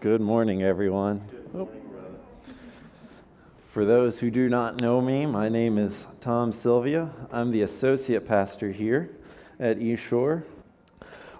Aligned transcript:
Good 0.00 0.20
morning, 0.20 0.62
everyone. 0.62 1.24
For 3.70 3.84
those 3.84 4.16
who 4.16 4.30
do 4.30 4.48
not 4.48 4.80
know 4.80 5.00
me, 5.00 5.26
my 5.26 5.48
name 5.48 5.76
is 5.76 6.06
Tom 6.20 6.52
Sylvia. 6.52 7.10
I'm 7.32 7.50
the 7.50 7.62
associate 7.62 8.24
pastor 8.24 8.70
here 8.70 9.10
at 9.58 9.80
East 9.80 10.04
Shore. 10.04 10.44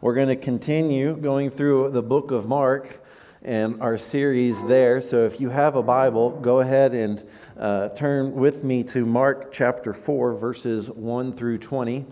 We're 0.01 0.17
going 0.17 0.27
to 0.27 0.35
continue 0.35 1.17
going 1.17 1.51
through 1.51 1.91
the 1.91 2.03
book 2.03 2.33
of 2.33 2.49
Mark 2.49 3.01
and 3.42 3.81
our 3.81 3.97
series 3.97 4.61
there. 4.65 5.01
So 5.03 5.25
if 5.25 5.40
you 5.40 5.51
have 5.51 5.77
a 5.77 5.83
Bible, 5.83 6.31
go 6.31 6.59
ahead 6.59 6.95
and 6.95 7.25
uh, 7.56 7.90
turn 7.90 8.35
with 8.35 8.65
me 8.65 8.83
to 8.85 9.06
Mark 9.06 9.53
chapter 9.53 9.95
4, 9.95 10.35
verses 10.35 10.90
1 10.90 11.33
through 11.33 11.59
20. 11.59 12.04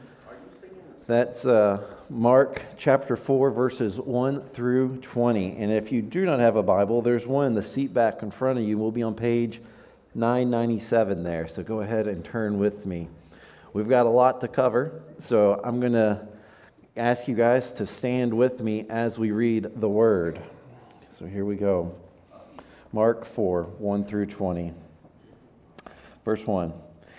That's 1.07 1.47
uh, 1.47 1.89
Mark 2.11 2.63
chapter 2.77 3.15
4, 3.15 3.53
verses 3.53 4.01
1 4.01 4.41
through 4.49 4.97
20. 5.03 5.57
And 5.57 5.71
if 5.71 5.93
you 5.93 6.03
do 6.03 6.25
not 6.25 6.41
have 6.41 6.57
a 6.57 6.65
Bible, 6.65 7.01
there's 7.01 7.29
one 7.29 7.47
in 7.47 7.55
the 7.55 7.63
seat 7.63 7.95
back 7.95 8.25
in 8.25 8.33
front 8.33 8.59
of 8.59 8.65
you. 8.65 8.77
We'll 8.77 8.91
be 8.91 9.05
on 9.05 9.15
page 9.15 9.61
997 10.17 11.23
there. 11.23 11.47
So 11.47 11.63
go 11.63 11.83
ahead 11.83 12.09
and 12.09 12.25
turn 12.25 12.59
with 12.59 12.87
me. 12.87 13.07
We've 13.73 13.89
got 13.89 14.07
a 14.07 14.09
lot 14.09 14.41
to 14.41 14.49
cover, 14.49 15.01
so 15.21 15.61
I'm 15.63 15.79
going 15.79 15.93
to 15.93 16.27
ask 16.97 17.29
you 17.29 17.37
guys 17.37 17.71
to 17.75 17.87
stand 17.87 18.35
with 18.35 18.61
me 18.61 18.85
as 18.89 19.17
we 19.17 19.31
read 19.31 19.81
the 19.81 19.89
word. 19.89 20.41
So 21.17 21.25
here 21.25 21.45
we 21.45 21.55
go. 21.55 21.95
Mark 22.93 23.25
4, 23.25 23.63
1 23.63 24.05
through 24.07 24.27
20. 24.27 24.73
Verse 26.25 26.45
1 26.45 26.75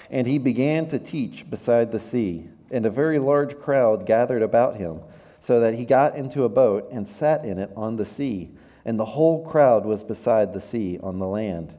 And 0.09 0.27
he 0.27 0.39
began 0.39 0.89
to 0.89 0.99
teach 0.99 1.49
beside 1.49 1.93
the 1.93 1.99
sea 1.99 2.49
and 2.71 2.85
a 2.85 2.89
very 2.89 3.19
large 3.19 3.57
crowd 3.59 4.05
gathered 4.05 4.41
about 4.41 4.75
him, 4.75 5.01
so 5.39 5.59
that 5.59 5.75
he 5.75 5.85
got 5.85 6.15
into 6.15 6.43
a 6.43 6.49
boat 6.49 6.89
and 6.91 7.07
sat 7.07 7.45
in 7.45 7.57
it 7.57 7.71
on 7.75 7.95
the 7.95 8.05
sea, 8.05 8.49
and 8.85 8.99
the 8.99 9.05
whole 9.05 9.45
crowd 9.45 9.85
was 9.85 10.03
beside 10.03 10.53
the 10.53 10.61
sea 10.61 10.99
on 11.01 11.19
the 11.19 11.27
land. 11.27 11.73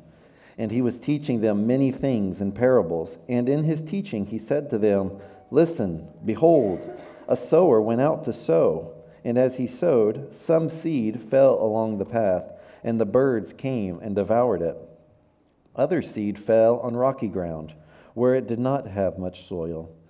And 0.56 0.70
he 0.70 0.82
was 0.82 0.98
teaching 0.98 1.40
them 1.40 1.66
many 1.66 1.90
things 1.90 2.40
in 2.40 2.52
parables. 2.52 3.18
And 3.28 3.48
in 3.48 3.64
his 3.64 3.80
teaching 3.80 4.26
he 4.26 4.38
said 4.38 4.70
to 4.70 4.78
them, 4.78 5.18
Listen, 5.50 6.08
behold, 6.24 6.90
a 7.28 7.36
sower 7.36 7.80
went 7.80 8.00
out 8.00 8.24
to 8.24 8.32
sow. 8.32 8.94
And 9.24 9.38
as 9.38 9.56
he 9.56 9.66
sowed, 9.66 10.34
some 10.34 10.68
seed 10.68 11.22
fell 11.22 11.62
along 11.62 11.98
the 11.98 12.04
path, 12.04 12.44
and 12.82 13.00
the 13.00 13.06
birds 13.06 13.52
came 13.52 14.00
and 14.00 14.14
devoured 14.14 14.62
it. 14.62 14.76
Other 15.76 16.02
seed 16.02 16.38
fell 16.38 16.78
on 16.80 16.96
rocky 16.96 17.28
ground, 17.28 17.74
where 18.14 18.34
it 18.34 18.46
did 18.46 18.58
not 18.58 18.88
have 18.88 19.18
much 19.18 19.46
soil 19.46 19.90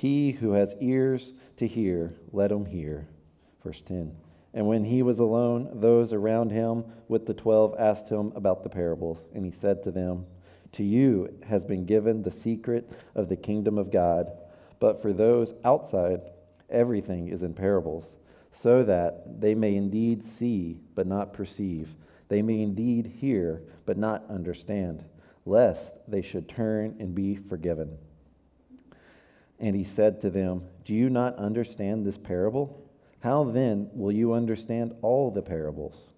He 0.00 0.30
who 0.30 0.52
has 0.52 0.74
ears 0.80 1.34
to 1.56 1.66
hear, 1.66 2.14
let 2.32 2.50
him 2.50 2.64
hear. 2.64 3.06
Verse 3.62 3.82
10. 3.82 4.16
And 4.54 4.66
when 4.66 4.82
he 4.82 5.02
was 5.02 5.18
alone, 5.18 5.68
those 5.74 6.14
around 6.14 6.52
him 6.52 6.86
with 7.08 7.26
the 7.26 7.34
twelve 7.34 7.74
asked 7.78 8.08
him 8.08 8.32
about 8.34 8.62
the 8.62 8.70
parables. 8.70 9.28
And 9.34 9.44
he 9.44 9.50
said 9.50 9.82
to 9.82 9.90
them, 9.90 10.24
To 10.72 10.82
you 10.82 11.28
has 11.46 11.66
been 11.66 11.84
given 11.84 12.22
the 12.22 12.30
secret 12.30 12.90
of 13.14 13.28
the 13.28 13.36
kingdom 13.36 13.76
of 13.76 13.90
God. 13.90 14.32
But 14.78 15.02
for 15.02 15.12
those 15.12 15.52
outside, 15.66 16.22
everything 16.70 17.28
is 17.28 17.42
in 17.42 17.52
parables, 17.52 18.16
so 18.52 18.82
that 18.84 19.38
they 19.38 19.54
may 19.54 19.74
indeed 19.74 20.24
see, 20.24 20.80
but 20.94 21.06
not 21.06 21.34
perceive. 21.34 21.94
They 22.28 22.40
may 22.40 22.62
indeed 22.62 23.06
hear, 23.06 23.64
but 23.84 23.98
not 23.98 24.24
understand, 24.30 25.04
lest 25.44 25.96
they 26.08 26.22
should 26.22 26.48
turn 26.48 26.96
and 27.00 27.14
be 27.14 27.36
forgiven. 27.36 27.98
And 29.60 29.76
he 29.76 29.84
said 29.84 30.20
to 30.22 30.30
them, 30.30 30.62
Do 30.84 30.94
you 30.94 31.10
not 31.10 31.36
understand 31.36 32.04
this 32.04 32.16
parable? 32.16 32.82
How 33.20 33.44
then 33.44 33.90
will 33.92 34.12
you 34.12 34.32
understand 34.32 34.94
all 35.02 35.30
the 35.30 35.42
parables? 35.42 36.08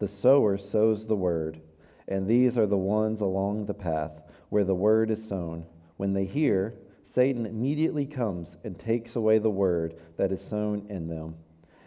The 0.00 0.08
sower 0.08 0.58
sows 0.58 1.06
the 1.06 1.14
word, 1.14 1.60
and 2.08 2.26
these 2.26 2.58
are 2.58 2.66
the 2.66 2.76
ones 2.76 3.20
along 3.20 3.66
the 3.66 3.74
path 3.74 4.22
where 4.48 4.64
the 4.64 4.74
word 4.74 5.12
is 5.12 5.26
sown. 5.26 5.64
When 5.98 6.12
they 6.12 6.24
hear, 6.24 6.74
Satan 7.02 7.46
immediately 7.46 8.06
comes 8.06 8.56
and 8.64 8.76
takes 8.76 9.14
away 9.14 9.38
the 9.38 9.50
word 9.50 9.94
that 10.16 10.32
is 10.32 10.40
sown 10.40 10.86
in 10.88 11.06
them. 11.06 11.36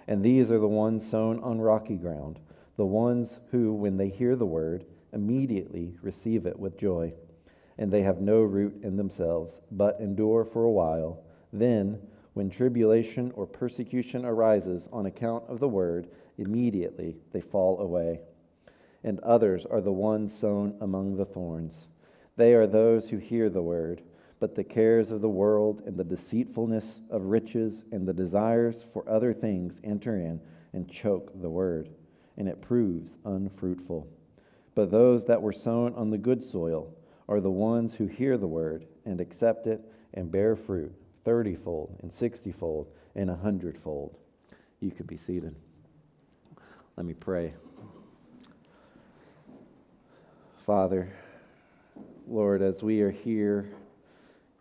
And 0.07 0.23
these 0.23 0.51
are 0.51 0.59
the 0.59 0.67
ones 0.67 1.05
sown 1.05 1.41
on 1.43 1.59
rocky 1.59 1.95
ground, 1.95 2.39
the 2.77 2.85
ones 2.85 3.39
who, 3.51 3.73
when 3.73 3.97
they 3.97 4.09
hear 4.09 4.37
the 4.37 4.45
word, 4.45 4.85
immediately 5.11 5.97
receive 6.01 6.45
it 6.45 6.57
with 6.57 6.77
joy 6.77 7.13
and 7.77 7.91
they 7.91 8.01
have 8.03 8.21
no 8.21 8.41
root 8.41 8.83
in 8.83 8.95
themselves, 8.95 9.59
but 9.71 9.99
endure 9.99 10.45
for 10.45 10.63
a 10.63 10.71
while. 10.71 11.23
Then, 11.51 11.99
when 12.33 12.49
tribulation 12.49 13.31
or 13.35 13.45
persecution 13.45 14.25
arises 14.25 14.87
on 14.91 15.05
account 15.05 15.43
of 15.47 15.59
the 15.59 15.67
word, 15.67 16.07
immediately 16.37 17.17
they 17.31 17.41
fall 17.41 17.79
away. 17.79 18.21
And 19.03 19.19
others 19.19 19.65
are 19.65 19.81
the 19.81 19.91
ones 19.91 20.33
sown 20.33 20.75
among 20.81 21.15
the 21.15 21.25
thorns. 21.25 21.87
They 22.35 22.53
are 22.53 22.67
those 22.67 23.09
who 23.09 23.17
hear 23.17 23.49
the 23.49 23.61
word, 23.61 24.01
but 24.39 24.55
the 24.55 24.63
cares 24.63 25.11
of 25.11 25.21
the 25.21 25.29
world 25.29 25.83
and 25.85 25.95
the 25.95 26.03
deceitfulness 26.03 27.01
of 27.09 27.25
riches 27.25 27.85
and 27.91 28.07
the 28.07 28.13
desires 28.13 28.83
for 28.91 29.07
other 29.07 29.33
things 29.33 29.79
enter 29.83 30.17
in 30.17 30.41
and 30.73 30.89
choke 30.89 31.31
the 31.41 31.49
word, 31.49 31.89
and 32.37 32.47
it 32.47 32.61
proves 32.61 33.17
unfruitful. 33.25 34.07
But 34.75 34.89
those 34.89 35.25
that 35.25 35.41
were 35.41 35.53
sown 35.53 35.93
on 35.93 36.09
the 36.09 36.17
good 36.17 36.43
soil, 36.43 36.93
are 37.27 37.41
the 37.41 37.51
ones 37.51 37.93
who 37.93 38.07
hear 38.07 38.37
the 38.37 38.47
word 38.47 38.85
and 39.05 39.19
accept 39.21 39.67
it 39.67 39.81
and 40.13 40.31
bear 40.31 40.55
fruit 40.55 40.93
thirtyfold 41.25 42.01
and 42.01 42.11
sixtyfold 42.11 42.87
and 43.15 43.29
a 43.29 43.35
hundredfold. 43.35 44.17
You 44.79 44.91
could 44.91 45.07
be 45.07 45.17
seated. 45.17 45.55
Let 46.97 47.05
me 47.05 47.13
pray. 47.13 47.53
Father, 50.65 51.11
Lord, 52.27 52.61
as 52.61 52.83
we 52.83 53.01
are 53.01 53.11
here 53.11 53.69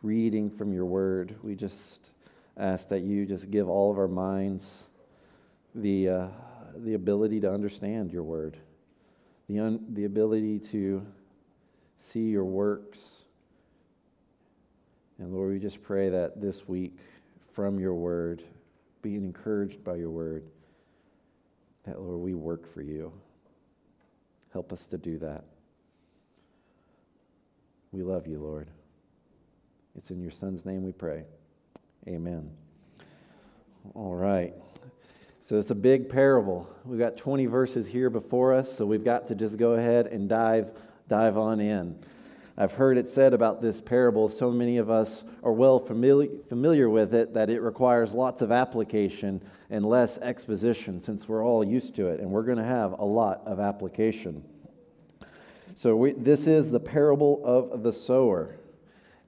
reading 0.03 0.51
from 0.51 0.73
your 0.73 0.85
word, 0.85 1.37
we 1.43 1.55
just 1.55 2.11
ask 2.57 2.89
that 2.89 3.03
you 3.03 3.25
just 3.27 3.51
give 3.51 3.69
all 3.69 3.91
of 3.91 3.99
our 3.99 4.09
minds 4.09 4.85
the, 5.75 6.09
uh, 6.09 6.27
the 6.77 6.95
ability 6.95 7.41
to 7.41 7.53
understand 7.53 8.13
your 8.13 8.25
word, 8.25 8.57
the, 9.49 9.59
un- 9.61 9.85
the 9.91 10.05
ability 10.05 10.59
to 10.59 11.07
see 12.03 12.29
your 12.29 12.45
works. 12.45 13.25
And 15.19 15.33
Lord, 15.33 15.53
we 15.53 15.59
just 15.59 15.83
pray 15.83 16.09
that 16.09 16.41
this 16.41 16.67
week, 16.67 16.97
from 17.55 17.79
your 17.79 17.95
word, 17.95 18.43
being 19.03 19.25
encouraged 19.25 19.85
by 19.85 19.97
your 19.97 20.11
word, 20.11 20.45
that, 21.85 22.01
Lord, 22.01 22.21
we 22.21 22.35
work 22.35 22.73
for 22.73 22.83
you. 22.83 23.13
Help 24.53 24.73
us 24.73 24.87
to 24.89 24.99
do 24.99 25.19
that. 25.19 25.45
We 27.93 28.03
love 28.03 28.27
you, 28.27 28.39
Lord. 28.39 28.69
It's 29.97 30.11
in 30.11 30.21
your 30.21 30.31
Son's 30.31 30.65
name 30.65 30.83
we 30.83 30.93
pray. 30.93 31.25
Amen. 32.09 32.51
All 33.95 34.15
right. 34.15 34.55
So 35.41 35.59
it's 35.59 35.71
a 35.71 35.75
big 35.75 36.09
parable. 36.09 36.69
We've 36.85 36.99
got 36.99 37.17
20 37.17 37.47
verses 37.47 37.87
here 37.87 38.11
before 38.11 38.55
us, 38.55 38.73
so 38.73 38.87
we've 38.87 39.05
got 39.05 39.27
to 39.29 39.35
just 39.35 39.59
go 39.59 39.73
ahead 39.73 40.07
and 40.07 40.29
dive 40.29 40.73
dive 41.13 41.37
on 41.37 41.61
in. 41.61 41.95
I've 42.57 42.73
heard 42.73 42.97
it 42.97 43.07
said 43.07 43.35
about 43.35 43.61
this 43.61 43.83
parable, 43.83 44.31
so 44.31 44.51
many 44.51 44.79
of 44.79 44.89
us 44.89 45.25
are 45.43 45.53
well 45.53 45.79
familiar, 45.79 46.31
familiar 46.49 46.89
with 46.89 47.15
it 47.15 47.35
that 47.35 47.51
it 47.51 47.61
requires 47.61 48.15
lots 48.15 48.41
of 48.41 48.51
application 48.51 49.43
and 49.69 49.85
less 49.85 50.17
exposition 50.17 51.03
since 51.03 51.29
we're 51.29 51.45
all 51.45 51.63
used 51.63 51.95
to 51.97 52.07
it, 52.07 52.21
and 52.21 52.31
we're 52.31 52.45
going 52.45 52.57
to 52.57 52.65
have 52.65 52.93
a 52.93 53.05
lot 53.05 53.43
of 53.45 53.61
application. 53.61 54.43
So, 55.75 55.95
we, 55.97 56.13
this 56.13 56.47
is 56.47 56.71
the 56.71 56.81
parable 56.81 57.43
of 57.45 57.83
the 57.83 57.93
sower, 57.93 58.57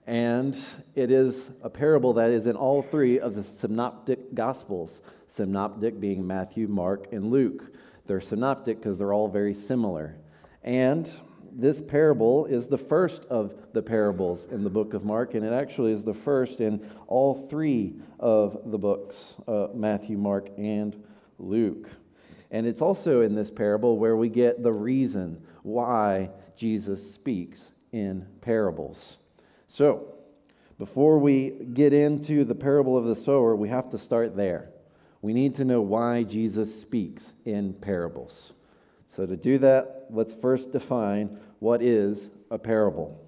and 0.07 0.59
it 0.95 1.11
is 1.11 1.51
a 1.63 1.69
parable 1.69 2.15
that 2.15 2.31
is 2.31 2.47
in 2.47 2.57
all 2.57 2.81
three 2.81 3.21
of 3.21 3.35
the 3.35 3.43
synoptic 3.43 4.35
gospels, 4.35 5.03
synoptic 5.27 6.01
being 6.01 6.27
Matthew, 6.27 6.67
Mark, 6.67 7.13
and 7.13 7.31
Luke. 7.31 7.75
They're 8.07 8.23
synoptic 8.23 8.79
because 8.79 8.99
they're 8.99 9.13
all 9.13 9.29
very 9.29 9.53
similar. 9.53 10.17
And 10.63 11.13
this 11.57 11.81
parable 11.81 12.47
is 12.47 12.67
the 12.67 12.79
first 12.79 13.25
of 13.27 13.55
the 13.73 13.83
parables 13.83 14.47
in 14.47 14.65
the 14.65 14.71
book 14.71 14.95
of 14.95 15.05
Mark, 15.05 15.35
and 15.35 15.45
it 15.45 15.53
actually 15.53 15.93
is 15.93 16.03
the 16.03 16.15
first 16.15 16.61
in 16.61 16.85
all 17.07 17.47
three 17.49 17.95
of 18.19 18.59
the 18.67 18.79
books 18.79 19.35
uh, 19.47 19.69
Matthew, 19.75 20.17
Mark, 20.19 20.51
and 20.59 21.03
Luke. 21.39 21.89
And 22.51 22.67
it's 22.67 22.83
also 22.83 23.23
in 23.23 23.35
this 23.35 23.51
parable 23.51 23.99
where 23.99 24.17
we 24.17 24.29
get 24.29 24.63
the 24.63 24.73
reason 24.73 25.43
why 25.63 26.31
Jesus 26.57 27.13
speaks 27.13 27.73
in 27.93 28.27
parables. 28.41 29.17
So, 29.67 30.15
before 30.79 31.19
we 31.19 31.51
get 31.73 31.93
into 31.93 32.45
the 32.45 32.55
parable 32.55 32.97
of 32.99 33.05
the 33.05 33.15
sower, 33.15 33.55
we 33.55 33.69
have 33.69 33.91
to 33.91 33.99
start 33.99 34.37
there. 34.37 34.71
We 35.23 35.33
need 35.33 35.55
to 35.57 35.65
know 35.65 35.81
why 35.81 36.25
Jesus 36.25 36.81
speaks 36.81 37.33
in 37.45 37.75
parables. 37.75 38.53
So, 39.15 39.27
to 39.27 39.37
do 39.37 39.59
that, 39.59 40.07
let's 40.11 40.35
first 40.35 40.73
define 40.73 41.39
what 41.61 41.83
is 41.83 42.31
a 42.51 42.59
parable. 42.59 43.25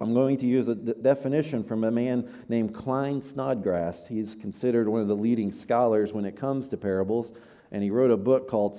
I'm 0.00 0.14
going 0.14 0.36
to 0.36 0.46
use 0.46 0.68
a 0.68 0.74
definition 0.76 1.64
from 1.64 1.82
a 1.82 1.90
man 1.90 2.30
named 2.48 2.72
Klyne 2.72 3.20
Snodgrass. 3.20 4.06
He's 4.06 4.36
considered 4.36 4.88
one 4.88 5.00
of 5.00 5.08
the 5.08 5.16
leading 5.16 5.50
scholars 5.50 6.12
when 6.12 6.24
it 6.24 6.36
comes 6.36 6.68
to 6.68 6.76
parables, 6.76 7.32
and 7.72 7.82
he 7.82 7.90
wrote 7.90 8.12
a 8.12 8.16
book 8.16 8.48
called, 8.48 8.78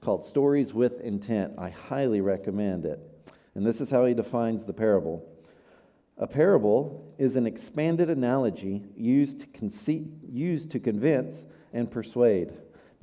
called 0.00 0.24
Stories 0.24 0.72
with 0.72 1.02
Intent. 1.02 1.52
I 1.58 1.68
highly 1.68 2.22
recommend 2.22 2.86
it. 2.86 2.98
And 3.54 3.66
this 3.66 3.82
is 3.82 3.90
how 3.90 4.06
he 4.06 4.14
defines 4.14 4.64
the 4.64 4.72
parable 4.72 5.28
A 6.16 6.26
parable 6.26 7.14
is 7.18 7.36
an 7.36 7.46
expanded 7.46 8.08
analogy 8.08 8.84
used 8.96 9.40
to, 9.40 9.46
conce- 9.48 10.10
used 10.32 10.70
to 10.70 10.80
convince 10.80 11.44
and 11.74 11.90
persuade. 11.90 12.54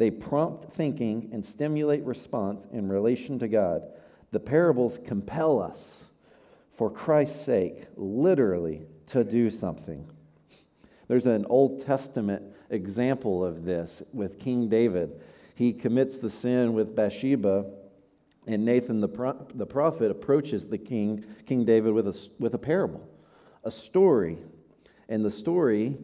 They 0.01 0.09
prompt 0.09 0.73
thinking 0.73 1.29
and 1.31 1.45
stimulate 1.45 2.03
response 2.05 2.65
in 2.73 2.89
relation 2.89 3.37
to 3.37 3.47
God. 3.47 3.83
The 4.31 4.39
parables 4.39 4.99
compel 5.05 5.61
us 5.61 6.05
for 6.73 6.89
Christ's 6.89 7.45
sake, 7.45 7.85
literally, 7.95 8.81
to 9.05 9.23
do 9.23 9.51
something. 9.51 10.09
There's 11.07 11.27
an 11.27 11.45
Old 11.49 11.85
Testament 11.85 12.41
example 12.71 13.45
of 13.45 13.63
this 13.63 14.01
with 14.11 14.39
King 14.39 14.69
David. 14.69 15.21
He 15.53 15.71
commits 15.71 16.17
the 16.17 16.31
sin 16.31 16.73
with 16.73 16.95
Bathsheba, 16.95 17.67
and 18.47 18.65
Nathan 18.65 19.01
the, 19.01 19.07
pro- 19.07 19.45
the 19.53 19.67
prophet 19.67 20.09
approaches 20.09 20.65
the 20.65 20.79
king, 20.79 21.23
King 21.45 21.63
David, 21.63 21.93
with 21.93 22.07
a, 22.07 22.29
with 22.39 22.55
a 22.55 22.57
parable, 22.57 23.07
a 23.65 23.69
story. 23.69 24.39
And 25.09 25.23
the 25.23 25.29
story 25.29 25.95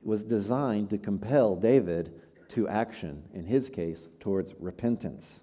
was 0.00 0.24
designed 0.24 0.88
to 0.88 0.96
compel 0.96 1.54
David 1.54 2.21
to 2.52 2.68
action, 2.68 3.22
in 3.34 3.44
his 3.44 3.68
case, 3.68 4.08
towards 4.20 4.54
repentance. 4.58 5.42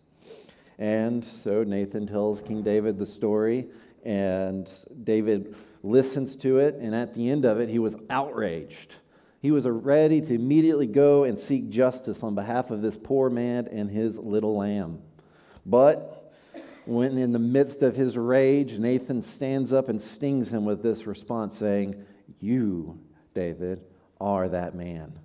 And 0.77 1.23
so 1.23 1.63
Nathan 1.63 2.07
tells 2.07 2.41
King 2.41 2.63
David 2.63 2.97
the 2.97 3.05
story, 3.05 3.67
and 4.03 4.71
David 5.03 5.55
listens 5.83 6.35
to 6.37 6.59
it, 6.59 6.75
and 6.75 6.95
at 6.95 7.13
the 7.13 7.29
end 7.29 7.45
of 7.45 7.59
it, 7.59 7.69
he 7.69 7.79
was 7.79 7.95
outraged. 8.09 8.95
He 9.41 9.51
was 9.51 9.65
ready 9.67 10.21
to 10.21 10.33
immediately 10.33 10.87
go 10.87 11.23
and 11.23 11.37
seek 11.37 11.69
justice 11.69 12.23
on 12.23 12.35
behalf 12.35 12.71
of 12.71 12.81
this 12.81 12.97
poor 12.97 13.29
man 13.29 13.67
and 13.67 13.89
his 13.89 14.17
little 14.17 14.57
lamb. 14.57 15.01
But 15.65 16.33
when 16.85 17.17
in 17.17 17.31
the 17.31 17.39
midst 17.39 17.83
of 17.83 17.95
his 17.95 18.17
rage, 18.17 18.77
Nathan 18.77 19.21
stands 19.21 19.71
up 19.71 19.89
and 19.89 20.01
stings 20.01 20.51
him 20.51 20.65
with 20.65 20.81
this 20.81 21.05
response, 21.05 21.57
saying, 21.57 22.03
You, 22.39 22.99
David, 23.33 23.81
are 24.19 24.49
that 24.49 24.75
man. 24.75 25.17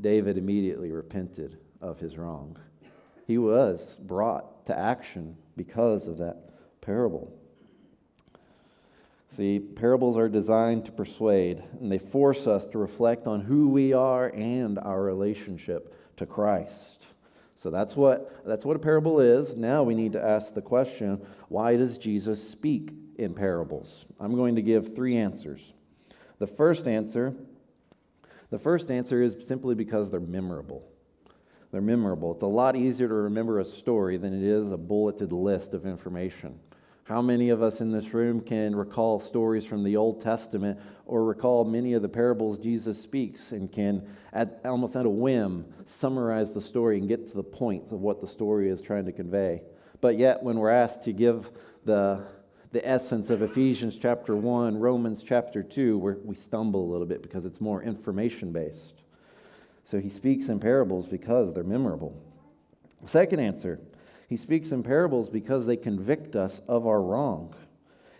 David 0.00 0.38
immediately 0.38 0.92
repented 0.92 1.58
of 1.80 1.98
his 1.98 2.16
wrong. 2.16 2.58
He 3.26 3.38
was 3.38 3.96
brought 4.00 4.66
to 4.66 4.78
action 4.78 5.36
because 5.56 6.06
of 6.06 6.18
that 6.18 6.50
parable. 6.80 7.32
See, 9.28 9.58
parables 9.58 10.16
are 10.16 10.28
designed 10.28 10.86
to 10.86 10.92
persuade, 10.92 11.62
and 11.80 11.92
they 11.92 11.98
force 11.98 12.46
us 12.46 12.66
to 12.68 12.78
reflect 12.78 13.26
on 13.26 13.40
who 13.40 13.68
we 13.68 13.92
are 13.92 14.30
and 14.30 14.78
our 14.78 15.02
relationship 15.02 15.94
to 16.16 16.26
Christ. 16.26 17.06
So 17.54 17.70
that's 17.70 17.96
what, 17.96 18.44
that's 18.46 18.64
what 18.64 18.76
a 18.76 18.78
parable 18.78 19.20
is. 19.20 19.56
Now 19.56 19.82
we 19.82 19.94
need 19.94 20.12
to 20.12 20.24
ask 20.24 20.54
the 20.54 20.62
question 20.62 21.20
why 21.48 21.76
does 21.76 21.98
Jesus 21.98 22.46
speak 22.48 22.92
in 23.16 23.34
parables? 23.34 24.06
I'm 24.20 24.34
going 24.34 24.54
to 24.56 24.62
give 24.62 24.94
three 24.94 25.16
answers. 25.16 25.74
The 26.38 26.46
first 26.46 26.86
answer 26.86 27.34
the 28.50 28.58
first 28.58 28.90
answer 28.90 29.22
is 29.22 29.36
simply 29.46 29.74
because 29.74 30.10
they're 30.10 30.20
memorable. 30.20 30.88
They're 31.70 31.80
memorable. 31.80 32.32
It's 32.32 32.42
a 32.42 32.46
lot 32.46 32.76
easier 32.76 33.08
to 33.08 33.14
remember 33.14 33.60
a 33.60 33.64
story 33.64 34.16
than 34.16 34.32
it 34.32 34.42
is 34.42 34.72
a 34.72 34.76
bulleted 34.76 35.32
list 35.32 35.74
of 35.74 35.84
information. 35.84 36.58
How 37.04 37.22
many 37.22 37.48
of 37.48 37.62
us 37.62 37.80
in 37.80 37.90
this 37.90 38.12
room 38.12 38.40
can 38.40 38.76
recall 38.76 39.18
stories 39.18 39.64
from 39.64 39.82
the 39.82 39.96
Old 39.96 40.20
Testament 40.20 40.78
or 41.06 41.24
recall 41.24 41.64
many 41.64 41.94
of 41.94 42.02
the 42.02 42.08
parables 42.08 42.58
Jesus 42.58 43.00
speaks 43.00 43.52
and 43.52 43.72
can, 43.72 44.06
at, 44.34 44.60
almost 44.66 44.94
at 44.94 45.06
a 45.06 45.10
whim, 45.10 45.64
summarize 45.84 46.50
the 46.50 46.60
story 46.60 46.98
and 46.98 47.08
get 47.08 47.26
to 47.28 47.34
the 47.34 47.42
points 47.42 47.92
of 47.92 48.00
what 48.00 48.20
the 48.20 48.26
story 48.26 48.68
is 48.68 48.82
trying 48.82 49.06
to 49.06 49.12
convey? 49.12 49.62
But 50.02 50.18
yet, 50.18 50.42
when 50.42 50.58
we're 50.58 50.70
asked 50.70 51.02
to 51.04 51.14
give 51.14 51.50
the, 51.86 52.26
the 52.70 52.86
essence 52.86 53.30
of 53.30 53.40
Ephesians 53.40 53.96
chapter 53.96 54.36
1, 54.36 54.78
Romans 54.78 55.22
chapter 55.22 55.62
2, 55.62 55.96
where 55.96 56.18
we 56.22 56.34
stumble 56.34 56.84
a 56.84 56.90
little 56.90 57.06
bit 57.06 57.22
because 57.22 57.46
it's 57.46 57.60
more 57.60 57.82
information 57.82 58.52
based. 58.52 59.02
So 59.84 59.98
he 59.98 60.10
speaks 60.10 60.50
in 60.50 60.60
parables 60.60 61.06
because 61.06 61.54
they're 61.54 61.64
memorable. 61.64 62.14
Second 63.06 63.40
answer 63.40 63.80
he 64.28 64.36
speaks 64.36 64.72
in 64.72 64.82
parables 64.82 65.30
because 65.30 65.64
they 65.64 65.76
convict 65.76 66.36
us 66.36 66.60
of 66.68 66.86
our 66.86 67.00
wrong. 67.00 67.54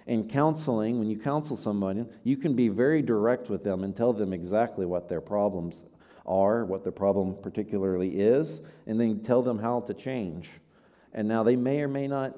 In 0.07 0.27
counseling, 0.27 0.99
when 0.99 1.11
you 1.11 1.19
counsel 1.19 1.55
somebody, 1.55 2.07
you 2.25 2.39
can 2.39 2.55
be 2.55 2.69
very 2.69 3.03
direct 3.03 3.51
with 3.51 3.63
them 3.63 3.85
and 3.85 3.95
tell 3.95 4.15
them 4.15 4.33
exactly 4.33 4.87
what 4.87 5.11
their 5.11 5.21
problems 5.21 5.85
are, 6.25 6.65
what 6.65 6.83
their 6.83 6.93
problem 6.93 7.37
particularly 7.43 8.19
is, 8.19 8.63
and 8.87 8.99
then 8.99 9.21
tell 9.21 9.43
them 9.43 9.59
how 9.59 9.81
to 9.81 9.93
change. 9.93 10.49
And 11.13 11.29
now 11.29 11.43
they 11.43 11.57
may 11.57 11.83
or 11.83 11.89
may 11.89 12.07
not 12.07 12.35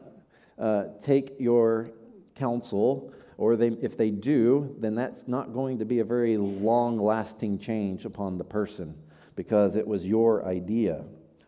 uh, 0.58 0.86
take 1.00 1.36
your 1.38 1.92
counsel, 2.40 3.12
or 3.38 3.56
they, 3.56 3.68
if 3.80 3.96
they 3.96 4.10
do, 4.10 4.74
then 4.80 4.94
that's 4.94 5.28
not 5.28 5.52
going 5.52 5.78
to 5.78 5.84
be 5.84 6.00
a 6.00 6.04
very 6.04 6.36
long 6.36 6.98
lasting 6.98 7.58
change 7.58 8.04
upon 8.04 8.36
the 8.36 8.44
person 8.44 8.94
because 9.36 9.76
it 9.76 9.86
was 9.86 10.06
your 10.06 10.44
idea. 10.46 11.04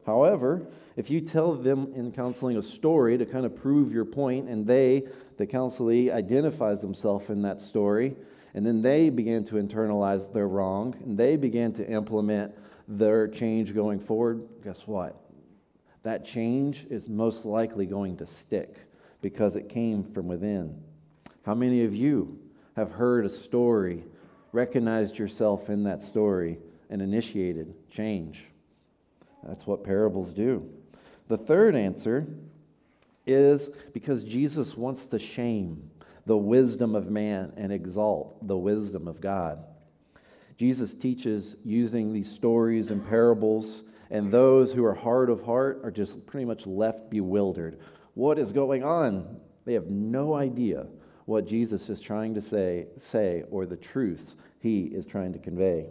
However, 0.06 0.67
if 0.97 1.11
you 1.11 1.21
tell 1.21 1.55
them 1.55 1.93
in 1.94 2.12
counseling 2.12 2.56
a 2.56 2.62
story 2.62 3.19
to 3.19 3.27
kind 3.27 3.47
of 3.47 3.55
prove 3.55 3.93
your 3.93 4.05
point, 4.05 4.49
and 4.49 4.67
they, 4.67 5.05
the 5.37 5.47
counselee, 5.47 6.12
identifies 6.12 6.81
themselves 6.81 7.31
in 7.31 7.43
that 7.43 7.61
story, 7.61 8.17
and 8.55 8.67
then 8.67 8.83
they 8.83 9.11
begin 9.11 9.45
to 9.45 9.55
internalize 9.55 10.33
their 10.33 10.49
wrong, 10.49 10.95
and 11.05 11.17
they 11.17 11.37
begin 11.37 11.73
to 11.75 11.87
implement 11.88 12.53
their 12.88 13.29
change 13.29 13.75
going 13.75 14.00
forward, 14.00 14.47
guess 14.65 14.87
what? 14.87 15.17
That 16.03 16.25
change 16.25 16.87
is 16.91 17.09
most 17.09 17.45
likely 17.45 17.87
going 17.87 18.17
to 18.17 18.27
stick 18.27 18.77
because 19.21 19.56
it 19.56 19.69
came 19.69 20.03
from 20.03 20.26
within. 20.26 20.83
How 21.44 21.54
many 21.54 21.84
of 21.84 21.94
you 21.94 22.38
have 22.76 22.92
heard 22.92 23.26
a 23.26 23.28
story, 23.28 24.04
recognized 24.52 25.18
yourself 25.18 25.70
in 25.70 25.82
that 25.84 26.02
story, 26.02 26.58
and 26.88 27.02
initiated 27.02 27.75
change? 27.90 28.44
That's 29.42 29.66
what 29.66 29.82
parables 29.82 30.32
do. 30.32 30.68
The 31.26 31.37
third 31.37 31.75
answer 31.75 32.26
is 33.26 33.70
because 33.92 34.22
Jesus 34.22 34.76
wants 34.76 35.06
to 35.06 35.18
shame 35.18 35.90
the 36.26 36.37
wisdom 36.37 36.94
of 36.94 37.11
man 37.11 37.52
and 37.56 37.72
exalt 37.72 38.46
the 38.46 38.56
wisdom 38.56 39.08
of 39.08 39.20
God. 39.20 39.64
Jesus 40.56 40.94
teaches 40.94 41.56
using 41.64 42.12
these 42.12 42.30
stories 42.30 42.92
and 42.92 43.04
parables, 43.04 43.82
and 44.11 44.30
those 44.30 44.72
who 44.72 44.84
are 44.84 44.94
hard 44.94 45.28
of 45.28 45.42
heart 45.42 45.80
are 45.82 45.90
just 45.90 46.25
pretty 46.25 46.44
much 46.44 46.68
left 46.68 47.11
bewildered. 47.11 47.80
What 48.14 48.38
is 48.38 48.52
going 48.52 48.84
on? 48.84 49.40
They 49.64 49.72
have 49.72 49.87
no 49.87 50.34
idea 50.34 50.87
what 51.26 51.47
Jesus 51.47 51.88
is 51.88 52.00
trying 52.00 52.35
to 52.35 52.41
say, 52.41 52.87
say 52.97 53.45
or 53.50 53.67
the 53.67 53.76
truths 53.76 54.37
he 54.61 54.85
is 54.85 55.07
trying 55.07 55.33
to 55.33 55.38
convey. 55.38 55.87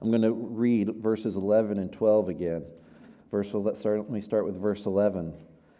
I'm 0.00 0.10
going 0.10 0.22
to 0.22 0.32
read 0.32 0.94
verses 0.96 1.36
11 1.36 1.78
and 1.78 1.92
12 1.92 2.28
again. 2.28 2.64
Verse, 3.30 3.52
let's 3.52 3.80
start, 3.80 3.98
let 3.98 4.10
me 4.10 4.20
start 4.20 4.46
with 4.46 4.60
verse 4.60 4.86
11. 4.86 5.32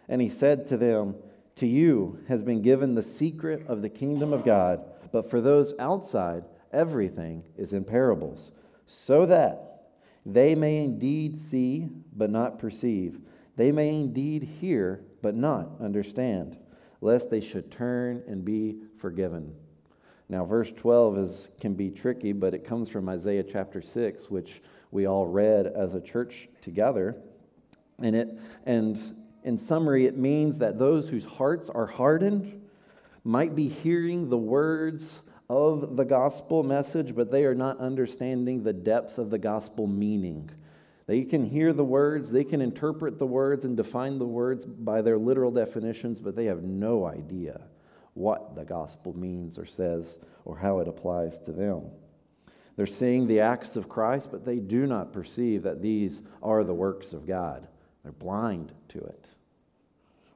And 0.09 0.21
he 0.21 0.29
said 0.29 0.67
to 0.67 0.77
them, 0.77 1.15
To 1.55 1.67
you 1.67 2.19
has 2.27 2.43
been 2.43 2.61
given 2.61 2.93
the 2.93 3.01
secret 3.01 3.65
of 3.67 3.81
the 3.81 3.89
kingdom 3.89 4.31
of 4.31 4.45
God, 4.45 4.83
but 5.11 5.29
for 5.29 5.41
those 5.41 5.73
outside, 5.79 6.43
everything 6.71 7.43
is 7.57 7.73
in 7.73 7.83
parables, 7.83 8.51
so 8.85 9.25
that 9.25 9.71
they 10.25 10.53
may 10.53 10.77
indeed 10.77 11.37
see, 11.37 11.89
but 12.15 12.29
not 12.29 12.59
perceive. 12.59 13.19
They 13.55 13.71
may 13.71 13.89
indeed 13.89 14.43
hear, 14.43 15.01
but 15.21 15.35
not 15.35 15.69
understand, 15.81 16.57
lest 17.01 17.29
they 17.29 17.41
should 17.41 17.71
turn 17.71 18.23
and 18.27 18.45
be 18.45 18.77
forgiven. 18.97 19.53
Now, 20.29 20.45
verse 20.45 20.71
12 20.71 21.17
is, 21.17 21.49
can 21.59 21.73
be 21.73 21.89
tricky, 21.89 22.31
but 22.31 22.53
it 22.53 22.63
comes 22.63 22.87
from 22.87 23.09
Isaiah 23.09 23.43
chapter 23.43 23.81
6, 23.81 24.29
which 24.29 24.61
we 24.91 25.05
all 25.05 25.25
read 25.25 25.67
as 25.67 25.93
a 25.93 25.99
church 25.99 26.47
together. 26.61 27.17
And, 27.99 28.15
it, 28.15 28.39
and 28.65 28.97
in 29.43 29.57
summary, 29.57 30.05
it 30.05 30.17
means 30.17 30.57
that 30.59 30.79
those 30.79 31.09
whose 31.09 31.25
hearts 31.25 31.69
are 31.69 31.85
hardened 31.85 32.61
might 33.23 33.55
be 33.55 33.67
hearing 33.67 34.29
the 34.29 34.37
words 34.37 35.21
of 35.49 35.97
the 35.97 36.05
gospel 36.05 36.63
message, 36.63 37.13
but 37.13 37.29
they 37.29 37.43
are 37.43 37.55
not 37.55 37.77
understanding 37.79 38.63
the 38.63 38.71
depth 38.71 39.17
of 39.17 39.29
the 39.29 39.37
gospel 39.37 39.85
meaning. 39.85 40.49
They 41.07 41.23
can 41.23 41.43
hear 41.43 41.73
the 41.73 41.83
words, 41.83 42.31
they 42.31 42.43
can 42.43 42.61
interpret 42.61 43.17
the 43.17 43.25
words 43.25 43.65
and 43.65 43.75
define 43.75 44.19
the 44.19 44.27
words 44.27 44.65
by 44.65 45.01
their 45.01 45.17
literal 45.17 45.51
definitions, 45.51 46.19
but 46.19 46.35
they 46.35 46.45
have 46.45 46.63
no 46.63 47.05
idea 47.05 47.61
what 48.13 48.55
the 48.55 48.63
gospel 48.63 49.17
means 49.17 49.57
or 49.57 49.65
says 49.65 50.19
or 50.45 50.57
how 50.57 50.79
it 50.79 50.87
applies 50.87 51.39
to 51.39 51.51
them. 51.51 51.83
They're 52.75 52.85
seeing 52.85 53.27
the 53.27 53.41
acts 53.41 53.75
of 53.75 53.89
Christ, 53.89 54.29
but 54.31 54.45
they 54.45 54.59
do 54.59 54.85
not 54.85 55.13
perceive 55.13 55.63
that 55.63 55.81
these 55.81 56.21
are 56.41 56.63
the 56.63 56.73
works 56.73 57.13
of 57.13 57.27
God. 57.27 57.67
They're 58.03 58.11
blind 58.11 58.71
to 58.89 58.99
it. 58.99 59.25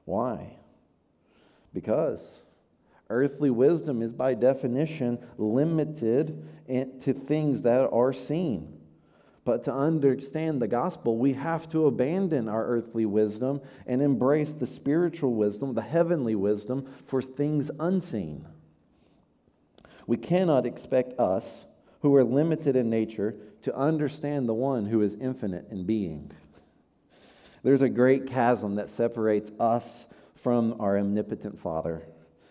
Why? 0.04 0.56
Because 1.72 2.42
earthly 3.08 3.50
wisdom 3.50 4.02
is 4.02 4.12
by 4.12 4.34
definition 4.34 5.18
limited 5.38 6.44
to 6.68 7.12
things 7.12 7.62
that 7.62 7.88
are 7.90 8.12
seen. 8.12 8.75
But 9.46 9.62
to 9.62 9.72
understand 9.72 10.60
the 10.60 10.66
gospel, 10.66 11.18
we 11.18 11.32
have 11.34 11.68
to 11.68 11.86
abandon 11.86 12.48
our 12.48 12.66
earthly 12.66 13.06
wisdom 13.06 13.60
and 13.86 14.02
embrace 14.02 14.52
the 14.52 14.66
spiritual 14.66 15.34
wisdom, 15.34 15.72
the 15.72 15.82
heavenly 15.82 16.34
wisdom 16.34 16.84
for 17.06 17.22
things 17.22 17.70
unseen. 17.78 18.44
We 20.08 20.16
cannot 20.16 20.66
expect 20.66 21.18
us, 21.20 21.64
who 22.00 22.12
are 22.16 22.24
limited 22.24 22.74
in 22.74 22.90
nature, 22.90 23.36
to 23.62 23.76
understand 23.76 24.48
the 24.48 24.54
one 24.54 24.84
who 24.84 25.00
is 25.02 25.14
infinite 25.14 25.68
in 25.70 25.84
being. 25.84 26.32
There's 27.62 27.82
a 27.82 27.88
great 27.88 28.26
chasm 28.26 28.74
that 28.74 28.90
separates 28.90 29.52
us 29.60 30.08
from 30.34 30.74
our 30.80 30.98
omnipotent 30.98 31.60
Father, 31.60 32.02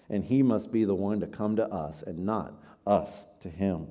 and 0.09 0.23
He 0.23 0.41
must 0.41 0.71
be 0.71 0.85
the 0.85 0.95
one 0.95 1.19
to 1.19 1.27
come 1.27 1.57
to 1.57 1.67
us 1.67 2.03
and 2.03 2.25
not 2.25 2.53
us 2.87 3.25
to 3.41 3.49
Him. 3.49 3.87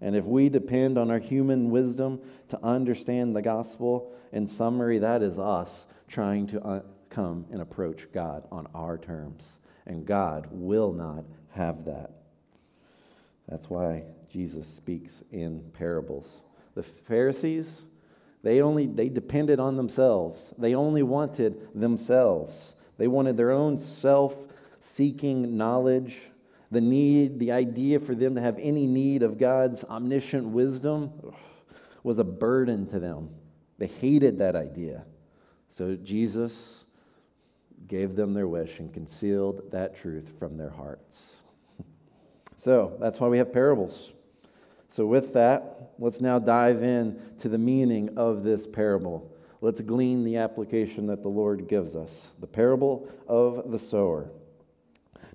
And 0.00 0.16
if 0.16 0.24
we 0.24 0.48
depend 0.48 0.96
on 0.98 1.10
our 1.10 1.18
human 1.18 1.70
wisdom 1.70 2.20
to 2.48 2.64
understand 2.64 3.36
the 3.36 3.42
gospel, 3.42 4.14
in 4.32 4.46
summary, 4.46 4.98
that 4.98 5.22
is 5.22 5.38
us 5.38 5.86
trying 6.08 6.46
to 6.48 6.62
uh, 6.62 6.80
come 7.08 7.46
and 7.50 7.60
approach 7.60 8.06
God 8.12 8.44
on 8.50 8.68
our 8.74 8.96
terms. 8.96 9.58
And 9.86 10.06
God 10.06 10.48
will 10.50 10.92
not 10.92 11.24
have 11.50 11.84
that. 11.86 12.10
That's 13.48 13.68
why 13.68 14.04
Jesus 14.32 14.68
speaks 14.68 15.22
in 15.32 15.60
parables. 15.72 16.42
The 16.74 16.82
Pharisees, 16.82 17.82
they 18.42 18.62
only 18.62 18.86
they 18.86 19.08
depended 19.08 19.58
on 19.58 19.76
themselves. 19.76 20.54
They 20.56 20.74
only 20.74 21.02
wanted 21.02 21.68
themselves. 21.74 22.76
They 22.96 23.08
wanted 23.08 23.36
their 23.36 23.50
own 23.50 23.76
self-seeking 23.78 25.56
knowledge 25.56 26.20
the 26.70 26.80
need, 26.80 27.38
the 27.38 27.52
idea 27.52 27.98
for 27.98 28.14
them 28.14 28.34
to 28.34 28.40
have 28.40 28.58
any 28.58 28.86
need 28.86 29.22
of 29.22 29.38
God's 29.38 29.84
omniscient 29.84 30.46
wisdom 30.46 31.10
was 32.02 32.18
a 32.18 32.24
burden 32.24 32.86
to 32.88 32.98
them. 32.98 33.30
They 33.78 33.86
hated 33.86 34.38
that 34.38 34.56
idea. 34.56 35.04
So 35.68 35.96
Jesus 35.96 36.84
gave 37.88 38.14
them 38.14 38.34
their 38.34 38.46
wish 38.46 38.78
and 38.78 38.92
concealed 38.92 39.70
that 39.72 39.96
truth 39.96 40.30
from 40.38 40.56
their 40.56 40.70
hearts. 40.70 41.34
So 42.56 42.94
that's 43.00 43.18
why 43.18 43.28
we 43.28 43.38
have 43.38 43.54
parables. 43.54 44.12
So, 44.86 45.06
with 45.06 45.32
that, 45.32 45.92
let's 45.98 46.20
now 46.20 46.38
dive 46.38 46.82
in 46.82 47.18
to 47.38 47.48
the 47.48 47.56
meaning 47.56 48.10
of 48.18 48.42
this 48.42 48.66
parable. 48.66 49.32
Let's 49.60 49.80
glean 49.80 50.24
the 50.24 50.36
application 50.36 51.06
that 51.06 51.22
the 51.22 51.28
Lord 51.28 51.68
gives 51.68 51.94
us 51.94 52.28
the 52.40 52.46
parable 52.46 53.08
of 53.28 53.70
the 53.70 53.78
sower. 53.78 54.28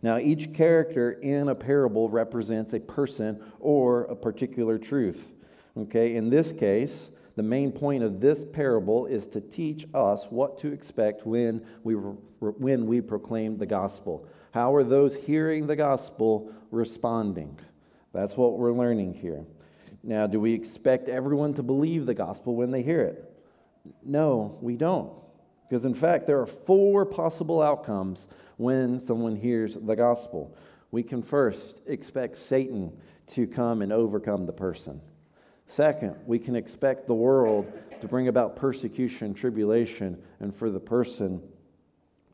Now, 0.05 0.19
each 0.19 0.53
character 0.53 1.13
in 1.13 1.49
a 1.49 1.55
parable 1.55 2.09
represents 2.09 2.75
a 2.75 2.79
person 2.79 3.41
or 3.59 4.03
a 4.03 4.15
particular 4.15 4.77
truth. 4.77 5.33
Okay, 5.75 6.15
in 6.15 6.29
this 6.29 6.53
case, 6.53 7.09
the 7.35 7.41
main 7.41 7.71
point 7.71 8.03
of 8.03 8.21
this 8.21 8.45
parable 8.45 9.07
is 9.07 9.25
to 9.25 9.41
teach 9.41 9.87
us 9.95 10.27
what 10.29 10.59
to 10.59 10.71
expect 10.71 11.25
when 11.25 11.65
we, 11.83 11.95
when 11.95 12.85
we 12.85 13.01
proclaim 13.01 13.57
the 13.57 13.65
gospel. 13.65 14.27
How 14.51 14.75
are 14.75 14.83
those 14.83 15.15
hearing 15.15 15.65
the 15.65 15.75
gospel 15.75 16.53
responding? 16.69 17.57
That's 18.13 18.37
what 18.37 18.59
we're 18.59 18.73
learning 18.73 19.15
here. 19.15 19.43
Now, 20.03 20.27
do 20.27 20.39
we 20.39 20.53
expect 20.53 21.09
everyone 21.09 21.55
to 21.55 21.63
believe 21.63 22.05
the 22.05 22.13
gospel 22.13 22.55
when 22.55 22.69
they 22.69 22.83
hear 22.83 23.01
it? 23.01 23.33
No, 24.03 24.59
we 24.61 24.75
don't. 24.75 25.19
Because, 25.67 25.85
in 25.85 25.93
fact, 25.93 26.27
there 26.27 26.39
are 26.39 26.45
four 26.45 27.05
possible 27.05 27.61
outcomes 27.61 28.27
when 28.57 28.99
someone 28.99 29.35
hears 29.35 29.75
the 29.75 29.95
gospel. 29.95 30.55
We 30.91 31.03
can 31.03 31.21
first 31.21 31.81
expect 31.87 32.37
Satan 32.37 32.95
to 33.27 33.47
come 33.47 33.81
and 33.81 33.91
overcome 33.91 34.45
the 34.45 34.53
person. 34.53 35.01
Second, 35.67 36.15
we 36.27 36.37
can 36.37 36.55
expect 36.55 37.07
the 37.07 37.13
world 37.13 37.71
to 37.99 38.07
bring 38.07 38.27
about 38.27 38.55
persecution, 38.55 39.33
tribulation, 39.33 40.21
and 40.39 40.55
for 40.55 40.69
the 40.69 40.79
person 40.79 41.41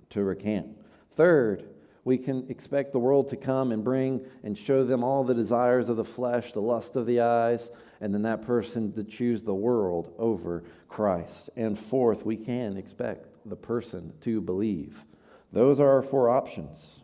to 0.10 0.24
recant. 0.24 0.68
Third, 1.16 1.70
we 2.04 2.18
can 2.18 2.50
expect 2.50 2.92
the 2.92 3.00
world 3.00 3.28
to 3.28 3.36
come 3.36 3.72
and 3.72 3.84
bring 3.84 4.26
and 4.44 4.58
show 4.58 4.84
them 4.84 5.04
all 5.04 5.24
the 5.24 5.34
desires 5.34 5.88
of 5.88 5.98
the 5.98 6.06
flesh, 6.06 6.52
the 6.52 6.62
lust 6.62 6.96
of 6.96 7.06
the 7.06 7.22
eyes, 7.22 7.70
and 8.02 8.14
then 8.14 8.24
that 8.24 8.42
person 8.42 8.92
to 8.94 9.04
choose 9.04 9.44
the 9.44 9.54
world 9.54 10.14
over 10.18 10.64
Christ. 10.90 11.50
And 11.56 11.78
fourth, 11.78 12.26
we 12.26 12.38
can 12.38 12.76
expect 12.76 13.28
the 13.46 13.56
person 13.56 14.12
to 14.22 14.42
believe. 14.42 15.04
Those 15.52 15.80
are 15.80 15.90
our 15.90 16.02
four 16.02 16.30
options. 16.30 17.02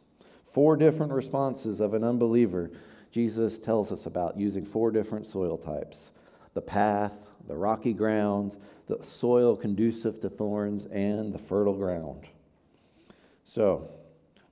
Four 0.51 0.75
different 0.75 1.11
responses 1.11 1.79
of 1.79 1.93
an 1.93 2.03
unbeliever. 2.03 2.71
Jesus 3.11 3.59
tells 3.59 3.91
us 3.91 4.07
about 4.07 4.37
using 4.37 4.65
four 4.65 4.91
different 4.91 5.27
soil 5.27 5.57
types 5.57 6.11
the 6.55 6.61
path, 6.61 7.13
the 7.47 7.55
rocky 7.55 7.93
ground, 7.93 8.57
the 8.87 8.97
soil 9.03 9.55
conducive 9.55 10.19
to 10.19 10.27
thorns, 10.27 10.87
and 10.87 11.31
the 11.31 11.37
fertile 11.37 11.75
ground. 11.75 12.23
So, 13.43 13.91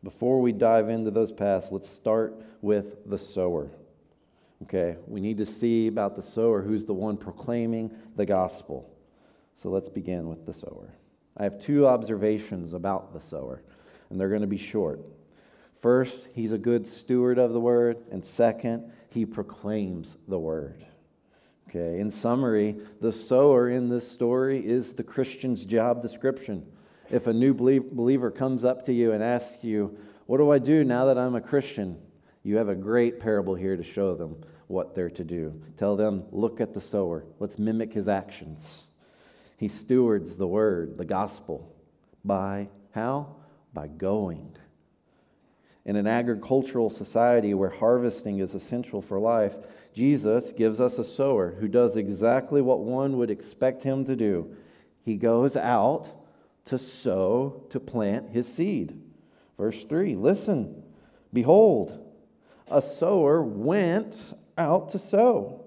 before 0.05 0.39
we 0.39 0.51
dive 0.51 0.87
into 0.87 1.09
those 1.09 1.31
paths, 1.31 1.71
let's 1.71 1.89
start 1.89 2.39
with 2.61 3.09
the 3.09 3.17
sower. 3.17 3.71
Okay, 4.63 4.97
we 5.07 5.19
need 5.19 5.39
to 5.39 5.47
see 5.47 5.87
about 5.87 6.15
the 6.15 6.21
sower 6.21 6.61
who's 6.61 6.85
the 6.85 6.93
one 6.93 7.17
proclaiming 7.17 7.91
the 8.15 8.25
gospel. 8.25 8.87
So 9.55 9.69
let's 9.69 9.89
begin 9.89 10.29
with 10.29 10.45
the 10.45 10.53
sower. 10.53 10.93
I 11.37 11.43
have 11.43 11.59
two 11.59 11.87
observations 11.87 12.73
about 12.73 13.13
the 13.13 13.19
sower, 13.19 13.63
and 14.09 14.19
they're 14.19 14.29
going 14.29 14.41
to 14.41 14.47
be 14.47 14.57
short. 14.57 15.01
First, 15.81 16.29
he's 16.35 16.51
a 16.51 16.57
good 16.57 16.85
steward 16.85 17.39
of 17.39 17.51
the 17.51 17.59
word, 17.59 17.97
and 18.11 18.23
second, 18.23 18.91
he 19.09 19.25
proclaims 19.25 20.17
the 20.27 20.39
word. 20.39 20.85
Okay, 21.67 21.99
in 21.99 22.11
summary, 22.11 22.77
the 23.01 23.11
sower 23.11 23.71
in 23.71 23.89
this 23.89 24.09
story 24.09 24.65
is 24.65 24.93
the 24.93 25.03
Christian's 25.03 25.65
job 25.65 26.03
description. 26.03 26.63
If 27.09 27.27
a 27.27 27.33
new 27.33 27.53
believer 27.53 28.31
comes 28.31 28.65
up 28.65 28.85
to 28.85 28.93
you 28.93 29.11
and 29.11 29.23
asks 29.23 29.63
you, 29.63 29.97
What 30.25 30.37
do 30.37 30.51
I 30.51 30.59
do 30.59 30.83
now 30.83 31.05
that 31.05 31.17
I'm 31.17 31.35
a 31.35 31.41
Christian? 31.41 31.97
You 32.43 32.57
have 32.57 32.69
a 32.69 32.75
great 32.75 33.19
parable 33.19 33.55
here 33.55 33.77
to 33.77 33.83
show 33.83 34.15
them 34.15 34.37
what 34.67 34.95
they're 34.95 35.09
to 35.11 35.23
do. 35.23 35.61
Tell 35.77 35.95
them, 35.95 36.23
Look 36.31 36.61
at 36.61 36.73
the 36.73 36.81
sower. 36.81 37.25
Let's 37.39 37.59
mimic 37.59 37.93
his 37.93 38.07
actions. 38.07 38.87
He 39.57 39.67
stewards 39.67 40.35
the 40.35 40.47
word, 40.47 40.97
the 40.97 41.05
gospel, 41.05 41.73
by 42.23 42.69
how? 42.91 43.35
By 43.73 43.87
going. 43.87 44.55
In 45.85 45.95
an 45.95 46.07
agricultural 46.07 46.89
society 46.89 47.53
where 47.53 47.69
harvesting 47.69 48.39
is 48.39 48.55
essential 48.55 49.01
for 49.01 49.19
life, 49.19 49.55
Jesus 49.93 50.51
gives 50.51 50.81
us 50.81 50.97
a 50.97 51.03
sower 51.03 51.55
who 51.59 51.67
does 51.67 51.95
exactly 51.95 52.61
what 52.61 52.79
one 52.79 53.17
would 53.17 53.29
expect 53.29 53.83
him 53.83 54.03
to 54.05 54.15
do. 54.15 54.55
He 55.03 55.15
goes 55.15 55.55
out 55.55 56.11
to 56.65 56.79
sow, 56.79 57.63
to 57.69 57.79
plant 57.79 58.29
his 58.29 58.47
seed. 58.47 58.99
Verse 59.57 59.83
3 59.83 60.15
Listen, 60.15 60.83
behold, 61.33 62.05
a 62.67 62.81
sower 62.81 63.41
went 63.43 64.15
out 64.57 64.89
to 64.89 64.99
sow. 64.99 65.61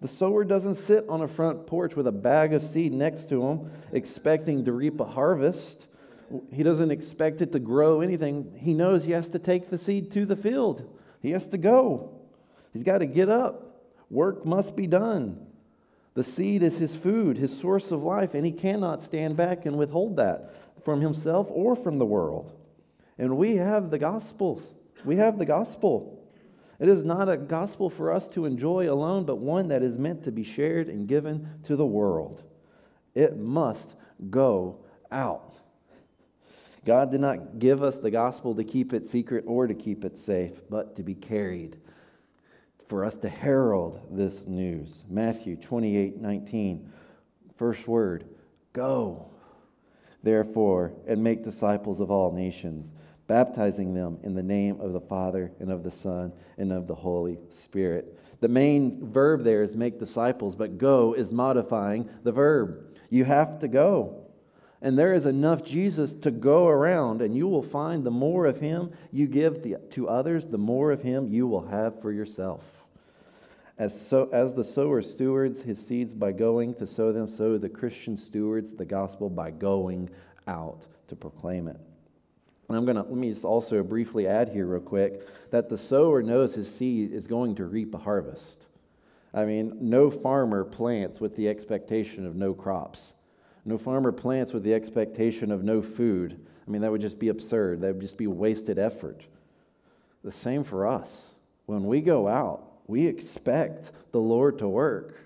The 0.00 0.08
sower 0.08 0.44
doesn't 0.44 0.74
sit 0.74 1.06
on 1.08 1.22
a 1.22 1.28
front 1.28 1.66
porch 1.66 1.96
with 1.96 2.06
a 2.06 2.12
bag 2.12 2.52
of 2.52 2.62
seed 2.62 2.92
next 2.92 3.28
to 3.30 3.42
him, 3.42 3.70
expecting 3.92 4.64
to 4.64 4.72
reap 4.72 5.00
a 5.00 5.04
harvest. 5.04 5.86
He 6.52 6.62
doesn't 6.62 6.90
expect 6.90 7.40
it 7.40 7.52
to 7.52 7.58
grow 7.58 8.00
anything. 8.00 8.52
He 8.58 8.74
knows 8.74 9.04
he 9.04 9.12
has 9.12 9.28
to 9.30 9.38
take 9.38 9.70
the 9.70 9.78
seed 9.78 10.10
to 10.12 10.26
the 10.26 10.36
field. 10.36 10.90
He 11.22 11.30
has 11.30 11.48
to 11.48 11.58
go. 11.58 12.20
He's 12.72 12.82
got 12.82 12.98
to 12.98 13.06
get 13.06 13.28
up. 13.28 13.82
Work 14.10 14.44
must 14.44 14.76
be 14.76 14.86
done. 14.86 15.46
The 16.14 16.24
seed 16.24 16.62
is 16.62 16.78
his 16.78 16.94
food, 16.94 17.36
his 17.36 17.56
source 17.56 17.90
of 17.90 18.02
life, 18.02 18.34
and 18.34 18.46
he 18.46 18.52
cannot 18.52 19.02
stand 19.02 19.36
back 19.36 19.66
and 19.66 19.76
withhold 19.76 20.16
that 20.16 20.54
from 20.84 21.00
himself 21.00 21.48
or 21.50 21.74
from 21.74 21.98
the 21.98 22.06
world. 22.06 22.52
And 23.18 23.36
we 23.36 23.56
have 23.56 23.90
the 23.90 23.98
Gospels. 23.98 24.72
We 25.04 25.16
have 25.16 25.38
the 25.38 25.46
gospel. 25.46 26.24
It 26.80 26.88
is 26.88 27.04
not 27.04 27.28
a 27.28 27.36
gospel 27.36 27.90
for 27.90 28.12
us 28.12 28.26
to 28.28 28.46
enjoy 28.46 28.90
alone, 28.90 29.24
but 29.24 29.36
one 29.36 29.68
that 29.68 29.82
is 29.82 29.98
meant 29.98 30.24
to 30.24 30.32
be 30.32 30.42
shared 30.42 30.88
and 30.88 31.06
given 31.06 31.48
to 31.64 31.76
the 31.76 31.86
world. 31.86 32.42
It 33.14 33.36
must 33.36 33.94
go 34.30 34.78
out. 35.12 35.58
God 36.84 37.10
did 37.10 37.20
not 37.20 37.58
give 37.58 37.82
us 37.82 37.96
the 37.98 38.10
gospel 38.10 38.54
to 38.54 38.64
keep 38.64 38.92
it 38.92 39.06
secret 39.06 39.44
or 39.46 39.66
to 39.66 39.74
keep 39.74 40.04
it 40.04 40.18
safe, 40.18 40.60
but 40.68 40.96
to 40.96 41.02
be 41.02 41.14
carried, 41.14 41.78
for 42.88 43.04
us 43.04 43.16
to 43.18 43.28
herald 43.28 44.00
this 44.10 44.46
news. 44.46 45.04
Matthew 45.08 45.56
28 45.56 46.20
19. 46.20 46.92
First 47.56 47.86
word 47.86 48.24
go, 48.72 49.30
therefore, 50.22 50.92
and 51.06 51.22
make 51.22 51.44
disciples 51.44 52.00
of 52.00 52.10
all 52.10 52.32
nations, 52.32 52.92
baptizing 53.26 53.94
them 53.94 54.18
in 54.22 54.34
the 54.34 54.42
name 54.42 54.80
of 54.80 54.92
the 54.92 55.00
Father 55.00 55.52
and 55.60 55.70
of 55.70 55.82
the 55.82 55.90
Son 55.90 56.32
and 56.58 56.72
of 56.72 56.86
the 56.86 56.94
Holy 56.94 57.38
Spirit. 57.50 58.18
The 58.40 58.48
main 58.48 59.10
verb 59.12 59.44
there 59.44 59.62
is 59.62 59.76
make 59.76 59.98
disciples, 59.98 60.56
but 60.56 60.78
go 60.78 61.14
is 61.14 61.32
modifying 61.32 62.08
the 62.24 62.32
verb. 62.32 62.96
You 63.08 63.24
have 63.24 63.60
to 63.60 63.68
go. 63.68 64.23
And 64.84 64.98
there 64.98 65.14
is 65.14 65.24
enough 65.24 65.64
Jesus 65.64 66.12
to 66.12 66.30
go 66.30 66.68
around, 66.68 67.22
and 67.22 67.34
you 67.34 67.48
will 67.48 67.62
find 67.62 68.04
the 68.04 68.10
more 68.10 68.44
of 68.44 68.60
him 68.60 68.92
you 69.10 69.26
give 69.26 69.62
the, 69.62 69.78
to 69.92 70.10
others, 70.10 70.44
the 70.44 70.58
more 70.58 70.92
of 70.92 71.00
him 71.00 71.26
you 71.26 71.46
will 71.46 71.66
have 71.66 72.02
for 72.02 72.12
yourself. 72.12 72.62
As, 73.78 73.98
so, 73.98 74.28
as 74.30 74.52
the 74.52 74.62
sower 74.62 75.00
stewards 75.00 75.62
his 75.62 75.84
seeds 75.84 76.12
by 76.12 76.32
going 76.32 76.74
to 76.74 76.86
sow 76.86 77.12
them, 77.12 77.26
so 77.26 77.56
the 77.56 77.68
Christian 77.68 78.14
stewards 78.14 78.74
the 78.74 78.84
gospel 78.84 79.30
by 79.30 79.50
going 79.50 80.10
out 80.48 80.84
to 81.08 81.16
proclaim 81.16 81.66
it. 81.66 81.80
And 82.68 82.76
I'm 82.76 82.84
going 82.84 82.96
to 82.96 83.04
let 83.04 83.16
me 83.16 83.30
just 83.30 83.46
also 83.46 83.82
briefly 83.82 84.26
add 84.26 84.50
here, 84.50 84.66
real 84.66 84.82
quick, 84.82 85.26
that 85.50 85.70
the 85.70 85.78
sower 85.78 86.22
knows 86.22 86.54
his 86.54 86.72
seed 86.72 87.10
is 87.10 87.26
going 87.26 87.54
to 87.54 87.64
reap 87.64 87.94
a 87.94 87.98
harvest. 87.98 88.66
I 89.32 89.46
mean, 89.46 89.78
no 89.80 90.10
farmer 90.10 90.62
plants 90.62 91.22
with 91.22 91.34
the 91.36 91.48
expectation 91.48 92.26
of 92.26 92.36
no 92.36 92.52
crops. 92.52 93.14
No 93.64 93.78
farmer 93.78 94.12
plants 94.12 94.52
with 94.52 94.62
the 94.62 94.74
expectation 94.74 95.50
of 95.50 95.64
no 95.64 95.80
food. 95.80 96.38
I 96.66 96.70
mean, 96.70 96.82
that 96.82 96.90
would 96.90 97.00
just 97.00 97.18
be 97.18 97.28
absurd. 97.28 97.80
That 97.80 97.94
would 97.94 98.00
just 98.00 98.16
be 98.18 98.26
wasted 98.26 98.78
effort. 98.78 99.26
The 100.22 100.32
same 100.32 100.64
for 100.64 100.86
us. 100.86 101.30
When 101.66 101.84
we 101.84 102.00
go 102.00 102.28
out, 102.28 102.72
we 102.86 103.06
expect 103.06 103.92
the 104.12 104.20
Lord 104.20 104.58
to 104.58 104.68
work, 104.68 105.18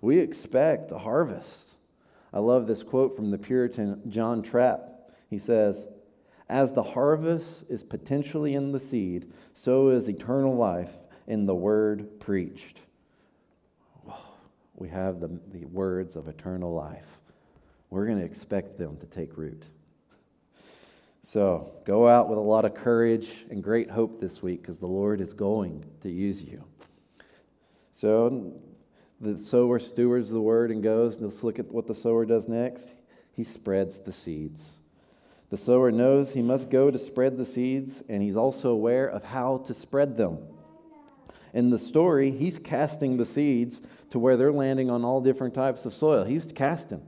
we 0.00 0.18
expect 0.18 0.92
a 0.92 0.98
harvest. 0.98 1.74
I 2.32 2.40
love 2.40 2.66
this 2.66 2.82
quote 2.82 3.16
from 3.16 3.30
the 3.30 3.38
Puritan 3.38 4.02
John 4.08 4.42
Trapp. 4.42 5.10
He 5.30 5.38
says, 5.38 5.88
As 6.50 6.72
the 6.72 6.82
harvest 6.82 7.64
is 7.70 7.82
potentially 7.82 8.54
in 8.54 8.70
the 8.70 8.78
seed, 8.78 9.32
so 9.54 9.88
is 9.88 10.08
eternal 10.08 10.54
life 10.54 10.92
in 11.26 11.46
the 11.46 11.54
word 11.54 12.20
preached. 12.20 12.80
We 14.74 14.90
have 14.90 15.20
the, 15.20 15.30
the 15.52 15.64
words 15.64 16.16
of 16.16 16.28
eternal 16.28 16.74
life 16.74 17.18
we're 17.90 18.06
going 18.06 18.18
to 18.18 18.24
expect 18.24 18.78
them 18.78 18.96
to 18.98 19.06
take 19.06 19.36
root. 19.36 19.64
So 21.22 21.72
go 21.84 22.08
out 22.08 22.28
with 22.28 22.38
a 22.38 22.42
lot 22.42 22.64
of 22.64 22.74
courage 22.74 23.44
and 23.50 23.62
great 23.62 23.90
hope 23.90 24.20
this 24.20 24.42
week 24.42 24.62
because 24.62 24.78
the 24.78 24.86
Lord 24.86 25.20
is 25.20 25.32
going 25.32 25.84
to 26.02 26.10
use 26.10 26.42
you. 26.42 26.64
So 27.92 28.52
the 29.20 29.36
sower 29.36 29.78
stewards 29.78 30.30
the 30.30 30.40
word 30.40 30.70
and 30.70 30.82
goes. 30.82 31.20
Let's 31.20 31.42
look 31.42 31.58
at 31.58 31.70
what 31.70 31.86
the 31.86 31.94
sower 31.94 32.24
does 32.24 32.48
next. 32.48 32.94
He 33.34 33.42
spreads 33.42 33.98
the 33.98 34.12
seeds. 34.12 34.70
The 35.50 35.56
sower 35.56 35.90
knows 35.90 36.32
he 36.32 36.42
must 36.42 36.70
go 36.70 36.90
to 36.90 36.98
spread 36.98 37.36
the 37.36 37.44
seeds, 37.44 38.02
and 38.08 38.22
he's 38.22 38.36
also 38.36 38.70
aware 38.70 39.08
of 39.08 39.24
how 39.24 39.58
to 39.66 39.74
spread 39.74 40.16
them. 40.16 40.38
In 41.54 41.70
the 41.70 41.78
story, 41.78 42.30
he's 42.30 42.58
casting 42.58 43.16
the 43.16 43.24
seeds 43.24 43.80
to 44.10 44.18
where 44.18 44.36
they're 44.36 44.52
landing 44.52 44.90
on 44.90 45.04
all 45.04 45.20
different 45.20 45.54
types 45.54 45.86
of 45.86 45.94
soil. 45.94 46.24
He's 46.24 46.46
casting. 46.46 47.02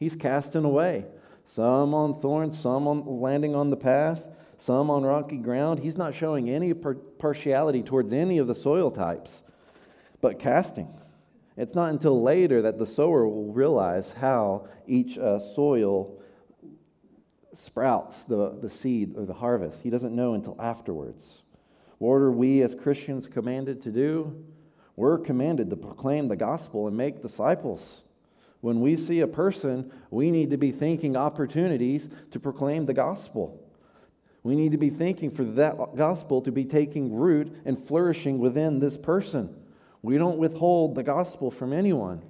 He's 0.00 0.16
casting 0.16 0.64
away. 0.64 1.04
Some 1.44 1.94
on 1.94 2.20
thorns, 2.20 2.58
some 2.58 2.88
on 2.88 3.20
landing 3.20 3.54
on 3.54 3.70
the 3.70 3.76
path, 3.76 4.26
some 4.56 4.90
on 4.90 5.02
rocky 5.02 5.36
ground. 5.36 5.78
He's 5.78 5.98
not 5.98 6.14
showing 6.14 6.48
any 6.48 6.72
partiality 6.74 7.82
towards 7.82 8.12
any 8.12 8.38
of 8.38 8.46
the 8.46 8.54
soil 8.54 8.90
types, 8.90 9.42
but 10.20 10.38
casting. 10.38 10.88
It's 11.56 11.74
not 11.74 11.90
until 11.90 12.22
later 12.22 12.62
that 12.62 12.78
the 12.78 12.86
sower 12.86 13.28
will 13.28 13.52
realize 13.52 14.12
how 14.12 14.68
each 14.86 15.18
uh, 15.18 15.38
soil 15.38 16.18
sprouts 17.52 18.24
the, 18.24 18.58
the 18.60 18.70
seed 18.70 19.14
or 19.16 19.26
the 19.26 19.34
harvest. 19.34 19.82
He 19.82 19.90
doesn't 19.90 20.16
know 20.16 20.32
until 20.32 20.56
afterwards. 20.60 21.42
What 21.98 22.14
are 22.14 22.32
we 22.32 22.62
as 22.62 22.74
Christians 22.74 23.26
commanded 23.26 23.82
to 23.82 23.90
do? 23.90 24.44
We're 24.96 25.18
commanded 25.18 25.68
to 25.68 25.76
proclaim 25.76 26.28
the 26.28 26.36
gospel 26.36 26.86
and 26.86 26.96
make 26.96 27.20
disciples. 27.20 28.02
When 28.60 28.80
we 28.80 28.96
see 28.96 29.20
a 29.20 29.26
person, 29.26 29.90
we 30.10 30.30
need 30.30 30.50
to 30.50 30.56
be 30.56 30.70
thinking 30.70 31.16
opportunities 31.16 32.08
to 32.30 32.40
proclaim 32.40 32.86
the 32.86 32.94
gospel. 32.94 33.58
We 34.42 34.54
need 34.54 34.72
to 34.72 34.78
be 34.78 34.90
thinking 34.90 35.30
for 35.30 35.44
that 35.44 35.96
gospel 35.96 36.42
to 36.42 36.52
be 36.52 36.64
taking 36.64 37.14
root 37.14 37.54
and 37.64 37.86
flourishing 37.86 38.38
within 38.38 38.78
this 38.78 38.96
person. 38.96 39.54
We 40.02 40.16
don't 40.16 40.38
withhold 40.38 40.94
the 40.94 41.02
gospel 41.02 41.50
from 41.50 41.72
anyone. 41.72 42.22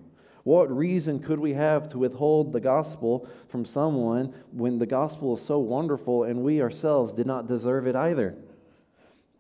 What 0.43 0.75
reason 0.75 1.21
could 1.21 1.39
we 1.39 1.53
have 1.53 1.89
to 1.91 1.99
withhold 1.99 2.53
the 2.53 2.61
gospel 2.61 3.29
from 3.49 3.65
someone 3.65 4.35
when 4.53 4.79
the 4.79 4.87
gospel 4.87 5.35
is 5.37 5.43
so 5.43 5.59
wonderful 5.59 6.25
and 6.25 6.43
we 6.43 6.63
ourselves 6.63 7.13
did 7.13 7.27
not 7.27 7.47
deserve 7.47 7.87
it 7.87 7.95
either? 7.95 8.35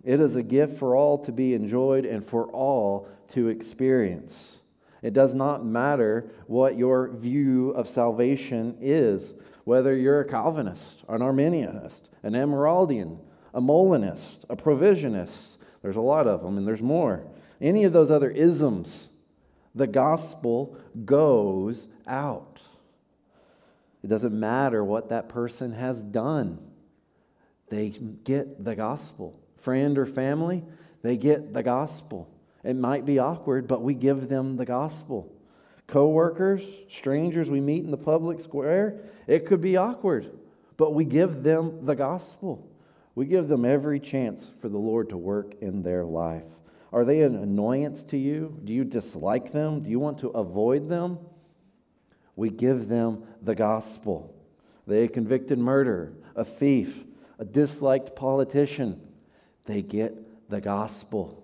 It 0.05 0.20
is 0.20 0.37
a 0.37 0.42
gift 0.42 0.79
for 0.79 0.94
all 0.94 1.18
to 1.18 1.33
be 1.33 1.55
enjoyed 1.55 2.05
and 2.05 2.24
for 2.24 2.46
all 2.46 3.09
to 3.29 3.48
experience. 3.48 4.60
It 5.02 5.14
does 5.14 5.34
not 5.34 5.64
matter 5.64 6.30
what 6.46 6.76
your 6.76 7.10
view 7.10 7.70
of 7.70 7.88
salvation 7.88 8.76
is, 8.80 9.34
whether 9.64 9.96
you're 9.96 10.20
a 10.20 10.28
Calvinist, 10.28 11.04
an 11.08 11.20
Arminianist, 11.20 12.02
an 12.22 12.34
Amyraldian, 12.34 13.18
a 13.54 13.60
Molinist, 13.60 14.44
a 14.50 14.56
Provisionist. 14.56 15.58
There's 15.82 15.96
a 15.96 16.02
lot 16.02 16.26
of 16.26 16.42
them, 16.42 16.58
and 16.58 16.66
there's 16.66 16.82
more. 16.82 17.26
Any 17.60 17.84
of 17.84 17.92
those 17.92 18.10
other 18.10 18.30
isms, 18.30 19.10
the 19.74 19.86
gospel 19.86 20.76
goes 21.04 21.88
out. 22.06 22.60
It 24.02 24.08
doesn't 24.08 24.38
matter 24.38 24.84
what 24.84 25.10
that 25.10 25.28
person 25.28 25.72
has 25.72 26.02
done, 26.02 26.58
they 27.68 27.90
get 27.90 28.64
the 28.64 28.74
gospel. 28.74 29.38
Friend 29.58 29.96
or 29.98 30.06
family, 30.06 30.64
they 31.02 31.16
get 31.16 31.52
the 31.52 31.62
gospel. 31.62 32.28
It 32.62 32.77
might 32.77 33.05
be 33.05 33.18
awkward, 33.18 33.66
but 33.66 33.83
we 33.83 33.94
give 33.94 34.29
them 34.29 34.57
the 34.57 34.66
gospel. 34.66 35.33
Co-workers, 35.87 36.64
strangers 36.88 37.51
we 37.51 37.61
meet 37.61 37.85
in 37.85 37.90
the 37.90 37.96
public 37.96 38.40
square, 38.40 39.01
it 39.27 39.46
could 39.46 39.61
be 39.61 39.77
awkward, 39.77 40.31
but 40.77 40.94
we 40.94 41.05
give 41.05 41.42
them 41.42 41.85
the 41.85 41.96
gospel. 41.96 42.68
We 43.14 43.27
give 43.27 43.49
them 43.49 43.64
every 43.64 43.99
chance 43.99 44.51
for 44.61 44.68
the 44.68 44.79
Lord 44.79 45.09
to 45.09 45.16
work 45.16 45.55
in 45.61 45.83
their 45.83 46.05
life. 46.05 46.44
Are 46.92 47.05
they 47.05 47.23
an 47.23 47.37
annoyance 47.37 48.03
to 48.05 48.16
you? 48.16 48.59
Do 48.64 48.73
you 48.73 48.85
dislike 48.85 49.53
them? 49.53 49.83
Do 49.83 49.90
you 49.90 49.99
want 49.99 50.18
to 50.20 50.29
avoid 50.29 50.88
them? 50.88 51.18
We 52.37 52.51
give 52.51 52.88
them 52.88 53.25
the 53.42 53.55
gospel. 53.55 54.35
They 54.87 55.05
a 55.05 55.09
convicted 55.09 55.59
murderer, 55.59 56.12
a 56.35 56.44
thief, 56.44 57.05
a 57.38 57.44
disliked 57.44 58.16
politician. 58.16 59.01
They 59.66 59.83
get 59.83 60.49
the 60.49 60.61
gospel. 60.61 61.39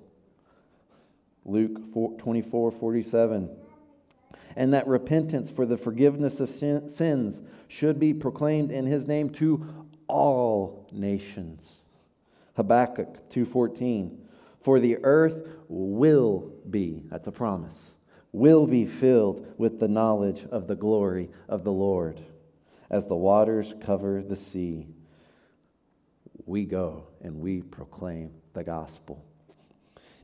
Luke 1.46 2.18
24 2.18 2.70
47. 2.70 3.48
And 4.56 4.74
that 4.74 4.86
repentance 4.86 5.50
for 5.50 5.66
the 5.66 5.76
forgiveness 5.76 6.40
of 6.40 6.50
sin, 6.50 6.88
sins 6.88 7.42
should 7.68 7.98
be 7.98 8.12
proclaimed 8.12 8.70
in 8.70 8.86
his 8.86 9.06
name 9.06 9.30
to 9.30 9.66
all 10.08 10.88
nations. 10.92 11.82
Habakkuk 12.56 13.28
2:14 13.30 14.16
For 14.60 14.80
the 14.80 14.98
earth 15.02 15.46
will 15.68 16.52
be 16.70 17.04
that's 17.10 17.26
a 17.26 17.32
promise 17.32 17.92
will 18.36 18.66
be 18.66 18.84
filled 18.84 19.46
with 19.56 19.80
the 19.80 19.88
knowledge 19.88 20.44
of 20.50 20.66
the 20.66 20.76
glory 20.76 21.30
of 21.48 21.64
the 21.64 21.72
Lord 21.72 22.20
as 22.90 23.06
the 23.06 23.16
waters 23.16 23.74
cover 23.80 24.22
the 24.22 24.36
sea 24.36 24.86
we 26.44 26.66
go 26.66 27.06
and 27.22 27.40
we 27.40 27.62
proclaim 27.62 28.30
the 28.52 28.62
gospel 28.62 29.24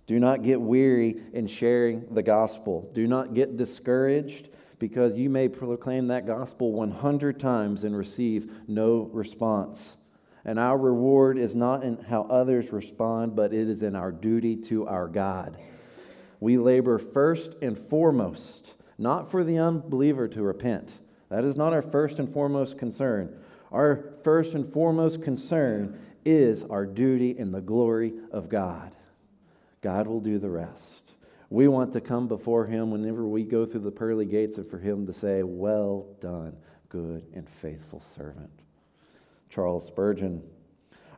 do 0.06 0.18
not 0.18 0.42
get 0.42 0.60
weary 0.60 1.22
in 1.32 1.46
sharing 1.46 2.12
the 2.14 2.22
gospel. 2.22 2.90
Do 2.92 3.06
not 3.06 3.34
get 3.34 3.56
discouraged 3.56 4.48
because 4.78 5.14
you 5.14 5.30
may 5.30 5.48
proclaim 5.48 6.08
that 6.08 6.26
gospel 6.26 6.72
100 6.72 7.38
times 7.38 7.84
and 7.84 7.96
receive 7.96 8.50
no 8.66 9.08
response. 9.12 9.96
And 10.44 10.58
our 10.58 10.76
reward 10.76 11.38
is 11.38 11.54
not 11.54 11.84
in 11.84 11.98
how 11.98 12.22
others 12.22 12.72
respond, 12.72 13.36
but 13.36 13.52
it 13.52 13.68
is 13.68 13.84
in 13.84 13.94
our 13.94 14.10
duty 14.10 14.56
to 14.56 14.88
our 14.88 15.06
God. 15.06 15.62
We 16.40 16.58
labor 16.58 16.98
first 16.98 17.54
and 17.62 17.78
foremost, 17.78 18.74
not 18.98 19.30
for 19.30 19.44
the 19.44 19.58
unbeliever 19.58 20.26
to 20.26 20.42
repent. 20.42 20.98
That 21.28 21.44
is 21.44 21.56
not 21.56 21.72
our 21.72 21.82
first 21.82 22.18
and 22.18 22.32
foremost 22.32 22.76
concern. 22.76 23.38
Our 23.70 24.04
first 24.24 24.54
and 24.54 24.70
foremost 24.72 25.22
concern 25.22 25.98
is 26.24 26.64
our 26.64 26.84
duty 26.84 27.38
in 27.38 27.52
the 27.52 27.60
glory 27.60 28.14
of 28.32 28.48
God. 28.48 28.96
God 29.82 30.06
will 30.06 30.20
do 30.20 30.38
the 30.38 30.48
rest. 30.48 31.12
We 31.50 31.68
want 31.68 31.92
to 31.92 32.00
come 32.00 32.28
before 32.28 32.64
Him 32.64 32.90
whenever 32.90 33.26
we 33.26 33.42
go 33.42 33.66
through 33.66 33.80
the 33.80 33.90
pearly 33.90 34.24
gates 34.24 34.56
and 34.56 34.66
for 34.66 34.78
Him 34.78 35.06
to 35.06 35.12
say, 35.12 35.42
Well 35.42 36.06
done, 36.20 36.56
good 36.88 37.26
and 37.34 37.46
faithful 37.48 38.00
servant. 38.00 38.50
Charles 39.50 39.86
Spurgeon. 39.86 40.42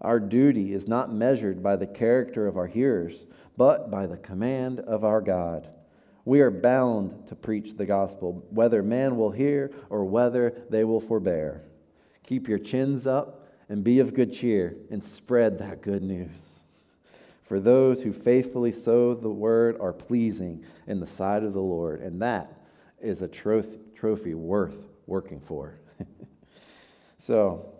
Our 0.00 0.18
duty 0.18 0.72
is 0.72 0.88
not 0.88 1.14
measured 1.14 1.62
by 1.62 1.77
the 1.77 1.87
character 1.87 2.46
of 2.46 2.57
our 2.57 2.66
hearers, 2.66 3.27
but 3.57 3.90
by 3.90 4.07
the 4.07 4.16
command 4.16 4.81
of 4.81 5.05
our 5.05 5.20
God. 5.20 5.68
We 6.24 6.40
are 6.40 6.50
bound 6.50 7.29
to 7.29 7.37
preach 7.37 7.77
the 7.77 7.87
gospel, 7.87 8.44
whether 8.50 8.83
man 8.83 9.16
will 9.16 9.31
hear 9.31 9.70
or 9.90 10.05
whether 10.05 10.62
they 10.70 10.85
will 10.85 11.00
forbear. 11.00 11.62
Keep 12.24 12.48
your 12.48 12.59
chins 12.59 13.07
up 13.07 13.46
and 13.68 13.85
be 13.85 14.00
of 14.00 14.14
good 14.14 14.33
cheer 14.33 14.77
and 14.90 15.05
spread 15.05 15.59
that 15.59 15.83
good 15.83 16.03
news. 16.03 16.63
For 17.44 17.61
those 17.61 18.02
who 18.02 18.12
faithfully 18.12 18.72
sow 18.72 19.14
the 19.14 19.28
word 19.28 19.76
are 19.78 19.92
pleasing 19.92 20.64
in 20.87 20.98
the 20.98 21.07
sight 21.07 21.42
of 21.42 21.52
the 21.52 21.61
Lord, 21.61 22.00
and 22.00 22.20
that 22.22 22.52
is 23.00 23.22
a 23.22 23.28
trophy, 23.28 24.35
worth 24.35 24.88
working 25.07 25.40
for. 25.40 25.78
so 27.18 27.74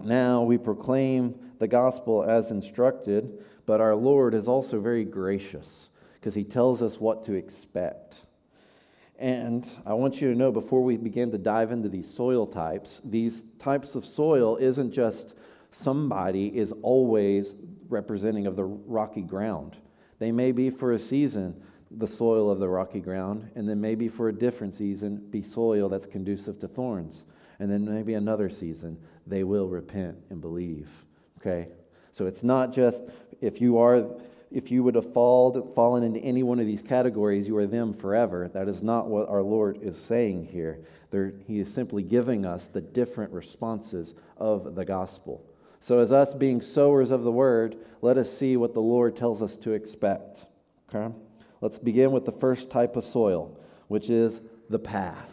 now 0.00 0.42
we 0.42 0.58
proclaim 0.58 1.34
the 1.58 1.68
gospel 1.68 2.22
as 2.22 2.50
instructed, 2.50 3.44
but 3.66 3.80
our 3.80 3.96
Lord 3.96 4.34
is 4.34 4.48
also 4.48 4.80
very 4.80 5.04
gracious 5.04 5.88
because 6.14 6.34
he 6.34 6.44
tells 6.44 6.82
us 6.82 6.98
what 7.00 7.24
to 7.24 7.34
expect. 7.34 8.20
And 9.18 9.68
I 9.86 9.94
want 9.94 10.20
you 10.20 10.30
to 10.30 10.38
know 10.38 10.50
before 10.50 10.82
we 10.82 10.96
begin 10.96 11.30
to 11.32 11.38
dive 11.38 11.70
into 11.70 11.88
these 11.88 12.12
soil 12.12 12.46
types, 12.46 13.00
these 13.04 13.44
types 13.58 13.94
of 13.94 14.04
soil 14.04 14.56
isn't 14.56 14.92
just 14.92 15.34
somebody 15.74 16.56
is 16.56 16.72
always 16.82 17.54
representing 17.88 18.46
of 18.46 18.56
the 18.56 18.64
rocky 18.64 19.22
ground. 19.22 19.76
They 20.18 20.30
may 20.32 20.52
be 20.52 20.70
for 20.70 20.92
a 20.92 20.98
season 20.98 21.60
the 21.98 22.06
soil 22.06 22.50
of 22.50 22.58
the 22.58 22.68
rocky 22.68 23.00
ground, 23.00 23.48
and 23.54 23.68
then 23.68 23.80
maybe 23.80 24.08
for 24.08 24.28
a 24.28 24.32
different 24.32 24.74
season 24.74 25.16
be 25.30 25.42
soil 25.42 25.88
that's 25.88 26.06
conducive 26.06 26.58
to 26.60 26.68
thorns. 26.68 27.24
And 27.60 27.70
then 27.70 27.84
maybe 27.84 28.14
another 28.14 28.48
season 28.48 28.98
they 29.26 29.44
will 29.44 29.68
repent 29.68 30.16
and 30.30 30.40
believe. 30.40 30.90
Okay? 31.38 31.68
So 32.10 32.26
it's 32.26 32.42
not 32.42 32.72
just 32.72 33.04
if 33.40 33.60
you 33.60 33.78
are 33.78 34.06
if 34.50 34.70
you 34.70 34.84
would 34.84 34.94
have 34.94 35.12
fall, 35.12 35.72
fallen 35.74 36.04
into 36.04 36.20
any 36.20 36.44
one 36.44 36.60
of 36.60 36.66
these 36.66 36.80
categories, 36.82 37.48
you 37.48 37.56
are 37.56 37.66
them 37.66 37.92
forever. 37.92 38.48
That 38.54 38.68
is 38.68 38.84
not 38.84 39.08
what 39.08 39.28
our 39.28 39.42
Lord 39.42 39.82
is 39.82 39.98
saying 39.98 40.46
here. 40.46 40.78
There, 41.10 41.32
he 41.44 41.58
is 41.58 41.72
simply 41.72 42.04
giving 42.04 42.46
us 42.46 42.68
the 42.68 42.80
different 42.80 43.32
responses 43.32 44.14
of 44.38 44.76
the 44.76 44.84
gospel. 44.84 45.44
So, 45.84 45.98
as 45.98 46.12
us 46.12 46.32
being 46.32 46.62
sowers 46.62 47.10
of 47.10 47.24
the 47.24 47.30
word, 47.30 47.76
let 48.00 48.16
us 48.16 48.32
see 48.32 48.56
what 48.56 48.72
the 48.72 48.80
Lord 48.80 49.16
tells 49.16 49.42
us 49.42 49.54
to 49.58 49.72
expect. 49.72 50.46
Okay? 50.88 51.14
Let's 51.60 51.78
begin 51.78 52.10
with 52.10 52.24
the 52.24 52.32
first 52.32 52.70
type 52.70 52.96
of 52.96 53.04
soil, 53.04 53.60
which 53.88 54.08
is 54.08 54.40
the 54.70 54.78
path. 54.78 55.28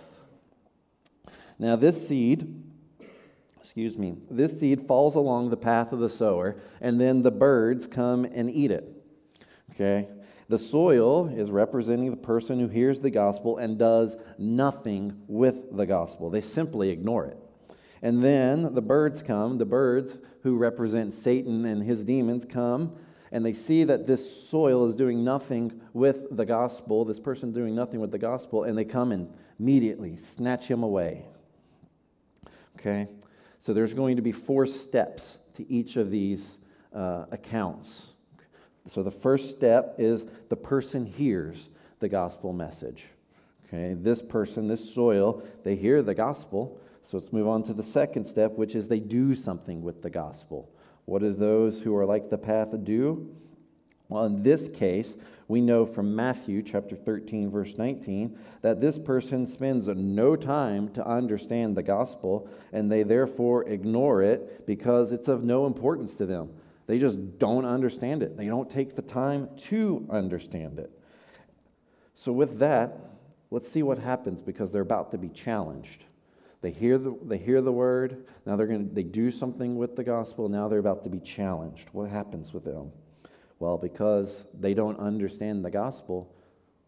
Now, 1.57 1.77
this 1.77 2.05
seed, 2.05 2.53
excuse 3.61 3.97
me, 3.97 4.17
this 4.29 4.59
seed 4.59 4.85
falls 4.89 5.15
along 5.15 5.51
the 5.51 5.55
path 5.55 5.93
of 5.93 5.99
the 5.99 6.09
sower, 6.09 6.57
and 6.81 6.99
then 6.99 7.21
the 7.21 7.31
birds 7.31 7.87
come 7.87 8.25
and 8.25 8.51
eat 8.51 8.71
it. 8.71 8.91
Okay? 9.73 10.09
The 10.49 10.59
soil 10.59 11.29
is 11.29 11.49
representing 11.49 12.11
the 12.11 12.17
person 12.17 12.59
who 12.59 12.67
hears 12.67 12.99
the 12.99 13.09
gospel 13.09 13.57
and 13.57 13.77
does 13.77 14.17
nothing 14.37 15.17
with 15.29 15.77
the 15.77 15.85
gospel. 15.85 16.29
They 16.29 16.41
simply 16.41 16.89
ignore 16.89 17.27
it. 17.27 17.37
And 18.01 18.21
then 18.21 18.73
the 18.73 18.81
birds 18.81 19.21
come, 19.21 19.57
the 19.57 19.65
birds 19.65 20.17
who 20.43 20.57
represent 20.57 21.13
Satan 21.13 21.65
and 21.65 21.83
his 21.83 22.03
demons 22.03 22.45
come, 22.45 22.95
and 23.31 23.45
they 23.45 23.53
see 23.53 23.83
that 23.85 24.07
this 24.07 24.49
soil 24.49 24.85
is 24.85 24.95
doing 24.95 25.23
nothing 25.23 25.81
with 25.93 26.35
the 26.35 26.45
gospel, 26.45 27.05
this 27.05 27.19
person 27.19 27.51
doing 27.51 27.73
nothing 27.75 27.99
with 27.99 28.11
the 28.11 28.17
gospel, 28.17 28.63
and 28.63 28.77
they 28.77 28.85
come 28.85 29.11
and 29.11 29.31
immediately 29.59 30.17
snatch 30.17 30.65
him 30.65 30.83
away. 30.83 31.25
Okay? 32.77 33.07
So 33.59 33.73
there's 33.73 33.93
going 33.93 34.15
to 34.15 34.21
be 34.21 34.31
four 34.31 34.65
steps 34.65 35.37
to 35.53 35.71
each 35.71 35.95
of 35.95 36.09
these 36.09 36.57
uh, 36.93 37.25
accounts. 37.31 38.07
So 38.87 39.03
the 39.03 39.11
first 39.11 39.51
step 39.51 39.95
is 39.97 40.25
the 40.49 40.55
person 40.55 41.05
hears 41.05 41.69
the 41.99 42.09
gospel 42.09 42.51
message. 42.51 43.05
Okay, 43.67 43.93
this 43.93 44.21
person, 44.21 44.67
this 44.67 44.93
soil, 44.93 45.43
they 45.63 45.75
hear 45.75 46.01
the 46.01 46.15
gospel. 46.15 46.80
So 47.03 47.17
let's 47.17 47.33
move 47.33 47.47
on 47.47 47.63
to 47.63 47.73
the 47.73 47.83
second 47.83 48.25
step, 48.25 48.53
which 48.53 48.75
is 48.75 48.87
they 48.87 48.99
do 48.99 49.35
something 49.35 49.81
with 49.81 50.01
the 50.01 50.09
gospel. 50.09 50.69
What 51.05 51.21
do 51.21 51.33
those 51.33 51.81
who 51.81 51.95
are 51.95 52.05
like 52.05 52.29
the 52.29 52.37
path 52.37 52.69
do? 52.83 53.35
Well, 54.11 54.25
in 54.25 54.43
this 54.43 54.67
case, 54.67 55.15
we 55.47 55.61
know 55.61 55.85
from 55.85 56.13
Matthew 56.13 56.61
chapter 56.61 56.97
13, 56.97 57.49
verse 57.49 57.77
19, 57.77 58.37
that 58.61 58.81
this 58.81 58.97
person 58.99 59.47
spends 59.47 59.87
no 59.87 60.35
time 60.35 60.89
to 60.89 61.07
understand 61.07 61.77
the 61.77 61.83
gospel, 61.83 62.49
and 62.73 62.91
they 62.91 63.03
therefore 63.03 63.67
ignore 63.69 64.21
it 64.21 64.65
because 64.67 65.13
it's 65.13 65.29
of 65.29 65.45
no 65.45 65.65
importance 65.65 66.13
to 66.15 66.25
them. 66.25 66.49
They 66.87 66.99
just 66.99 67.39
don't 67.39 67.63
understand 67.63 68.21
it. 68.21 68.35
They 68.35 68.47
don't 68.47 68.69
take 68.69 68.97
the 68.97 69.01
time 69.01 69.47
to 69.69 70.05
understand 70.09 70.77
it. 70.77 70.91
So, 72.15 72.33
with 72.33 72.59
that, 72.59 72.97
let's 73.49 73.67
see 73.67 73.81
what 73.81 73.97
happens 73.97 74.41
because 74.41 74.73
they're 74.73 74.81
about 74.81 75.11
to 75.11 75.17
be 75.17 75.29
challenged. 75.29 76.03
They 76.61 76.71
hear 76.71 76.97
the, 76.97 77.17
they 77.23 77.37
hear 77.37 77.61
the 77.61 77.71
word, 77.71 78.25
now 78.45 78.55
they're 78.55 78.67
going 78.67 78.87
to, 78.87 78.93
they 78.93 79.03
do 79.03 79.31
something 79.31 79.77
with 79.77 79.95
the 79.95 80.03
gospel, 80.03 80.47
now 80.47 80.67
they're 80.67 80.79
about 80.79 81.03
to 81.03 81.09
be 81.09 81.19
challenged. 81.19 81.89
What 81.91 82.09
happens 82.09 82.53
with 82.53 82.63
them? 82.63 82.91
Well, 83.59 83.77
because 83.77 84.43
they 84.59 84.73
don't 84.73 84.99
understand 84.99 85.65
the 85.65 85.71
gospel, 85.71 86.35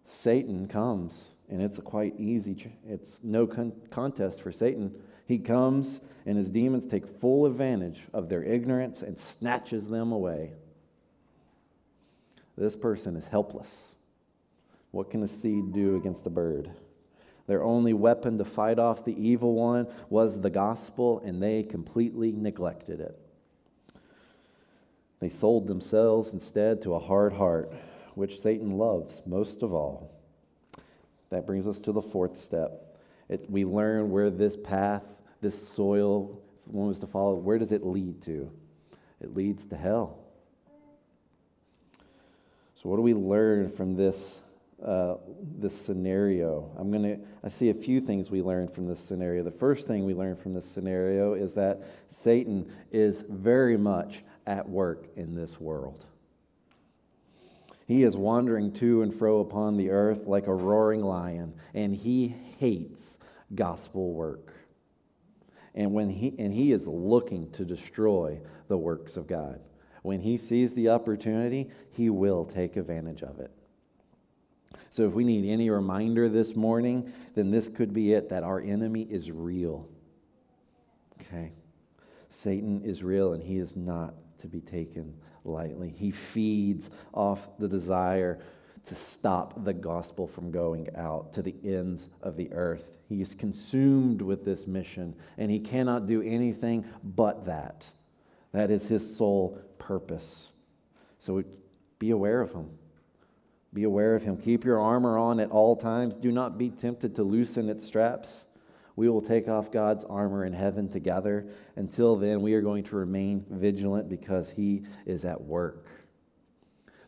Satan 0.05 0.67
comes, 0.67 1.29
and 1.49 1.61
it's 1.61 1.79
a 1.79 1.81
quite 1.81 2.13
easy, 2.19 2.71
it's 2.87 3.19
no 3.23 3.47
con- 3.47 3.73
contest 3.89 4.41
for 4.41 4.51
Satan 4.51 4.93
he 5.25 5.37
comes 5.39 6.01
and 6.25 6.37
his 6.37 6.49
demons 6.49 6.85
take 6.85 7.05
full 7.19 7.45
advantage 7.45 8.01
of 8.13 8.29
their 8.29 8.43
ignorance 8.43 9.01
and 9.01 9.17
snatches 9.17 9.87
them 9.87 10.11
away. 10.11 10.51
This 12.57 12.75
person 12.75 13.15
is 13.15 13.27
helpless. 13.27 13.83
What 14.91 15.09
can 15.09 15.23
a 15.23 15.27
seed 15.27 15.73
do 15.73 15.95
against 15.95 16.27
a 16.27 16.29
bird? 16.29 16.69
Their 17.47 17.63
only 17.63 17.93
weapon 17.93 18.37
to 18.37 18.45
fight 18.45 18.79
off 18.79 19.03
the 19.03 19.19
evil 19.21 19.53
one 19.53 19.87
was 20.09 20.39
the 20.39 20.49
gospel, 20.49 21.21
and 21.25 21.41
they 21.41 21.63
completely 21.63 22.31
neglected 22.31 23.01
it. 23.01 23.19
They 25.19 25.29
sold 25.29 25.67
themselves 25.67 26.33
instead 26.33 26.81
to 26.83 26.95
a 26.95 26.99
hard 26.99 27.33
heart, 27.33 27.73
which 28.15 28.41
Satan 28.41 28.77
loves 28.77 29.21
most 29.25 29.63
of 29.63 29.73
all. 29.73 30.11
That 31.29 31.45
brings 31.45 31.65
us 31.65 31.79
to 31.81 31.91
the 31.91 32.01
fourth 32.01 32.41
step 32.41 32.93
it, 33.29 33.49
we 33.49 33.65
learn 33.65 34.11
where 34.11 34.29
this 34.29 34.55
path, 34.55 35.03
this 35.41 35.67
soil, 35.67 36.39
one 36.65 36.87
was 36.87 36.99
to 36.99 37.07
follow, 37.07 37.35
where 37.35 37.57
does 37.57 37.71
it 37.71 37.85
lead 37.85 38.21
to? 38.23 38.51
It 39.21 39.35
leads 39.35 39.65
to 39.67 39.77
hell. 39.77 40.19
So, 42.75 42.89
what 42.89 42.97
do 42.97 43.01
we 43.01 43.13
learn 43.13 43.71
from 43.71 43.95
this, 43.95 44.41
uh, 44.83 45.15
this 45.59 45.79
scenario? 45.79 46.71
I'm 46.77 46.91
going 46.91 47.03
to, 47.03 47.19
I 47.43 47.49
see 47.49 47.69
a 47.69 47.73
few 47.73 48.01
things 48.01 48.29
we 48.29 48.41
learn 48.41 48.67
from 48.67 48.87
this 48.87 48.99
scenario. 48.99 49.43
The 49.43 49.51
first 49.51 49.87
thing 49.87 50.05
we 50.05 50.13
learn 50.13 50.35
from 50.35 50.53
this 50.53 50.65
scenario 50.65 51.33
is 51.33 51.53
that 51.55 51.83
Satan 52.07 52.71
is 52.91 53.23
very 53.29 53.77
much 53.77 54.23
at 54.45 54.67
work 54.67 55.07
in 55.15 55.35
this 55.35 55.59
world. 55.59 56.05
He 57.85 58.03
is 58.03 58.15
wandering 58.15 58.71
to 58.73 59.01
and 59.01 59.13
fro 59.13 59.39
upon 59.39 59.77
the 59.77 59.89
earth 59.89 60.25
like 60.25 60.47
a 60.47 60.53
roaring 60.53 61.03
lion, 61.03 61.53
and 61.73 61.95
he 61.95 62.33
hates 62.59 63.17
gospel 63.55 64.13
work. 64.13 64.53
And 65.75 65.91
when 65.91 66.09
he 66.09 66.33
and 66.39 66.53
he 66.53 66.71
is 66.71 66.87
looking 66.87 67.49
to 67.51 67.65
destroy 67.65 68.39
the 68.67 68.77
works 68.77 69.17
of 69.17 69.27
God. 69.27 69.59
When 70.01 70.19
he 70.19 70.37
sees 70.37 70.73
the 70.73 70.89
opportunity, 70.89 71.69
he 71.91 72.09
will 72.09 72.45
take 72.45 72.75
advantage 72.75 73.23
of 73.23 73.39
it. 73.39 73.51
So 74.89 75.07
if 75.07 75.13
we 75.13 75.23
need 75.23 75.49
any 75.49 75.69
reminder 75.69 76.29
this 76.29 76.55
morning, 76.55 77.11
then 77.35 77.51
this 77.51 77.67
could 77.67 77.93
be 77.93 78.13
it 78.13 78.29
that 78.29 78.43
our 78.43 78.61
enemy 78.61 79.03
is 79.03 79.31
real. 79.31 79.87
Okay? 81.21 81.51
Satan 82.29 82.81
is 82.83 83.03
real 83.03 83.33
and 83.33 83.43
he 83.43 83.57
is 83.57 83.75
not 83.75 84.15
to 84.39 84.47
be 84.47 84.61
taken 84.61 85.13
lightly. 85.45 85.93
He 85.95 86.11
feeds 86.11 86.89
off 87.13 87.47
the 87.59 87.67
desire 87.67 88.39
to 88.85 88.95
stop 88.95 89.63
the 89.63 89.73
gospel 89.73 90.27
from 90.27 90.51
going 90.51 90.89
out 90.95 91.31
to 91.33 91.41
the 91.41 91.55
ends 91.63 92.09
of 92.21 92.35
the 92.35 92.51
earth. 92.51 92.97
He 93.07 93.21
is 93.21 93.33
consumed 93.33 94.21
with 94.21 94.43
this 94.43 94.67
mission, 94.67 95.15
and 95.37 95.49
he 95.49 95.59
cannot 95.59 96.05
do 96.05 96.21
anything 96.21 96.85
but 97.03 97.45
that. 97.45 97.89
That 98.51 98.71
is 98.71 98.85
his 98.85 99.15
sole 99.15 99.59
purpose. 99.77 100.49
So 101.17 101.43
be 101.99 102.11
aware 102.11 102.41
of 102.41 102.51
him. 102.51 102.69
Be 103.73 103.83
aware 103.83 104.15
of 104.15 104.21
him. 104.21 104.37
Keep 104.37 104.65
your 104.65 104.79
armor 104.79 105.17
on 105.17 105.39
at 105.39 105.49
all 105.49 105.75
times. 105.75 106.15
Do 106.15 106.31
not 106.31 106.57
be 106.57 106.69
tempted 106.69 107.15
to 107.15 107.23
loosen 107.23 107.69
its 107.69 107.83
straps. 107.83 108.45
We 108.95 109.09
will 109.09 109.21
take 109.21 109.47
off 109.47 109.71
God's 109.71 110.03
armor 110.03 110.45
in 110.45 110.53
heaven 110.53 110.87
together. 110.87 111.47
Until 111.75 112.15
then, 112.15 112.41
we 112.41 112.53
are 112.53 112.61
going 112.61 112.83
to 112.83 112.95
remain 112.95 113.43
vigilant 113.49 114.09
because 114.09 114.51
He 114.51 114.83
is 115.07 115.25
at 115.25 115.41
work. 115.41 115.87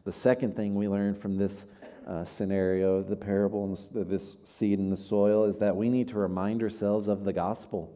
The 0.06 0.12
second 0.12 0.56
thing 0.56 0.74
we 0.74 0.88
learn 0.88 1.14
from 1.14 1.38
this 1.38 1.66
uh, 2.08 2.26
scenario, 2.26 3.04
the 3.04 3.16
parable 3.16 3.66
and 3.66 3.76
this, 3.76 3.90
this 4.08 4.38
seed 4.44 4.80
in 4.80 4.90
the 4.90 4.98
soil, 4.98 5.46
is 5.46 5.60
that 5.60 5.76
we 5.76 5.90
need 5.90 6.08
to 6.08 6.18
remind 6.18 6.64
ourselves 6.64 7.08
of 7.08 7.24
the 7.24 7.34
gospel. 7.34 7.96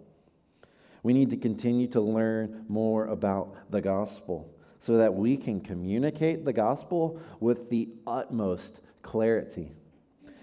We 1.02 1.14
need 1.14 1.32
to 1.32 1.38
continue 1.38 1.88
to 1.88 2.02
learn 2.02 2.66
more 2.68 3.08
about 3.08 3.56
the 3.72 3.82
gospel 3.82 4.54
so 4.80 4.98
that 4.98 5.14
we 5.14 5.38
can 5.38 5.62
communicate 5.62 6.46
the 6.46 6.54
gospel 6.54 7.22
with 7.40 7.70
the 7.70 7.90
utmost 8.08 8.82
clarity. 9.02 9.72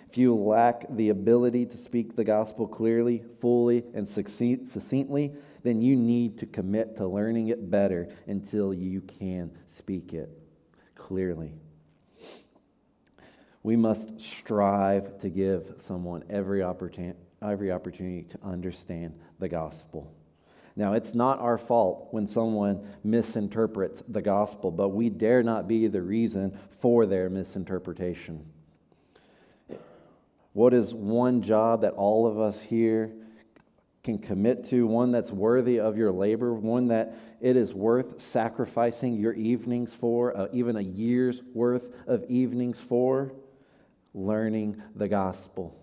If 0.08 0.16
you 0.16 0.34
lack 0.34 0.86
the 0.90 1.08
ability 1.08 1.66
to 1.66 1.76
speak 1.76 2.14
the 2.14 2.24
gospel 2.24 2.66
clearly, 2.66 3.24
fully, 3.40 3.84
and 3.92 4.06
succinctly, 4.06 5.32
then 5.62 5.82
you 5.82 5.96
need 5.96 6.38
to 6.38 6.46
commit 6.46 6.96
to 6.96 7.06
learning 7.06 7.48
it 7.48 7.70
better 7.70 8.08
until 8.26 8.72
you 8.72 9.00
can 9.00 9.50
speak 9.66 10.14
it 10.14 10.30
clearly. 10.94 11.52
We 13.62 13.74
must 13.74 14.20
strive 14.20 15.18
to 15.18 15.28
give 15.28 15.74
someone 15.78 16.22
every 16.30 16.62
opportunity, 16.62 17.18
every 17.42 17.72
opportunity 17.72 18.22
to 18.22 18.38
understand 18.44 19.18
the 19.40 19.48
gospel. 19.48 20.14
Now, 20.78 20.92
it's 20.92 21.14
not 21.14 21.40
our 21.40 21.56
fault 21.56 22.08
when 22.10 22.28
someone 22.28 22.86
misinterprets 23.02 24.02
the 24.08 24.20
gospel, 24.20 24.70
but 24.70 24.90
we 24.90 25.08
dare 25.08 25.42
not 25.42 25.66
be 25.66 25.86
the 25.86 26.02
reason 26.02 26.56
for 26.80 27.06
their 27.06 27.30
misinterpretation. 27.30 28.44
What 30.52 30.74
is 30.74 30.92
one 30.92 31.40
job 31.40 31.80
that 31.80 31.94
all 31.94 32.26
of 32.26 32.38
us 32.38 32.60
here 32.60 33.12
can 34.04 34.18
commit 34.18 34.64
to, 34.64 34.86
one 34.86 35.10
that's 35.10 35.32
worthy 35.32 35.80
of 35.80 35.96
your 35.96 36.12
labor, 36.12 36.52
one 36.52 36.88
that 36.88 37.14
it 37.40 37.56
is 37.56 37.74
worth 37.74 38.20
sacrificing 38.20 39.16
your 39.16 39.32
evenings 39.32 39.94
for, 39.94 40.36
uh, 40.36 40.46
even 40.52 40.76
a 40.76 40.80
year's 40.80 41.42
worth 41.54 41.92
of 42.06 42.24
evenings 42.28 42.80
for? 42.80 43.32
Learning 44.14 44.80
the 44.94 45.08
gospel. 45.08 45.74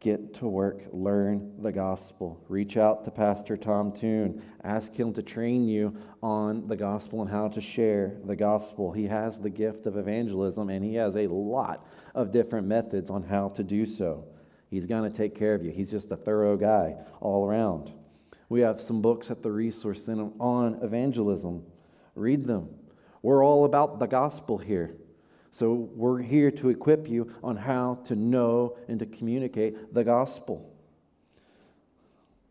Get 0.00 0.34
to 0.34 0.46
work, 0.46 0.84
learn 0.92 1.60
the 1.60 1.72
gospel. 1.72 2.44
Reach 2.48 2.76
out 2.76 3.04
to 3.04 3.10
Pastor 3.10 3.56
Tom 3.56 3.90
Toon. 3.90 4.40
Ask 4.62 4.94
him 4.94 5.12
to 5.14 5.24
train 5.24 5.66
you 5.66 5.96
on 6.22 6.68
the 6.68 6.76
gospel 6.76 7.20
and 7.20 7.28
how 7.28 7.48
to 7.48 7.60
share 7.60 8.16
the 8.24 8.36
gospel. 8.36 8.92
He 8.92 9.08
has 9.08 9.40
the 9.40 9.50
gift 9.50 9.86
of 9.86 9.96
evangelism 9.96 10.70
and 10.70 10.84
he 10.84 10.94
has 10.94 11.16
a 11.16 11.26
lot 11.26 11.84
of 12.14 12.30
different 12.30 12.68
methods 12.68 13.10
on 13.10 13.24
how 13.24 13.48
to 13.50 13.64
do 13.64 13.84
so. 13.84 14.24
He's 14.70 14.86
going 14.86 15.10
to 15.10 15.16
take 15.16 15.34
care 15.34 15.54
of 15.54 15.64
you. 15.64 15.72
He's 15.72 15.90
just 15.90 16.12
a 16.12 16.16
thorough 16.16 16.56
guy 16.56 16.94
all 17.20 17.44
around. 17.44 17.92
We 18.48 18.60
have 18.60 18.80
some 18.80 19.02
books 19.02 19.32
at 19.32 19.42
the 19.42 19.50
Resource 19.50 20.04
Center 20.04 20.30
on 20.38 20.78
evangelism. 20.80 21.64
Read 22.14 22.44
them. 22.44 22.68
We're 23.22 23.44
all 23.44 23.64
about 23.64 23.98
the 23.98 24.06
gospel 24.06 24.58
here. 24.58 24.94
So 25.50 25.88
we're 25.94 26.20
here 26.20 26.50
to 26.52 26.68
equip 26.68 27.08
you 27.08 27.32
on 27.42 27.56
how 27.56 27.98
to 28.04 28.14
know 28.14 28.76
and 28.88 28.98
to 28.98 29.06
communicate 29.06 29.94
the 29.94 30.04
gospel. 30.04 30.70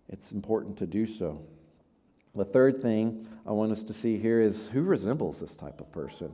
It's 0.09 0.31
important 0.31 0.77
to 0.77 0.87
do 0.87 1.05
so. 1.05 1.41
The 2.35 2.45
third 2.45 2.81
thing 2.81 3.27
I 3.45 3.51
want 3.51 3.71
us 3.71 3.83
to 3.83 3.93
see 3.93 4.17
here 4.17 4.41
is 4.41 4.67
who 4.67 4.81
resembles 4.81 5.39
this 5.39 5.55
type 5.55 5.81
of 5.81 5.91
person? 5.91 6.31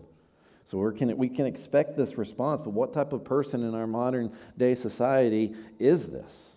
So 0.66 0.78
we 0.78 0.98
can, 0.98 1.16
we 1.18 1.30
can 1.30 1.46
expect 1.46 1.98
this 1.98 2.18
response, 2.18 2.62
but 2.62 2.72
what 2.72 2.94
type 2.94 3.14
of 3.14 3.24
person 3.24 3.64
in 3.64 3.76
our 3.76 3.88
modern 3.88 4.32
day 4.58 4.76
society 4.76 5.56
is 5.80 6.08
this? 6.08 6.56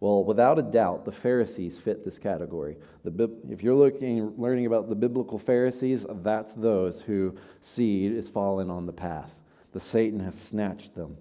Well, 0.00 0.24
without 0.24 0.58
a 0.58 0.62
doubt, 0.62 1.04
the 1.04 1.12
Pharisees 1.12 1.78
fit 1.78 2.04
this 2.04 2.18
category. 2.18 2.78
The, 3.04 3.30
if 3.50 3.62
you're 3.62 3.74
looking, 3.74 4.34
learning 4.38 4.64
about 4.64 4.88
the 4.88 4.94
biblical 4.94 5.38
Pharisees, 5.38 6.06
that's 6.08 6.54
those 6.54 7.02
who 7.02 7.36
seed 7.60 8.12
is 8.12 8.28
fallen 8.28 8.70
on 8.70 8.86
the 8.86 8.92
path. 8.92 9.38
The 9.72 9.80
Satan 9.80 10.18
has 10.20 10.40
snatched 10.40 10.94
them. 10.94 11.18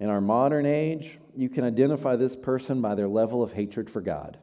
In 0.00 0.08
our 0.08 0.22
modern 0.22 0.64
age, 0.64 1.18
you 1.36 1.50
can 1.50 1.62
identify 1.62 2.16
this 2.16 2.34
person 2.34 2.80
by 2.80 2.94
their 2.94 3.06
level 3.06 3.42
of 3.42 3.52
hatred 3.52 3.90
for 3.90 4.00
God. 4.00 4.38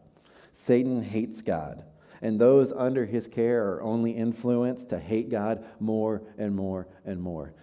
Satan 0.54 1.01
hates 1.01 1.41
God, 1.41 1.84
and 2.21 2.39
those 2.39 2.71
under 2.71 3.06
his 3.06 3.27
care 3.27 3.73
are 3.73 3.82
only 3.82 4.12
influenced 4.12 4.89
to 4.89 4.99
hate 4.99 5.30
God 5.30 5.65
more 5.80 6.21
and 6.38 6.56
more 6.56 6.88
and 7.06 7.19
more. 7.19 7.54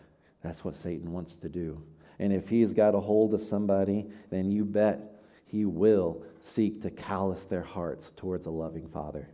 That's 0.43 0.65
what 0.65 0.75
Satan 0.75 1.13
wants 1.13 1.37
to 1.37 1.49
do. 1.49 1.81
And 2.19 2.33
if 2.33 2.49
he's 2.49 2.75
got 2.75 2.97
a 2.97 3.01
hold 3.01 3.33
of 3.33 3.43
somebody, 3.43 4.09
then 4.31 4.51
you 4.51 4.65
bet 4.65 5.18
he 5.49 5.65
will 5.65 6.23
seek 6.41 6.83
to 6.83 6.91
callous 6.91 7.45
their 7.45 7.63
hearts 7.63 8.13
towards 8.17 8.47
a 8.47 8.51
loving 8.51 8.87
Father. 8.89 9.29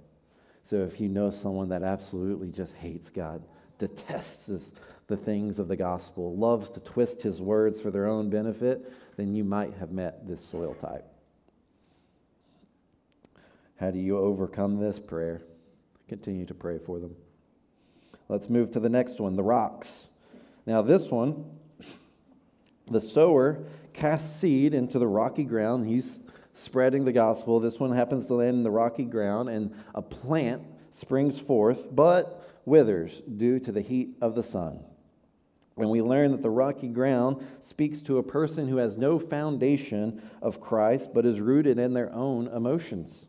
So 0.63 0.77
if 0.77 1.01
you 1.01 1.09
know 1.09 1.31
someone 1.31 1.69
that 1.69 1.83
absolutely 1.83 2.51
just 2.51 2.75
hates 2.75 3.11
God, 3.11 3.43
detests 3.79 4.73
the 5.09 5.17
things 5.17 5.59
of 5.59 5.69
the 5.69 5.77
gospel, 5.77 6.37
loves 6.37 6.71
to 6.71 6.81
twist 6.81 7.21
his 7.21 7.43
words 7.43 7.81
for 7.81 7.91
their 7.91 8.07
own 8.07 8.31
benefit, 8.31 8.91
then 9.17 9.35
you 9.35 9.45
might 9.45 9.75
have 9.75 9.91
met 9.91 10.27
this 10.27 10.43
soil 10.43 10.75
type. 10.75 11.05
How 13.77 13.91
do 13.91 13.99
you 13.99 14.17
overcome 14.17 14.79
this 14.79 14.99
prayer? 14.99 15.43
Continue 16.09 16.47
to 16.47 16.55
pray 16.55 16.79
for 16.79 17.01
them. 17.01 17.15
Let's 18.29 18.49
move 18.49 18.71
to 18.71 18.81
the 18.81 18.89
next 18.89 19.21
one 19.21 19.37
the 19.37 19.43
rocks. 19.43 20.07
Now, 20.65 20.81
this 20.81 21.11
one, 21.11 21.45
the 22.91 23.01
sower 23.01 23.65
casts 23.93 24.41
seed 24.41 24.75
into 24.75 24.99
the 24.99 25.07
rocky 25.07 25.45
ground. 25.45 25.87
He's 25.87 26.21
spreading 26.55 27.05
the 27.05 27.13
gospel. 27.13 27.61
This 27.61 27.81
one 27.81 27.93
happens 27.93 28.27
to 28.27 28.35
land 28.35 28.57
in 28.57 28.63
the 28.63 28.71
rocky 28.71 29.05
ground, 29.05 29.49
and 29.49 29.75
a 29.95 30.03
plant 30.03 30.63
springs 30.91 31.39
forth, 31.39 31.95
but 31.95 32.49
withers 32.65 33.23
due 33.37 33.59
to 33.61 33.73
the 33.73 33.81
heat 33.81 34.17
of 34.21 34.35
the 34.35 34.43
sun. 34.43 34.81
And 35.77 35.91
we 35.91 36.03
learn 36.03 36.31
that 36.31 36.43
the 36.43 36.51
rocky 36.51 36.87
ground 36.87 37.45
speaks 37.59 38.01
to 38.03 38.19
a 38.19 38.23
person 38.23 38.69
who 38.69 38.77
has 38.77 38.97
no 38.97 39.19
foundation 39.19 40.23
of 40.41 40.61
Christ, 40.61 41.13
but 41.13 41.27
is 41.27 41.41
rooted 41.41 41.79
in 41.81 41.95
their 41.95 42.13
own 42.13 42.47
emotions. 42.49 43.27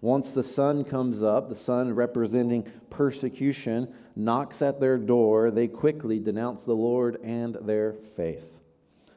Once 0.00 0.32
the 0.32 0.42
sun 0.42 0.84
comes 0.84 1.22
up, 1.22 1.48
the 1.48 1.54
sun 1.54 1.94
representing 1.94 2.66
persecution, 2.88 3.92
knocks 4.16 4.62
at 4.62 4.80
their 4.80 4.96
door, 4.96 5.50
they 5.50 5.66
quickly 5.68 6.18
denounce 6.18 6.64
the 6.64 6.74
Lord 6.74 7.18
and 7.22 7.56
their 7.62 7.94
faith. 8.16 8.53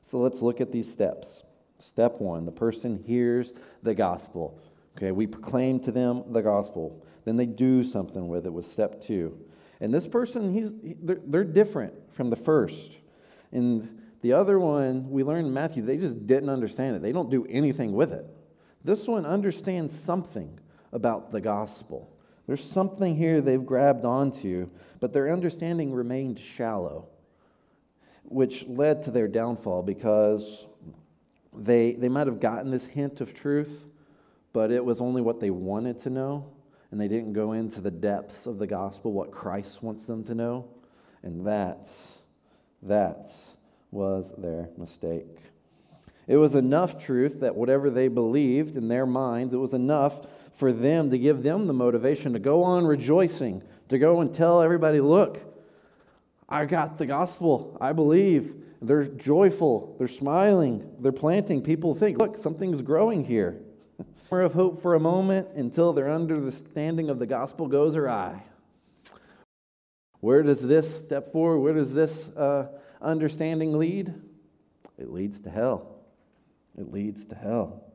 So 0.08 0.20
let's 0.20 0.42
look 0.42 0.62
at 0.62 0.72
these 0.72 0.90
steps. 0.92 1.44
Step 1.80 2.22
one 2.22 2.46
the 2.46 2.52
person 2.52 3.04
hears 3.06 3.52
the 3.84 3.94
gospel. 3.94 4.58
Okay, 4.96 5.12
we 5.12 5.28
proclaim 5.28 5.82
to 5.82 5.92
them 5.92 6.24
the 6.32 6.42
gospel. 6.42 7.06
Then 7.26 7.36
they 7.36 7.46
do 7.46 7.84
something 7.84 8.30
with 8.30 8.46
it 8.46 8.54
with 8.54 8.72
step 8.72 9.02
two. 9.02 9.38
And 9.82 9.94
this 9.94 10.08
person, 10.08 10.52
he's, 10.52 10.74
they're, 11.04 11.20
they're 11.26 11.44
different 11.44 11.94
from 12.14 12.30
the 12.30 12.38
first. 12.38 12.98
And 13.52 14.02
the 14.22 14.32
other 14.32 14.60
one, 14.60 15.10
we 15.10 15.24
learned 15.24 15.48
in 15.48 15.54
Matthew, 15.54 15.84
they 15.84 15.98
just 15.98 16.26
didn't 16.26 16.50
understand 16.50 16.96
it. 16.96 17.02
They 17.02 17.12
don't 17.12 17.30
do 17.30 17.46
anything 17.50 17.92
with 17.92 18.14
it. 18.14 18.26
This 18.86 19.08
one 19.08 19.26
understands 19.26 19.98
something 19.98 20.58
about 20.94 21.34
the 21.34 21.42
gospel. 21.42 22.10
There's 22.48 22.64
something 22.64 23.18
here 23.18 23.42
they've 23.42 23.64
grabbed 23.64 24.06
onto, 24.06 24.70
but 25.02 25.12
their 25.12 25.34
understanding 25.34 25.92
remained 25.92 26.40
shallow 26.40 27.10
which 28.28 28.66
led 28.68 29.04
to 29.04 29.12
their 29.12 29.28
downfall 29.28 29.84
because 29.84 30.68
they, 31.56 31.94
they 31.94 32.10
might 32.10 32.28
have 32.28 32.40
gotten 32.40 32.70
this 32.70 32.86
hint 32.86 33.22
of 33.22 33.34
truth, 33.34 33.86
but 34.54 34.72
it 34.72 34.84
was 34.84 35.02
only 35.02 35.22
what 35.22 35.40
they 35.40 35.50
wanted 35.50 36.00
to 36.00 36.10
know, 36.10 36.46
and 36.92 37.00
they 37.00 37.08
didn't 37.08 37.34
go 37.34 37.54
into 37.54 37.82
the 37.82 37.92
depths 37.92 38.46
of 38.46 38.60
the 38.60 38.68
gospel, 38.68 39.12
what 39.12 39.32
Christ 39.32 39.82
wants 39.82 40.06
them 40.06 40.24
to 40.26 40.36
know. 40.36 40.68
And 41.24 41.46
that, 41.48 41.90
that 42.84 43.34
was 43.92 44.34
their 44.38 44.70
mistake. 44.78 45.40
It 46.28 46.38
was 46.38 46.56
enough 46.56 47.04
truth 47.04 47.40
that 47.40 47.56
whatever 47.56 47.90
they 47.90 48.10
believed 48.10 48.76
in 48.76 48.88
their 48.88 49.06
minds, 49.06 49.54
it 49.54 49.58
was 49.58 49.74
enough 49.74 50.28
for 50.54 50.74
them 50.74 51.10
to 51.12 51.18
give 51.18 51.44
them 51.44 51.68
the 51.68 51.74
motivation 51.74 52.34
to 52.34 52.40
go 52.40 52.64
on 52.64 52.86
rejoicing, 52.86 53.64
to 53.90 53.98
go 53.98 54.20
and 54.20 54.34
tell 54.34 54.62
everybody, 54.62 55.00
look, 55.00 55.40
I 56.50 56.66
got 56.66 56.98
the 56.98 57.06
gospel. 57.06 57.78
I 57.82 57.94
believe. 57.94 58.56
They're 58.82 59.06
joyful. 59.06 59.96
They're 59.98 60.08
smiling. 60.08 60.90
They're 61.00 61.12
planting. 61.12 61.62
People 61.62 61.96
think, 61.96 62.20
look, 62.20 62.38
something's 62.38 62.82
growing 62.82 63.26
here. 63.26 63.60
More 64.32 64.42
of 64.42 64.54
hope 64.54 64.82
for 64.82 64.96
a 64.96 65.00
moment 65.00 65.50
until 65.56 65.94
their 65.94 66.12
understanding 66.12 67.10
of 67.10 67.20
the 67.20 67.26
gospel 67.26 67.68
goes 67.68 67.96
awry. 67.96 68.44
Where 70.20 70.44
does 70.44 70.62
this 70.62 71.02
step 71.02 71.32
forward? 71.32 71.60
Where 71.60 71.74
does 71.74 71.94
this 71.94 72.30
uh, 72.30 72.68
understanding 73.02 73.78
lead? 73.78 74.14
It 74.98 75.12
leads 75.12 75.40
to 75.42 75.50
hell. 75.50 75.96
It 76.78 76.92
leads 76.92 77.26
to 77.26 77.36
hell. 77.36 77.87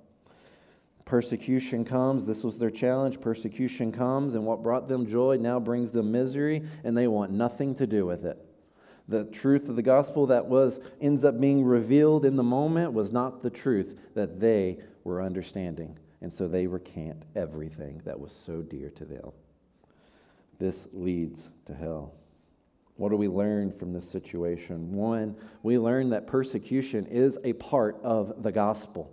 Persecution 1.04 1.84
comes. 1.84 2.24
This 2.24 2.44
was 2.44 2.58
their 2.58 2.70
challenge. 2.70 3.20
Persecution 3.20 3.92
comes, 3.92 4.34
and 4.34 4.46
what 4.46 4.62
brought 4.62 4.88
them 4.88 5.06
joy 5.06 5.36
now 5.40 5.58
brings 5.58 5.90
them 5.90 6.12
misery, 6.12 6.62
and 6.84 6.96
they 6.96 7.08
want 7.08 7.32
nothing 7.32 7.74
to 7.76 7.86
do 7.86 8.06
with 8.06 8.24
it. 8.24 8.38
The 9.08 9.24
truth 9.24 9.68
of 9.68 9.76
the 9.76 9.82
gospel 9.82 10.26
that 10.28 10.46
was 10.46 10.80
ends 11.00 11.24
up 11.24 11.40
being 11.40 11.64
revealed 11.64 12.24
in 12.24 12.36
the 12.36 12.42
moment 12.42 12.92
was 12.92 13.12
not 13.12 13.42
the 13.42 13.50
truth 13.50 13.98
that 14.14 14.40
they 14.40 14.78
were 15.04 15.22
understanding. 15.22 15.98
And 16.20 16.32
so 16.32 16.46
they 16.46 16.66
recant 16.66 17.24
everything 17.34 18.00
that 18.04 18.18
was 18.18 18.32
so 18.32 18.62
dear 18.62 18.90
to 18.90 19.04
them. 19.04 19.32
This 20.60 20.86
leads 20.92 21.50
to 21.66 21.74
hell. 21.74 22.14
What 22.96 23.08
do 23.08 23.16
we 23.16 23.26
learn 23.26 23.72
from 23.72 23.92
this 23.92 24.08
situation? 24.08 24.92
One, 24.92 25.34
we 25.64 25.78
learn 25.78 26.10
that 26.10 26.28
persecution 26.28 27.06
is 27.06 27.38
a 27.42 27.54
part 27.54 27.98
of 28.04 28.44
the 28.44 28.52
gospel. 28.52 29.10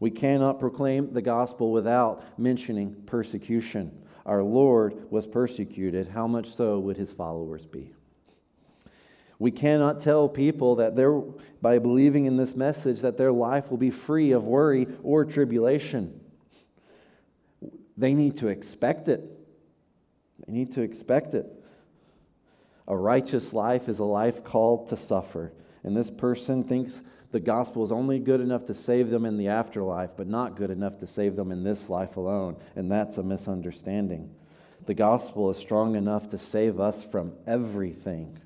We 0.00 0.10
cannot 0.10 0.60
proclaim 0.60 1.12
the 1.12 1.22
gospel 1.22 1.72
without 1.72 2.38
mentioning 2.38 2.94
persecution. 3.06 4.02
Our 4.26 4.42
Lord 4.42 5.10
was 5.10 5.26
persecuted. 5.26 6.08
How 6.08 6.26
much 6.26 6.54
so 6.54 6.78
would 6.80 6.96
his 6.96 7.12
followers 7.12 7.64
be? 7.64 7.92
We 9.38 9.50
cannot 9.50 10.00
tell 10.00 10.28
people 10.28 10.76
that 10.76 10.96
they're, 10.96 11.20
by 11.60 11.78
believing 11.78 12.24
in 12.24 12.36
this 12.36 12.56
message, 12.56 13.00
that 13.00 13.18
their 13.18 13.32
life 13.32 13.70
will 13.70 13.76
be 13.76 13.90
free 13.90 14.32
of 14.32 14.44
worry 14.44 14.86
or 15.02 15.24
tribulation. 15.24 16.20
They 17.96 18.14
need 18.14 18.38
to 18.38 18.48
expect 18.48 19.08
it. 19.08 19.22
They 20.46 20.52
need 20.52 20.72
to 20.72 20.82
expect 20.82 21.34
it. 21.34 21.46
A 22.88 22.96
righteous 22.96 23.52
life 23.52 23.88
is 23.88 23.98
a 23.98 24.04
life 24.04 24.44
called 24.44 24.88
to 24.88 24.96
suffer. 24.96 25.52
And 25.82 25.96
this 25.96 26.10
person 26.10 26.64
thinks 26.64 27.02
the 27.36 27.40
gospel 27.40 27.84
is 27.84 27.92
only 27.92 28.18
good 28.18 28.40
enough 28.40 28.64
to 28.64 28.72
save 28.72 29.10
them 29.10 29.26
in 29.26 29.36
the 29.36 29.48
afterlife, 29.48 30.08
but 30.16 30.26
not 30.26 30.56
good 30.56 30.70
enough 30.70 30.98
to 31.00 31.06
save 31.06 31.36
them 31.36 31.52
in 31.52 31.62
this 31.62 31.90
life 31.90 32.16
alone. 32.16 32.56
And 32.76 32.90
that's 32.90 33.18
a 33.18 33.22
misunderstanding. 33.22 34.34
The 34.86 34.94
gospel 34.94 35.50
is 35.50 35.58
strong 35.58 35.96
enough 35.96 36.30
to 36.30 36.38
save 36.38 36.80
us 36.80 37.04
from 37.04 37.34
everything. 37.46 38.38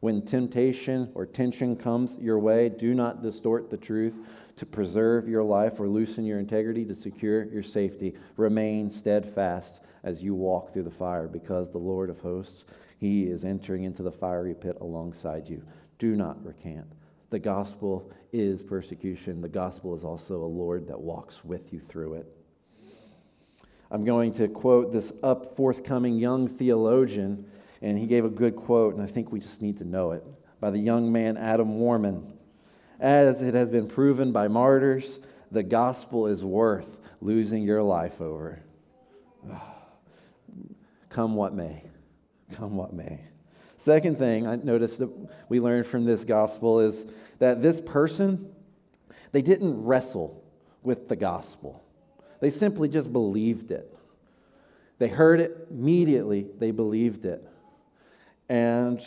When 0.00 0.22
temptation 0.22 1.10
or 1.14 1.26
tension 1.26 1.76
comes 1.76 2.16
your 2.18 2.38
way, 2.38 2.70
do 2.70 2.94
not 2.94 3.22
distort 3.22 3.68
the 3.68 3.76
truth 3.76 4.18
to 4.56 4.64
preserve 4.64 5.28
your 5.28 5.44
life 5.44 5.78
or 5.78 5.86
loosen 5.86 6.24
your 6.24 6.38
integrity 6.38 6.86
to 6.86 6.94
secure 6.94 7.44
your 7.44 7.62
safety. 7.62 8.14
Remain 8.38 8.88
steadfast 8.88 9.82
as 10.02 10.22
you 10.22 10.34
walk 10.34 10.72
through 10.72 10.84
the 10.84 10.90
fire 10.90 11.28
because 11.28 11.70
the 11.70 11.76
Lord 11.76 12.08
of 12.08 12.20
hosts, 12.20 12.64
he 12.96 13.24
is 13.24 13.44
entering 13.44 13.84
into 13.84 14.02
the 14.02 14.10
fiery 14.10 14.54
pit 14.54 14.78
alongside 14.80 15.46
you. 15.46 15.62
Do 15.98 16.16
not 16.16 16.42
recant. 16.42 16.90
The 17.30 17.38
gospel 17.38 18.10
is 18.32 18.62
persecution. 18.62 19.40
The 19.40 19.48
gospel 19.48 19.94
is 19.94 20.04
also 20.04 20.42
a 20.42 20.46
Lord 20.46 20.88
that 20.88 21.00
walks 21.00 21.44
with 21.44 21.72
you 21.72 21.80
through 21.80 22.14
it. 22.14 22.26
I'm 23.92 24.04
going 24.04 24.32
to 24.34 24.48
quote 24.48 24.92
this 24.92 25.12
up 25.22 25.56
forthcoming 25.56 26.16
young 26.16 26.48
theologian, 26.48 27.44
and 27.82 27.98
he 27.98 28.06
gave 28.06 28.24
a 28.24 28.30
good 28.30 28.54
quote, 28.56 28.94
and 28.94 29.02
I 29.02 29.06
think 29.06 29.32
we 29.32 29.40
just 29.40 29.62
need 29.62 29.78
to 29.78 29.84
know 29.84 30.12
it, 30.12 30.24
by 30.60 30.70
the 30.70 30.78
young 30.78 31.10
man 31.10 31.36
Adam 31.36 31.78
Warman. 31.78 32.32
As 33.00 33.42
it 33.42 33.54
has 33.54 33.70
been 33.70 33.88
proven 33.88 34.30
by 34.30 34.46
martyrs, 34.46 35.20
the 35.50 35.62
gospel 35.62 36.26
is 36.26 36.44
worth 36.44 37.00
losing 37.20 37.62
your 37.62 37.82
life 37.82 38.20
over. 38.20 38.62
Ah, 39.50 39.74
come 41.08 41.34
what 41.34 41.54
may. 41.54 41.82
Come 42.52 42.76
what 42.76 42.92
may. 42.92 43.20
Second 43.80 44.18
thing 44.18 44.46
I 44.46 44.56
noticed 44.56 44.98
that 44.98 45.10
we 45.48 45.58
learned 45.58 45.86
from 45.86 46.04
this 46.04 46.22
gospel 46.22 46.80
is 46.80 47.06
that 47.38 47.62
this 47.62 47.80
person, 47.80 48.52
they 49.32 49.40
didn't 49.40 49.82
wrestle 49.82 50.44
with 50.82 51.08
the 51.08 51.16
gospel. 51.16 51.82
They 52.40 52.50
simply 52.50 52.90
just 52.90 53.10
believed 53.10 53.70
it. 53.70 53.96
They 54.98 55.08
heard 55.08 55.40
it 55.40 55.68
immediately, 55.70 56.46
they 56.58 56.72
believed 56.72 57.24
it. 57.24 57.42
And 58.50 59.02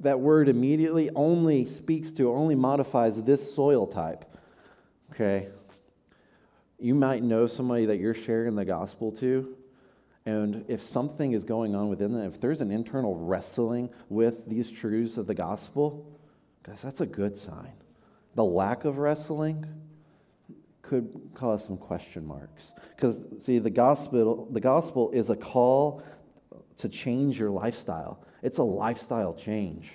that 0.00 0.18
word 0.18 0.48
immediately 0.48 1.10
only 1.14 1.66
speaks 1.66 2.10
to, 2.12 2.32
only 2.32 2.54
modifies 2.54 3.20
this 3.20 3.54
soil 3.54 3.86
type. 3.86 4.24
Okay? 5.12 5.48
You 6.78 6.94
might 6.94 7.22
know 7.22 7.46
somebody 7.46 7.84
that 7.84 7.98
you're 7.98 8.14
sharing 8.14 8.54
the 8.54 8.64
gospel 8.64 9.12
to, 9.12 9.54
and 10.26 10.64
if 10.68 10.82
something 10.82 11.32
is 11.32 11.44
going 11.44 11.74
on 11.74 11.88
within 11.88 12.12
them, 12.12 12.22
if 12.22 12.40
there's 12.40 12.60
an 12.60 12.70
internal 12.70 13.14
wrestling 13.14 13.88
with 14.08 14.46
these 14.46 14.70
truths 14.70 15.16
of 15.16 15.26
the 15.26 15.34
gospel, 15.34 16.06
guys, 16.62 16.82
that's 16.82 17.00
a 17.00 17.06
good 17.06 17.38
sign. 17.38 17.72
The 18.34 18.44
lack 18.44 18.84
of 18.84 18.98
wrestling, 18.98 19.64
could 20.86 21.30
cause 21.34 21.64
some 21.64 21.76
question 21.76 22.26
marks. 22.26 22.72
Because, 22.94 23.18
see, 23.38 23.58
the 23.58 23.70
gospel, 23.70 24.48
the 24.50 24.60
gospel 24.60 25.10
is 25.10 25.30
a 25.30 25.36
call 25.36 26.02
to 26.78 26.88
change 26.88 27.38
your 27.38 27.50
lifestyle, 27.50 28.22
it's 28.42 28.58
a 28.58 28.62
lifestyle 28.62 29.34
change. 29.34 29.90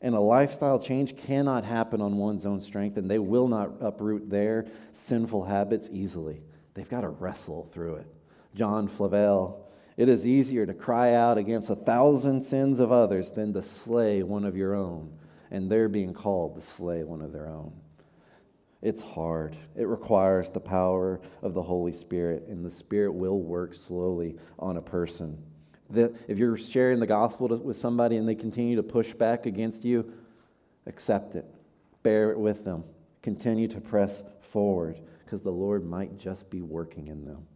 And 0.00 0.14
a 0.14 0.20
lifestyle 0.20 0.78
change 0.78 1.16
cannot 1.16 1.64
happen 1.64 2.00
on 2.00 2.18
one's 2.18 2.46
own 2.46 2.60
strength, 2.60 2.98
and 2.98 3.10
they 3.10 3.18
will 3.18 3.48
not 3.48 3.72
uproot 3.80 4.30
their 4.30 4.66
sinful 4.92 5.44
habits 5.44 5.90
easily. 5.92 6.40
They've 6.74 6.88
got 6.88 7.00
to 7.00 7.08
wrestle 7.08 7.68
through 7.72 7.96
it. 7.96 8.06
John 8.54 8.88
Flavel, 8.88 9.68
it 9.96 10.08
is 10.08 10.26
easier 10.26 10.64
to 10.64 10.74
cry 10.74 11.14
out 11.14 11.38
against 11.38 11.70
a 11.70 11.76
thousand 11.76 12.42
sins 12.42 12.78
of 12.78 12.92
others 12.92 13.30
than 13.30 13.52
to 13.52 13.62
slay 13.62 14.22
one 14.22 14.44
of 14.44 14.56
your 14.56 14.74
own. 14.74 15.12
And 15.50 15.70
they're 15.70 15.88
being 15.88 16.12
called 16.12 16.54
to 16.54 16.60
slay 16.60 17.04
one 17.04 17.22
of 17.22 17.32
their 17.32 17.48
own. 17.48 17.72
It's 18.80 19.02
hard. 19.02 19.56
It 19.74 19.88
requires 19.88 20.50
the 20.50 20.60
power 20.60 21.20
of 21.42 21.54
the 21.54 21.62
Holy 21.62 21.92
Spirit, 21.92 22.44
and 22.48 22.64
the 22.64 22.70
Spirit 22.70 23.12
will 23.12 23.40
work 23.40 23.74
slowly 23.74 24.36
on 24.58 24.76
a 24.76 24.82
person. 24.82 25.36
If 25.92 26.38
you're 26.38 26.56
sharing 26.56 27.00
the 27.00 27.06
gospel 27.06 27.48
with 27.48 27.78
somebody 27.78 28.18
and 28.18 28.28
they 28.28 28.34
continue 28.34 28.76
to 28.76 28.82
push 28.82 29.14
back 29.14 29.46
against 29.46 29.84
you, 29.84 30.12
accept 30.86 31.34
it. 31.34 31.46
Bear 32.02 32.30
it 32.30 32.38
with 32.38 32.64
them. 32.64 32.84
Continue 33.22 33.68
to 33.68 33.80
press 33.80 34.22
forward 34.52 35.00
because 35.24 35.42
the 35.42 35.50
Lord 35.50 35.84
might 35.84 36.18
just 36.18 36.48
be 36.50 36.60
working 36.60 37.08
in 37.08 37.24
them. 37.24 37.46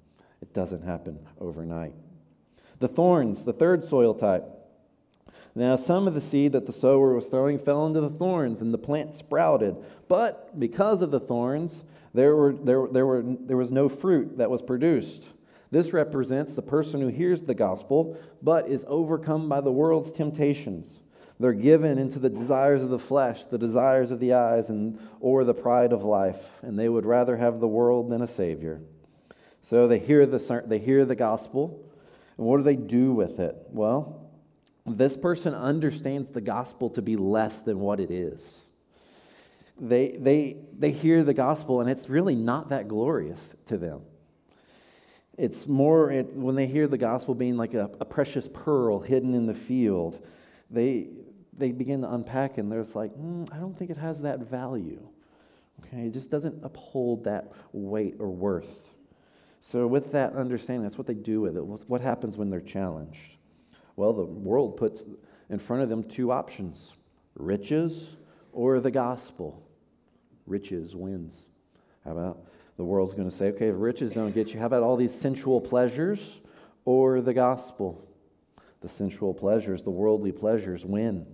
It 0.42 0.52
doesn't 0.52 0.82
happen 0.82 1.18
overnight. 1.40 1.94
The 2.80 2.88
thorns, 2.88 3.44
the 3.44 3.52
third 3.52 3.84
soil 3.84 4.12
type. 4.12 4.44
Now, 5.54 5.76
some 5.76 6.08
of 6.08 6.14
the 6.14 6.20
seed 6.20 6.52
that 6.52 6.66
the 6.66 6.72
sower 6.72 7.14
was 7.14 7.28
throwing 7.28 7.58
fell 7.58 7.86
into 7.86 8.00
the 8.00 8.10
thorns, 8.10 8.60
and 8.60 8.74
the 8.74 8.78
plant 8.78 9.14
sprouted. 9.14 9.76
But 10.08 10.58
because 10.58 11.00
of 11.00 11.10
the 11.10 11.20
thorns, 11.20 11.84
there, 12.12 12.34
were, 12.34 12.54
there, 12.54 12.86
there, 12.90 13.06
were, 13.06 13.22
there 13.22 13.56
was 13.56 13.70
no 13.70 13.88
fruit 13.88 14.38
that 14.38 14.50
was 14.50 14.62
produced. 14.62 15.28
This 15.70 15.92
represents 15.92 16.54
the 16.54 16.62
person 16.62 17.00
who 17.00 17.08
hears 17.08 17.42
the 17.42 17.54
gospel, 17.54 18.18
but 18.42 18.68
is 18.68 18.84
overcome 18.88 19.48
by 19.48 19.60
the 19.60 19.72
world's 19.72 20.12
temptations. 20.12 21.00
They're 21.38 21.52
given 21.52 21.98
into 21.98 22.18
the 22.18 22.30
desires 22.30 22.82
of 22.82 22.90
the 22.90 22.98
flesh, 22.98 23.44
the 23.44 23.58
desires 23.58 24.10
of 24.10 24.20
the 24.20 24.34
eyes, 24.34 24.70
and, 24.70 24.98
or 25.20 25.44
the 25.44 25.54
pride 25.54 25.92
of 25.92 26.04
life, 26.04 26.62
and 26.62 26.78
they 26.78 26.88
would 26.88 27.06
rather 27.06 27.36
have 27.36 27.60
the 27.60 27.68
world 27.68 28.10
than 28.10 28.22
a 28.22 28.26
Savior. 28.26 28.80
So 29.62 29.86
they 29.86 29.98
hear 29.98 30.26
the, 30.26 30.62
they 30.66 30.78
hear 30.78 31.04
the 31.04 31.14
gospel, 31.14 31.88
and 32.36 32.46
what 32.46 32.58
do 32.58 32.62
they 32.64 32.76
do 32.76 33.12
with 33.12 33.38
it? 33.38 33.56
Well, 33.70 34.30
this 34.84 35.16
person 35.16 35.54
understands 35.54 36.30
the 36.30 36.40
gospel 36.40 36.90
to 36.90 37.02
be 37.02 37.16
less 37.16 37.62
than 37.62 37.78
what 37.78 38.00
it 38.00 38.10
is. 38.10 38.62
They, 39.80 40.16
they, 40.18 40.56
they 40.78 40.90
hear 40.90 41.24
the 41.24 41.34
gospel, 41.34 41.80
and 41.80 41.88
it's 41.88 42.08
really 42.08 42.34
not 42.34 42.68
that 42.70 42.88
glorious 42.88 43.54
to 43.66 43.78
them. 43.78 44.02
It's 45.38 45.66
more 45.66 46.10
it, 46.10 46.34
when 46.34 46.56
they 46.56 46.66
hear 46.66 46.88
the 46.88 46.98
gospel 46.98 47.34
being 47.34 47.56
like 47.56 47.74
a, 47.74 47.90
a, 48.00 48.04
precious 48.04 48.48
pearl 48.52 49.00
hidden 49.00 49.34
in 49.34 49.46
the 49.46 49.54
field, 49.54 50.24
they, 50.70 51.08
they 51.56 51.72
begin 51.72 52.02
to 52.02 52.12
unpack, 52.12 52.58
and 52.58 52.70
they're 52.70 52.84
like, 52.94 53.12
mm, 53.14 53.48
I 53.52 53.56
don't 53.58 53.76
think 53.76 53.90
it 53.90 53.96
has 53.96 54.20
that 54.22 54.40
value. 54.40 55.00
Okay, 55.80 56.06
it 56.06 56.12
just 56.12 56.30
doesn't 56.30 56.62
uphold 56.62 57.24
that 57.24 57.50
weight 57.72 58.16
or 58.18 58.28
worth. 58.28 58.91
So, 59.64 59.86
with 59.86 60.10
that 60.10 60.34
understanding, 60.34 60.82
that's 60.82 60.98
what 60.98 61.06
they 61.06 61.14
do 61.14 61.40
with 61.40 61.56
it. 61.56 61.64
What 61.64 62.00
happens 62.00 62.36
when 62.36 62.50
they're 62.50 62.60
challenged? 62.60 63.36
Well, 63.94 64.12
the 64.12 64.24
world 64.24 64.76
puts 64.76 65.04
in 65.50 65.60
front 65.60 65.84
of 65.84 65.88
them 65.88 66.02
two 66.02 66.32
options 66.32 66.90
riches 67.36 68.16
or 68.52 68.80
the 68.80 68.90
gospel. 68.90 69.62
Riches 70.48 70.96
wins. 70.96 71.46
How 72.04 72.10
about 72.10 72.44
the 72.76 72.82
world's 72.82 73.14
going 73.14 73.30
to 73.30 73.34
say, 73.34 73.46
okay, 73.50 73.68
if 73.68 73.76
riches 73.78 74.12
don't 74.12 74.34
get 74.34 74.52
you, 74.52 74.58
how 74.58 74.66
about 74.66 74.82
all 74.82 74.96
these 74.96 75.14
sensual 75.14 75.60
pleasures 75.60 76.40
or 76.84 77.20
the 77.20 77.32
gospel? 77.32 78.04
The 78.80 78.88
sensual 78.88 79.32
pleasures, 79.32 79.84
the 79.84 79.90
worldly 79.90 80.32
pleasures 80.32 80.84
win. 80.84 81.24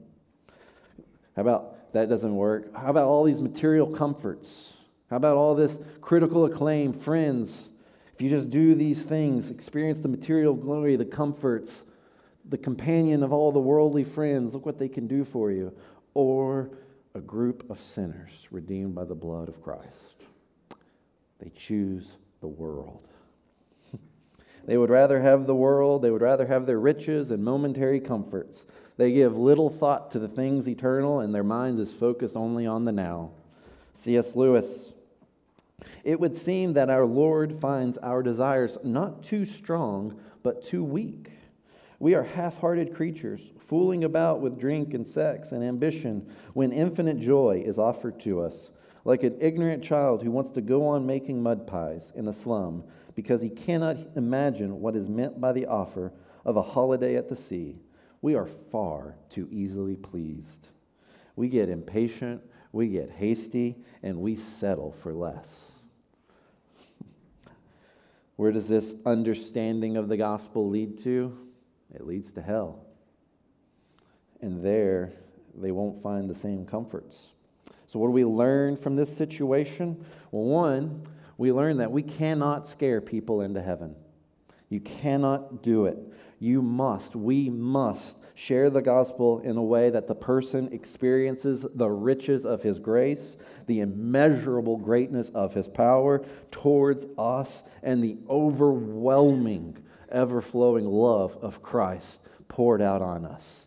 How 1.34 1.40
about 1.42 1.94
that 1.94 2.10
doesn't 2.10 2.36
work? 2.36 2.76
How 2.76 2.90
about 2.90 3.06
all 3.06 3.24
these 3.24 3.40
material 3.40 3.86
comforts? 3.86 4.74
How 5.08 5.16
about 5.16 5.38
all 5.38 5.54
this 5.54 5.80
critical 6.02 6.44
acclaim, 6.44 6.92
friends? 6.92 7.70
If 8.18 8.22
you 8.22 8.30
just 8.30 8.50
do 8.50 8.74
these 8.74 9.04
things, 9.04 9.48
experience 9.48 10.00
the 10.00 10.08
material 10.08 10.52
glory, 10.52 10.96
the 10.96 11.04
comforts, 11.04 11.84
the 12.48 12.58
companion 12.58 13.22
of 13.22 13.32
all 13.32 13.52
the 13.52 13.60
worldly 13.60 14.02
friends, 14.02 14.54
look 14.54 14.66
what 14.66 14.76
they 14.76 14.88
can 14.88 15.06
do 15.06 15.24
for 15.24 15.52
you, 15.52 15.72
or 16.14 16.68
a 17.14 17.20
group 17.20 17.70
of 17.70 17.80
sinners 17.80 18.48
redeemed 18.50 18.92
by 18.92 19.04
the 19.04 19.14
blood 19.14 19.48
of 19.48 19.62
Christ. 19.62 20.14
They 21.38 21.50
choose 21.50 22.08
the 22.40 22.48
world. 22.48 23.06
they 24.66 24.76
would 24.76 24.90
rather 24.90 25.20
have 25.20 25.46
the 25.46 25.54
world, 25.54 26.02
they 26.02 26.10
would 26.10 26.20
rather 26.20 26.44
have 26.48 26.66
their 26.66 26.80
riches 26.80 27.30
and 27.30 27.44
momentary 27.44 28.00
comforts. 28.00 28.66
They 28.96 29.12
give 29.12 29.36
little 29.36 29.70
thought 29.70 30.10
to 30.10 30.18
the 30.18 30.26
things 30.26 30.68
eternal, 30.68 31.20
and 31.20 31.32
their 31.32 31.44
minds 31.44 31.78
is 31.78 31.92
focused 31.92 32.34
only 32.34 32.66
on 32.66 32.84
the 32.84 32.90
now. 32.90 33.30
C.S. 33.94 34.34
Lewis. 34.34 34.92
It 36.04 36.18
would 36.18 36.36
seem 36.36 36.72
that 36.74 36.90
our 36.90 37.04
Lord 37.04 37.54
finds 37.60 37.98
our 37.98 38.22
desires 38.22 38.78
not 38.82 39.22
too 39.22 39.44
strong, 39.44 40.18
but 40.42 40.62
too 40.62 40.84
weak. 40.84 41.30
We 42.00 42.14
are 42.14 42.22
half 42.22 42.58
hearted 42.58 42.94
creatures, 42.94 43.52
fooling 43.58 44.04
about 44.04 44.40
with 44.40 44.58
drink 44.58 44.94
and 44.94 45.06
sex 45.06 45.52
and 45.52 45.64
ambition 45.64 46.28
when 46.54 46.72
infinite 46.72 47.18
joy 47.18 47.62
is 47.66 47.78
offered 47.78 48.20
to 48.20 48.40
us, 48.40 48.70
like 49.04 49.24
an 49.24 49.36
ignorant 49.40 49.82
child 49.82 50.22
who 50.22 50.30
wants 50.30 50.50
to 50.52 50.60
go 50.60 50.86
on 50.86 51.04
making 51.04 51.42
mud 51.42 51.66
pies 51.66 52.12
in 52.14 52.28
a 52.28 52.32
slum 52.32 52.84
because 53.14 53.42
he 53.42 53.50
cannot 53.50 53.96
imagine 54.14 54.80
what 54.80 54.94
is 54.94 55.08
meant 55.08 55.40
by 55.40 55.50
the 55.52 55.66
offer 55.66 56.12
of 56.44 56.56
a 56.56 56.62
holiday 56.62 57.16
at 57.16 57.28
the 57.28 57.34
sea. 57.36 57.80
We 58.22 58.36
are 58.36 58.46
far 58.46 59.16
too 59.28 59.48
easily 59.50 59.96
pleased. 59.96 60.68
we 61.34 61.48
get 61.48 61.68
impatient, 61.68 62.42
we 62.72 62.88
get 62.88 63.10
hasty, 63.10 63.76
and 64.02 64.20
we 64.20 64.34
settle 64.34 64.92
for 64.92 65.14
less. 65.14 65.77
Where 68.38 68.52
does 68.52 68.68
this 68.68 68.94
understanding 69.04 69.96
of 69.96 70.08
the 70.08 70.16
gospel 70.16 70.68
lead 70.68 70.96
to? 70.98 71.36
It 71.92 72.06
leads 72.06 72.30
to 72.34 72.40
hell. 72.40 72.86
And 74.40 74.64
there, 74.64 75.12
they 75.56 75.72
won't 75.72 76.00
find 76.00 76.30
the 76.30 76.36
same 76.36 76.64
comforts. 76.64 77.32
So, 77.88 77.98
what 77.98 78.06
do 78.06 78.12
we 78.12 78.24
learn 78.24 78.76
from 78.76 78.94
this 78.94 79.14
situation? 79.14 80.04
Well, 80.30 80.44
one, 80.44 81.02
we 81.36 81.50
learn 81.50 81.78
that 81.78 81.90
we 81.90 82.00
cannot 82.00 82.64
scare 82.64 83.00
people 83.00 83.40
into 83.40 83.60
heaven. 83.60 83.96
You 84.68 84.78
cannot 84.82 85.64
do 85.64 85.86
it. 85.86 85.98
You 86.40 86.62
must, 86.62 87.16
we 87.16 87.50
must 87.50 88.16
share 88.34 88.70
the 88.70 88.80
gospel 88.80 89.40
in 89.40 89.56
a 89.56 89.62
way 89.62 89.90
that 89.90 90.06
the 90.06 90.14
person 90.14 90.72
experiences 90.72 91.66
the 91.74 91.90
riches 91.90 92.46
of 92.46 92.62
his 92.62 92.78
grace, 92.78 93.36
the 93.66 93.80
immeasurable 93.80 94.76
greatness 94.76 95.30
of 95.34 95.52
his 95.52 95.66
power 95.66 96.24
towards 96.52 97.06
us, 97.18 97.64
and 97.82 98.02
the 98.02 98.18
overwhelming, 98.30 99.76
ever 100.10 100.40
flowing 100.40 100.84
love 100.84 101.36
of 101.42 101.60
Christ 101.60 102.22
poured 102.46 102.80
out 102.80 103.02
on 103.02 103.24
us. 103.24 103.66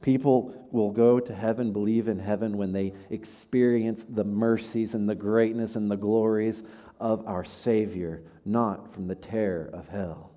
People 0.00 0.54
will 0.72 0.90
go 0.90 1.20
to 1.20 1.34
heaven, 1.34 1.72
believe 1.72 2.08
in 2.08 2.18
heaven 2.18 2.56
when 2.56 2.72
they 2.72 2.92
experience 3.10 4.04
the 4.08 4.24
mercies 4.24 4.94
and 4.94 5.08
the 5.08 5.14
greatness 5.14 5.76
and 5.76 5.90
the 5.90 5.96
glories 5.96 6.64
of 7.00 7.26
our 7.26 7.44
Savior, 7.44 8.22
not 8.44 8.92
from 8.92 9.06
the 9.06 9.14
terror 9.14 9.70
of 9.72 9.88
hell. 9.88 10.32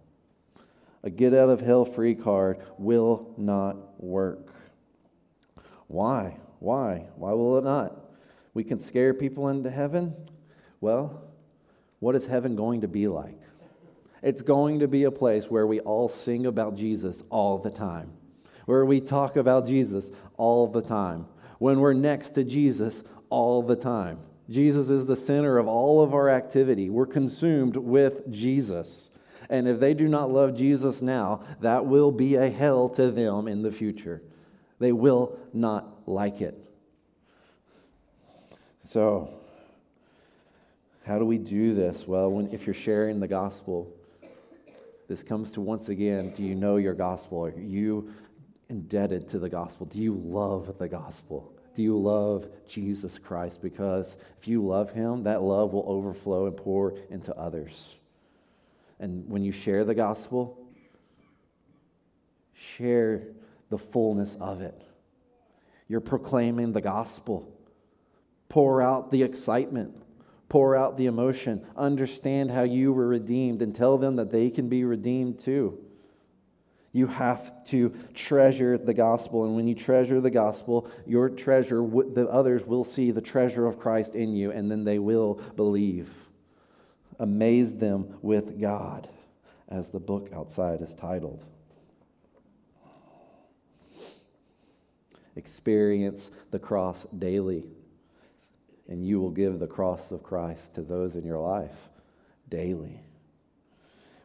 A 1.03 1.09
get 1.09 1.33
out 1.33 1.49
of 1.49 1.61
hell 1.61 1.85
free 1.85 2.15
card 2.15 2.59
will 2.77 3.33
not 3.37 4.01
work. 4.01 4.53
Why? 5.87 6.37
Why? 6.59 7.07
Why 7.15 7.31
will 7.31 7.57
it 7.57 7.63
not? 7.63 7.99
We 8.53 8.63
can 8.63 8.79
scare 8.79 9.13
people 9.13 9.49
into 9.49 9.69
heaven. 9.69 10.13
Well, 10.79 11.23
what 11.99 12.15
is 12.15 12.25
heaven 12.25 12.55
going 12.55 12.81
to 12.81 12.87
be 12.87 13.07
like? 13.07 13.39
It's 14.21 14.41
going 14.41 14.79
to 14.79 14.87
be 14.87 15.05
a 15.05 15.11
place 15.11 15.45
where 15.49 15.65
we 15.65 15.79
all 15.79 16.07
sing 16.07 16.45
about 16.45 16.75
Jesus 16.75 17.23
all 17.29 17.57
the 17.57 17.71
time, 17.71 18.11
where 18.65 18.85
we 18.85 19.01
talk 19.01 19.35
about 19.35 19.65
Jesus 19.65 20.11
all 20.37 20.67
the 20.67 20.81
time, 20.81 21.25
when 21.57 21.79
we're 21.79 21.93
next 21.93 22.35
to 22.35 22.43
Jesus 22.43 23.03
all 23.29 23.63
the 23.63 23.75
time. 23.75 24.19
Jesus 24.49 24.89
is 24.89 25.05
the 25.05 25.15
center 25.15 25.57
of 25.57 25.67
all 25.67 26.03
of 26.03 26.13
our 26.13 26.29
activity. 26.29 26.89
We're 26.89 27.05
consumed 27.05 27.75
with 27.75 28.29
Jesus. 28.31 29.09
And 29.51 29.67
if 29.67 29.81
they 29.81 29.93
do 29.93 30.07
not 30.07 30.31
love 30.31 30.55
Jesus 30.55 31.01
now, 31.01 31.41
that 31.59 31.85
will 31.85 32.11
be 32.11 32.35
a 32.35 32.49
hell 32.49 32.87
to 32.89 33.11
them 33.11 33.49
in 33.49 33.61
the 33.61 33.71
future. 33.71 34.21
They 34.79 34.93
will 34.93 35.37
not 35.53 36.07
like 36.07 36.39
it. 36.39 36.57
So, 38.81 39.29
how 41.05 41.19
do 41.19 41.25
we 41.25 41.37
do 41.37 41.75
this? 41.75 42.07
Well, 42.07 42.31
when, 42.31 42.47
if 42.53 42.65
you're 42.65 42.73
sharing 42.73 43.19
the 43.19 43.27
gospel, 43.27 43.93
this 45.09 45.21
comes 45.21 45.51
to 45.51 45.61
once 45.61 45.89
again 45.89 46.33
do 46.33 46.43
you 46.43 46.55
know 46.55 46.77
your 46.77 46.93
gospel? 46.93 47.45
Are 47.45 47.59
you 47.59 48.13
indebted 48.69 49.27
to 49.29 49.39
the 49.39 49.49
gospel? 49.49 49.85
Do 49.85 49.99
you 49.99 50.13
love 50.13 50.77
the 50.79 50.87
gospel? 50.87 51.53
Do 51.75 51.83
you 51.83 51.97
love 51.97 52.47
Jesus 52.69 53.19
Christ? 53.19 53.61
Because 53.61 54.15
if 54.39 54.47
you 54.47 54.65
love 54.65 54.91
him, 54.91 55.23
that 55.23 55.41
love 55.41 55.73
will 55.73 55.85
overflow 55.87 56.47
and 56.47 56.55
pour 56.55 56.95
into 57.09 57.35
others. 57.35 57.97
And 59.01 59.27
when 59.27 59.43
you 59.43 59.51
share 59.51 59.83
the 59.83 59.95
gospel, 59.95 60.57
share 62.53 63.23
the 63.69 63.77
fullness 63.77 64.37
of 64.39 64.61
it. 64.61 64.79
You're 65.87 66.01
proclaiming 66.01 66.71
the 66.71 66.81
gospel. 66.81 67.51
Pour 68.47 68.81
out 68.81 69.11
the 69.11 69.23
excitement, 69.23 69.95
pour 70.49 70.75
out 70.75 70.97
the 70.97 71.07
emotion, 71.07 71.65
understand 71.75 72.51
how 72.51 72.63
you 72.63 72.93
were 72.93 73.07
redeemed, 73.07 73.61
and 73.61 73.73
tell 73.73 73.97
them 73.97 74.17
that 74.17 74.29
they 74.29 74.49
can 74.49 74.69
be 74.69 74.83
redeemed 74.83 75.39
too. 75.39 75.79
You 76.91 77.07
have 77.07 77.63
to 77.65 77.93
treasure 78.13 78.77
the 78.77 78.93
gospel. 78.93 79.45
And 79.45 79.55
when 79.55 79.67
you 79.67 79.73
treasure 79.73 80.21
the 80.21 80.29
gospel, 80.29 80.91
your 81.07 81.29
treasure, 81.29 81.81
the 81.81 82.27
others 82.29 82.67
will 82.67 82.83
see 82.83 83.11
the 83.11 83.21
treasure 83.21 83.65
of 83.65 83.79
Christ 83.79 84.13
in 84.13 84.33
you, 84.33 84.51
and 84.51 84.69
then 84.69 84.83
they 84.83 84.99
will 84.99 85.41
believe. 85.55 86.13
Amaze 87.21 87.71
them 87.73 88.17
with 88.23 88.59
God, 88.59 89.07
as 89.69 89.91
the 89.91 89.99
book 89.99 90.31
outside 90.35 90.81
is 90.81 90.95
titled. 90.95 91.45
Experience 95.35 96.31
the 96.49 96.57
cross 96.57 97.05
daily, 97.19 97.63
and 98.89 99.05
you 99.05 99.21
will 99.21 99.29
give 99.29 99.59
the 99.59 99.67
cross 99.67 100.11
of 100.11 100.23
Christ 100.23 100.73
to 100.73 100.81
those 100.81 101.15
in 101.15 101.23
your 101.23 101.37
life 101.37 101.89
daily. 102.49 102.99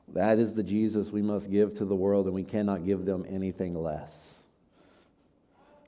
That 0.09 0.38
is 0.38 0.55
the 0.55 0.62
Jesus 0.62 1.11
we 1.11 1.20
must 1.20 1.51
give 1.51 1.74
to 1.74 1.84
the 1.84 1.94
world, 1.94 2.24
and 2.24 2.34
we 2.34 2.44
cannot 2.44 2.86
give 2.86 3.05
them 3.05 3.26
anything 3.28 3.74
less. 3.74 4.36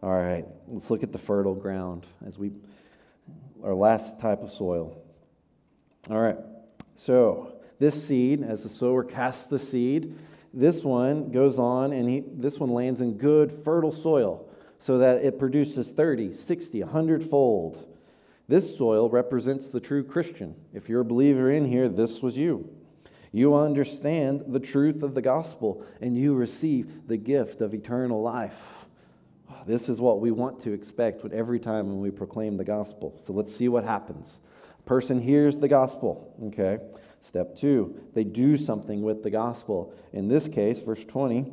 All 0.03 0.15
right, 0.15 0.45
let's 0.67 0.91
look 0.91 1.03
at 1.03 1.13
the 1.13 1.19
fertile 1.19 1.55
ground 1.55 2.05
as 2.27 2.39
we, 2.39 2.53
our 3.65 3.75
last 3.75 4.21
type 4.21 4.43
of 4.43 4.51
soil. 4.51 5.03
All 6.11 6.21
right, 6.21 6.37
so 6.99 7.53
this 7.79 8.09
seed, 8.09 8.43
as 8.43 8.65
the 8.65 8.69
sower 8.69 9.05
casts 9.05 9.47
the 9.47 9.59
seed, 9.59 10.19
this 10.53 10.83
one 10.83 11.31
goes 11.31 11.57
on 11.61 11.93
and 11.93 12.09
he, 12.09 12.25
this 12.27 12.59
one 12.59 12.71
lands 12.71 13.01
in 13.01 13.17
good, 13.17 13.61
fertile 13.65 13.93
soil 13.93 14.49
so 14.81 14.99
that 14.99 15.23
it 15.23 15.39
produces 15.39 15.93
30, 15.93 16.33
60, 16.33 16.83
100 16.83 17.23
fold. 17.23 17.87
This 18.49 18.77
soil 18.77 19.09
represents 19.09 19.69
the 19.69 19.79
true 19.79 20.03
Christian. 20.03 20.57
If 20.75 20.89
you're 20.89 21.03
a 21.03 21.05
believer 21.05 21.53
in 21.53 21.65
here, 21.65 21.89
this 21.89 22.21
was 22.21 22.37
you. 22.37 22.69
You 23.31 23.55
understand 23.55 24.43
the 24.49 24.59
truth 24.59 25.05
of 25.05 25.15
the 25.15 25.23
gospel 25.23 25.85
and 26.01 26.19
you 26.19 26.35
receive 26.35 27.07
the 27.07 27.17
gift 27.17 27.61
of 27.61 27.75
eternal 27.75 28.21
life. 28.21 28.87
This 29.69 29.89
is 29.89 30.01
what 30.01 30.21
we 30.21 30.33
want 30.33 30.59
to 30.61 30.73
expect 30.73 31.25
every 31.33 31.61
time 31.61 31.87
when 31.87 32.01
we 32.01 32.11
proclaim 32.11 32.57
the 32.57 32.65
gospel. 32.65 33.21
So 33.25 33.33
let's 33.33 33.55
see 33.55 33.69
what 33.69 33.85
happens. 33.85 34.41
Person 34.89 35.20
hears 35.20 35.55
the 35.55 35.68
gospel, 35.68 36.34
okay? 36.47 36.78
Step 37.20 37.55
two, 37.55 38.01
they 38.14 38.24
do 38.24 38.57
something 38.57 39.03
with 39.03 39.22
the 39.22 39.28
gospel. 39.28 39.93
In 40.14 40.28
this 40.28 40.49
case, 40.49 40.78
verse 40.80 41.05
20 41.05 41.53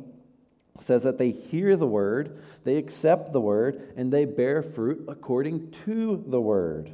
says 0.80 1.02
that 1.02 1.18
they 1.18 1.32
hear 1.32 1.76
the 1.76 1.86
word, 1.86 2.38
they 2.64 2.76
accept 2.76 3.34
the 3.34 3.40
word, 3.42 3.92
and 3.94 4.10
they 4.10 4.24
bear 4.24 4.62
fruit 4.62 5.04
according 5.06 5.70
to 5.84 6.24
the 6.28 6.40
word. 6.40 6.90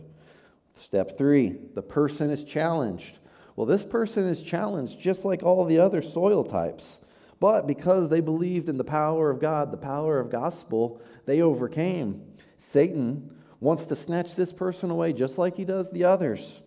Step 0.74 1.16
three, 1.16 1.54
the 1.74 1.82
person 1.82 2.28
is 2.28 2.42
challenged. 2.42 3.18
Well, 3.54 3.66
this 3.66 3.84
person 3.84 4.26
is 4.26 4.42
challenged 4.42 4.98
just 4.98 5.24
like 5.24 5.44
all 5.44 5.64
the 5.64 5.78
other 5.78 6.02
soil 6.02 6.42
types. 6.42 6.98
But 7.38 7.68
because 7.68 8.08
they 8.08 8.20
believed 8.20 8.68
in 8.68 8.78
the 8.78 8.82
power 8.82 9.30
of 9.30 9.38
God, 9.38 9.70
the 9.70 9.76
power 9.76 10.18
of 10.18 10.28
gospel, 10.28 11.00
they 11.24 11.40
overcame. 11.40 12.20
Satan 12.56 13.30
wants 13.62 13.84
to 13.86 13.94
snatch 13.94 14.34
this 14.34 14.52
person 14.52 14.90
away 14.90 15.12
just 15.12 15.38
like 15.38 15.56
he 15.56 15.64
does 15.64 15.88
the 15.90 16.02
others. 16.02 16.60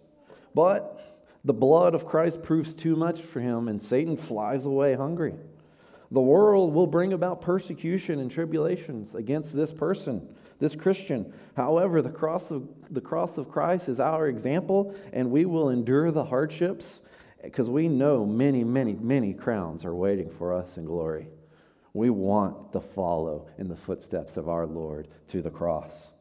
But 0.53 1.21
the 1.43 1.53
blood 1.53 1.93
of 1.93 2.07
Christ 2.07 2.41
proves 2.41 2.73
too 2.73 2.95
much 2.95 3.21
for 3.21 3.41
him, 3.41 3.67
and 3.67 3.81
Satan 3.81 4.15
flies 4.15 4.65
away 4.65 4.93
hungry. 4.93 5.35
The 6.11 6.21
world 6.21 6.73
will 6.73 6.87
bring 6.87 7.11
about 7.11 7.41
persecution 7.41 8.19
and 8.19 8.31
tribulations 8.31 9.13
against 9.13 9.53
this 9.53 9.73
person 9.73 10.25
this 10.57 10.73
Christian. 10.73 11.33
However, 11.57 12.01
the 12.01 12.09
cross 12.09 12.49
of, 12.49 12.65
the 12.89 13.01
cross 13.01 13.37
of 13.37 13.51
Christ 13.51 13.89
is 13.89 13.99
our 13.99 14.29
example, 14.29 14.95
and 15.11 15.29
we 15.29 15.43
will 15.43 15.71
endure 15.71 16.11
the 16.11 16.23
hardships 16.23 17.01
because 17.43 17.69
we 17.69 17.89
know 17.89 18.25
many, 18.25 18.63
many, 18.63 18.93
many 18.93 19.33
crowns 19.33 19.83
are 19.83 19.93
waiting 19.93 20.29
for 20.29 20.53
us 20.53 20.77
in 20.77 20.85
glory. 20.85 21.27
We 21.91 22.09
want 22.09 22.71
to 22.71 22.79
follow 22.79 23.47
in 23.57 23.67
the 23.67 23.75
footsteps 23.75 24.37
of 24.37 24.47
our 24.47 24.65
Lord 24.65 25.09
to 25.27 25.41
the 25.41 25.51
cross. 25.51 26.13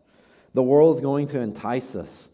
The 0.54 0.62
world 0.62 0.96
is 0.96 1.02
going 1.02 1.26
to 1.28 1.40
entice 1.40 1.94
us. 1.94 2.28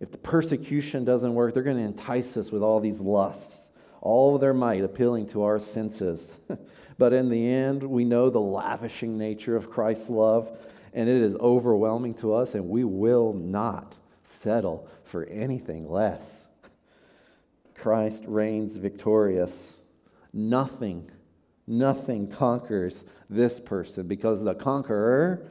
If 0.00 0.10
the 0.10 0.18
persecution 0.18 1.04
doesn't 1.04 1.32
work, 1.32 1.54
they're 1.54 1.62
going 1.62 1.76
to 1.76 1.82
entice 1.82 2.36
us 2.36 2.50
with 2.50 2.62
all 2.62 2.80
these 2.80 3.00
lusts, 3.00 3.70
all 4.00 4.34
of 4.34 4.40
their 4.40 4.54
might 4.54 4.82
appealing 4.82 5.28
to 5.28 5.44
our 5.44 5.60
senses. 5.60 6.36
but 6.98 7.12
in 7.12 7.28
the 7.28 7.48
end, 7.48 7.82
we 7.82 8.04
know 8.04 8.30
the 8.30 8.40
lavishing 8.40 9.16
nature 9.16 9.54
of 9.54 9.70
Christ's 9.70 10.10
love 10.10 10.58
and 10.94 11.08
it 11.08 11.22
is 11.22 11.36
overwhelming 11.36 12.14
to 12.14 12.34
us, 12.34 12.54
and 12.54 12.68
we 12.68 12.84
will 12.84 13.32
not 13.32 13.96
settle 14.24 14.88
for 15.04 15.24
anything 15.26 15.90
less. 15.90 16.46
Christ 17.74 18.24
reigns 18.26 18.76
victorious. 18.76 19.78
Nothing, 20.32 21.10
nothing 21.66 22.28
conquers 22.28 23.04
this 23.28 23.58
person 23.58 24.06
because 24.06 24.44
the 24.44 24.54
conqueror 24.54 25.50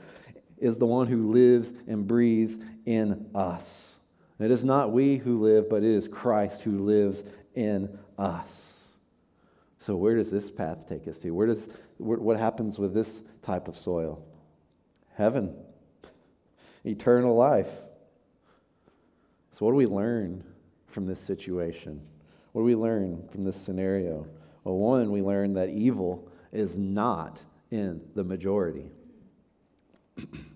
is 0.61 0.77
the 0.77 0.85
one 0.85 1.07
who 1.07 1.31
lives 1.31 1.73
and 1.87 2.07
breathes 2.07 2.57
in 2.85 3.29
us. 3.35 3.95
It 4.39 4.49
is 4.49 4.63
not 4.63 4.91
we 4.91 5.17
who 5.17 5.41
live, 5.41 5.69
but 5.69 5.83
it 5.83 5.91
is 5.91 6.07
Christ 6.07 6.63
who 6.63 6.79
lives 6.79 7.23
in 7.53 7.97
us. 8.17 8.79
So, 9.79 9.95
where 9.95 10.15
does 10.15 10.31
this 10.31 10.49
path 10.49 10.87
take 10.87 11.07
us 11.07 11.19
to? 11.19 11.31
Where 11.31 11.47
does, 11.47 11.69
what 11.97 12.39
happens 12.39 12.79
with 12.79 12.93
this 12.93 13.21
type 13.41 13.67
of 13.67 13.77
soil? 13.77 14.23
Heaven. 15.15 15.55
eternal 16.85 17.35
life. 17.35 17.71
So, 19.51 19.65
what 19.65 19.71
do 19.71 19.75
we 19.75 19.87
learn 19.87 20.43
from 20.87 21.05
this 21.05 21.19
situation? 21.19 22.01
What 22.53 22.61
do 22.61 22.65
we 22.65 22.75
learn 22.75 23.27
from 23.31 23.43
this 23.43 23.55
scenario? 23.55 24.25
Well, 24.63 24.77
one, 24.77 25.11
we 25.11 25.21
learn 25.21 25.53
that 25.53 25.69
evil 25.69 26.27
is 26.51 26.77
not 26.77 27.41
in 27.71 28.01
the 28.15 28.23
majority. 28.23 28.91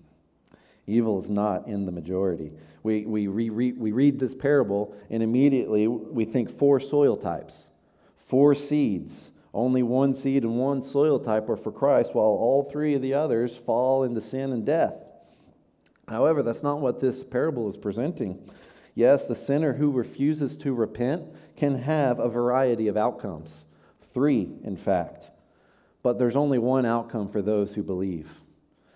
evil 0.88 1.22
is 1.22 1.30
not 1.30 1.68
in 1.68 1.86
the 1.86 1.92
majority. 1.92 2.52
We, 2.84 3.06
we, 3.06 3.28
re, 3.28 3.50
we 3.50 3.92
read 3.92 4.20
this 4.20 4.36
parable, 4.36 4.96
and 5.10 5.24
immediately 5.24 5.88
we 5.88 6.26
think 6.26 6.50
four 6.50 6.80
soil 6.80 7.18
types, 7.18 7.70
four 8.18 8.54
seeds. 8.56 9.32
Only 9.54 9.84
one 9.84 10.14
seed 10.14 10.44
and 10.44 10.58
one 10.58 10.82
soil 10.82 11.18
type 11.18 11.50
are 11.50 11.56
for 11.56 11.72
Christ, 11.72 12.14
while 12.14 12.26
all 12.26 12.64
three 12.64 12.94
of 12.94 13.02
the 13.02 13.14
others 13.14 13.56
fall 13.56 14.04
into 14.04 14.20
sin 14.20 14.52
and 14.52 14.66
death. 14.66 14.96
However, 16.08 16.44
that's 16.44 16.62
not 16.62 16.82
what 16.82 17.00
this 17.00 17.24
parable 17.24 17.70
is 17.70 17.78
presenting. 17.78 18.38
Yes, 18.94 19.26
the 19.26 19.36
sinner 19.36 19.74
who 19.74 19.92
refuses 19.92 20.56
to 20.58 20.74
repent 20.74 21.24
can 21.56 21.76
have 21.76 22.20
a 22.20 22.30
variety 22.30 22.88
of 22.88 22.98
outcomes. 22.98 23.66
Three, 24.14 24.50
in 24.64 24.78
fact. 24.78 25.32
But 26.04 26.20
there's 26.20 26.36
only 26.36 26.60
one 26.60 26.86
outcome 26.86 27.30
for 27.30 27.42
those 27.42 27.74
who 27.74 27.82
believe, 27.82 28.32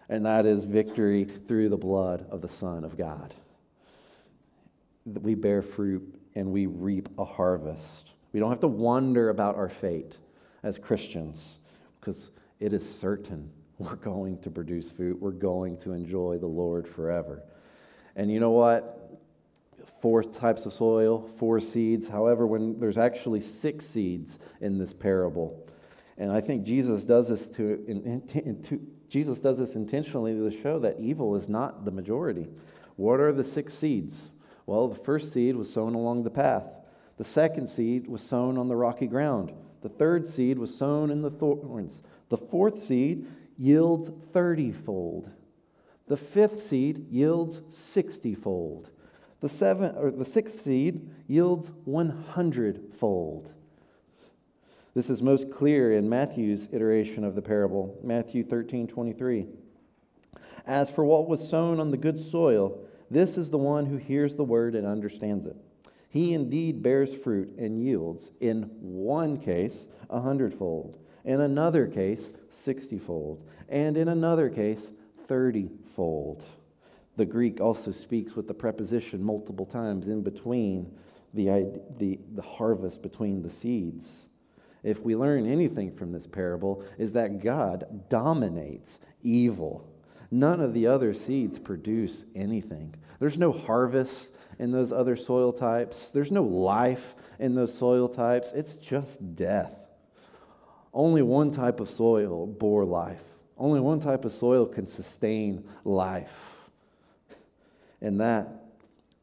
and 0.10 0.26
that 0.26 0.46
is 0.46 0.64
victory 0.64 1.26
through 1.48 1.70
the 1.70 1.78
blood 1.78 2.26
of 2.30 2.42
the 2.42 2.48
Son 2.48 2.84
of 2.84 2.98
God. 2.98 3.34
We 5.06 5.36
bear 5.36 5.62
fruit 5.62 6.16
and 6.36 6.52
we 6.52 6.66
reap 6.66 7.10
a 7.18 7.26
harvest. 7.26 8.12
We 8.34 8.40
don't 8.40 8.50
have 8.50 8.60
to 8.62 8.68
wonder 8.68 9.30
about 9.30 9.56
our 9.56 9.70
fate 9.70 10.18
as 10.64 10.78
Christians 10.78 11.60
because 12.00 12.32
it 12.60 12.74
is 12.74 12.88
certain 12.88 13.50
we're 13.78 13.96
going 13.96 14.38
to 14.40 14.50
produce 14.50 14.92
fruit. 14.92 15.20
We're 15.22 15.32
going 15.32 15.78
to 15.78 15.94
enjoy 15.94 16.38
the 16.38 16.48
Lord 16.48 16.88
forever. 16.88 17.44
And 18.16 18.32
you 18.32 18.40
know 18.40 18.52
what? 18.52 19.00
four 20.02 20.24
types 20.24 20.66
of 20.66 20.74
soil, 20.74 21.28
four 21.38 21.60
seeds. 21.60 22.08
However, 22.08 22.48
when 22.48 22.80
there's 22.80 22.98
actually 22.98 23.42
six 23.42 23.86
seeds 23.86 24.40
in 24.62 24.78
this 24.78 24.94
parable, 24.94 25.66
and 26.18 26.32
I 26.32 26.42
think 26.42 26.64
Jesus 26.64 27.06
does 27.06 27.30
this 27.30 27.48
to, 27.50 27.84
in, 27.88 28.24
in, 28.34 28.62
to 28.64 28.82
Jesus 29.10 29.42
does 29.42 29.58
this 29.58 29.76
intentionally 29.76 30.34
to 30.34 30.62
show 30.62 30.80
that 30.80 31.00
evil 31.00 31.36
is 31.36 31.50
not 31.50 31.84
the 31.84 31.92
majority. 31.92 32.48
What 32.96 33.20
are 33.20 33.34
the 33.34 33.44
six 33.44 33.74
seeds? 33.74 34.32
Well, 34.66 34.88
the 34.88 35.04
first 35.04 35.34
seed 35.34 35.56
was 35.56 35.72
sown 35.72 35.96
along 35.96 36.24
the 36.24 36.30
path. 36.30 36.68
The 37.18 37.24
second 37.24 37.68
seed 37.68 38.08
was 38.08 38.22
sown 38.22 38.58
on 38.58 38.68
the 38.68 38.76
rocky 38.76 39.08
ground. 39.08 39.52
The 39.82 39.90
third 39.90 40.28
seed 40.28 40.60
was 40.60 40.74
sown 40.74 41.10
in 41.10 41.22
the 41.22 41.32
thorns. 41.32 42.02
The 42.30 42.38
fourth 42.38 42.84
seed 42.84 43.28
yields 43.58 44.12
thirtyfold. 44.32 45.32
The 46.08 46.18
fifth 46.18 46.62
seed 46.62 47.08
yields 47.10 47.62
sixtyfold. 47.68 48.90
The, 49.42 49.50
seven, 49.50 49.96
or 49.96 50.12
the 50.12 50.26
sixth 50.26 50.62
seed 50.62 51.10
yields 51.28 51.72
100 51.86 52.94
fold. 53.00 53.54
This 54.96 55.12
is 55.12 55.22
most 55.22 55.52
clear 55.52 55.94
in 55.94 56.10
Matthew's 56.10 56.68
iteration 56.72 57.24
of 57.24 57.36
the 57.36 57.42
parable, 57.42 58.00
Matthew 58.04 58.44
13 58.44 58.88
23. 58.88 59.46
As 60.66 60.90
for 60.90 61.06
what 61.06 61.30
was 61.30 61.48
sown 61.48 61.80
on 61.80 61.92
the 61.92 61.98
good 61.98 62.20
soil, 62.20 62.80
this 63.12 63.38
is 63.38 63.52
the 63.52 63.58
one 63.58 63.86
who 63.86 63.98
hears 63.98 64.36
the 64.36 64.44
word 64.44 64.76
and 64.76 64.88
understands 64.88 65.46
it. 65.46 65.56
He 66.10 66.34
indeed 66.34 66.82
bears 66.82 67.14
fruit 67.14 67.56
and 67.58 67.80
yields, 67.80 68.32
in 68.40 68.64
one 68.80 69.38
case, 69.38 69.88
a 70.10 70.20
hundredfold, 70.20 70.98
in 71.24 71.42
another 71.42 71.86
case, 71.86 72.32
sixtyfold, 72.50 73.44
and 73.70 73.96
in 73.96 74.08
another 74.08 74.50
case, 74.50 74.92
thirtyfold. 75.28 76.44
The 77.16 77.26
Greek 77.26 77.62
also 77.62 77.92
speaks 77.92 78.36
with 78.36 78.48
the 78.48 78.54
preposition 78.56 79.22
multiple 79.22 79.68
times 79.68 80.08
in 80.08 80.24
between 80.24 80.92
the, 81.36 81.80
the, 82.00 82.20
the 82.34 82.42
harvest, 82.42 83.04
between 83.04 83.44
the 83.44 83.50
seeds. 83.50 84.29
If 84.84 85.02
we 85.04 85.16
learn 85.16 85.46
anything 85.46 85.92
from 85.92 86.12
this 86.12 86.28
parable, 86.28 86.84
is 86.98 87.14
that 87.14 87.42
God 87.42 88.10
dominates 88.10 89.00
evil. 89.24 89.86
None 90.32 90.62
of 90.62 90.74
the 90.74 90.88
other 90.88 91.14
seeds 91.14 91.58
produce 91.58 92.26
anything. 92.36 92.94
There's 93.20 93.38
no 93.38 93.52
harvest 93.52 94.32
in 94.60 94.72
those 94.72 94.92
other 94.92 95.16
soil 95.16 95.54
types, 95.54 96.12
there's 96.12 96.32
no 96.32 96.44
life 96.44 97.16
in 97.40 97.56
those 97.56 97.74
soil 97.74 98.10
types. 98.10 98.52
It's 98.52 98.76
just 98.76 99.36
death. 99.36 99.74
Only 100.94 101.22
one 101.22 101.52
type 101.52 101.80
of 101.80 101.90
soil 101.90 102.46
bore 102.46 102.84
life, 102.84 103.24
only 103.58 103.80
one 103.80 104.00
type 104.00 104.26
of 104.26 104.32
soil 104.32 104.66
can 104.66 104.88
sustain 104.88 105.64
life 105.86 106.60
and 108.02 108.20
that 108.20 108.48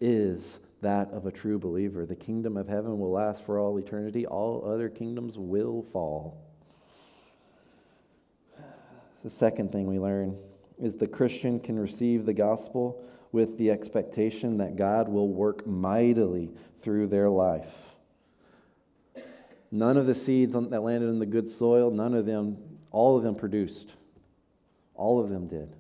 is 0.01 0.59
that 0.83 1.11
of 1.11 1.27
a 1.27 1.33
true 1.33 1.59
believer. 1.59 2.07
The 2.07 2.17
kingdom 2.17 2.57
of 2.57 2.69
heaven 2.69 2.99
will 2.99 3.13
last 3.13 3.45
for 3.45 3.59
all 3.59 3.79
eternity, 3.79 4.27
all 4.27 4.65
other 4.67 4.89
kingdoms 4.89 5.39
will 5.39 5.83
fall. 5.83 6.43
The 9.25 9.31
second 9.31 9.73
thing 9.73 9.87
we 9.87 9.99
learn 9.99 10.37
is 10.79 10.95
the 10.95 11.07
Christian 11.07 11.59
can 11.59 11.79
receive 11.79 12.27
the 12.27 12.35
gospel 12.35 13.03
with 13.33 13.59
the 13.59 13.71
expectation 13.71 14.59
that 14.59 14.77
God 14.77 15.09
will 15.09 15.29
work 15.29 15.67
mightily 15.67 16.53
through 16.81 17.09
their 17.09 17.29
life. 17.29 17.75
None 19.73 19.97
of 19.97 20.07
the 20.07 20.15
seeds 20.15 20.55
that 20.55 20.81
landed 20.81 21.09
in 21.09 21.19
the 21.19 21.27
good 21.27 21.49
soil, 21.49 21.91
none 21.91 22.15
of 22.15 22.25
them, 22.25 22.57
all 22.93 23.17
of 23.17 23.25
them 23.25 23.35
produced. 23.35 23.93
All 24.95 25.21
of 25.21 25.29
them 25.29 25.49
did. 25.49 25.75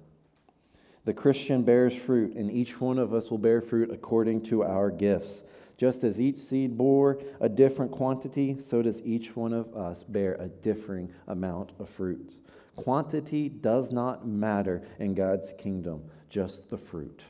The 1.06 1.14
Christian 1.14 1.62
bears 1.62 1.94
fruit, 1.94 2.34
and 2.34 2.50
each 2.50 2.80
one 2.80 2.98
of 2.98 3.14
us 3.14 3.30
will 3.30 3.38
bear 3.38 3.60
fruit 3.60 3.92
according 3.92 4.42
to 4.46 4.64
our 4.64 4.90
gifts. 4.90 5.44
Just 5.78 6.02
as 6.02 6.20
each 6.20 6.38
seed 6.38 6.76
bore 6.76 7.20
a 7.38 7.48
different 7.48 7.92
quantity, 7.92 8.58
so 8.58 8.82
does 8.82 9.00
each 9.02 9.36
one 9.36 9.52
of 9.52 9.72
us 9.76 10.02
bear 10.02 10.34
a 10.34 10.48
differing 10.48 11.08
amount 11.28 11.74
of 11.78 11.88
fruit. 11.88 12.34
Quantity 12.74 13.48
does 13.48 13.92
not 13.92 14.26
matter 14.26 14.82
in 14.98 15.14
God's 15.14 15.54
kingdom, 15.56 16.02
just 16.28 16.68
the 16.70 16.76
fruit, 16.76 17.22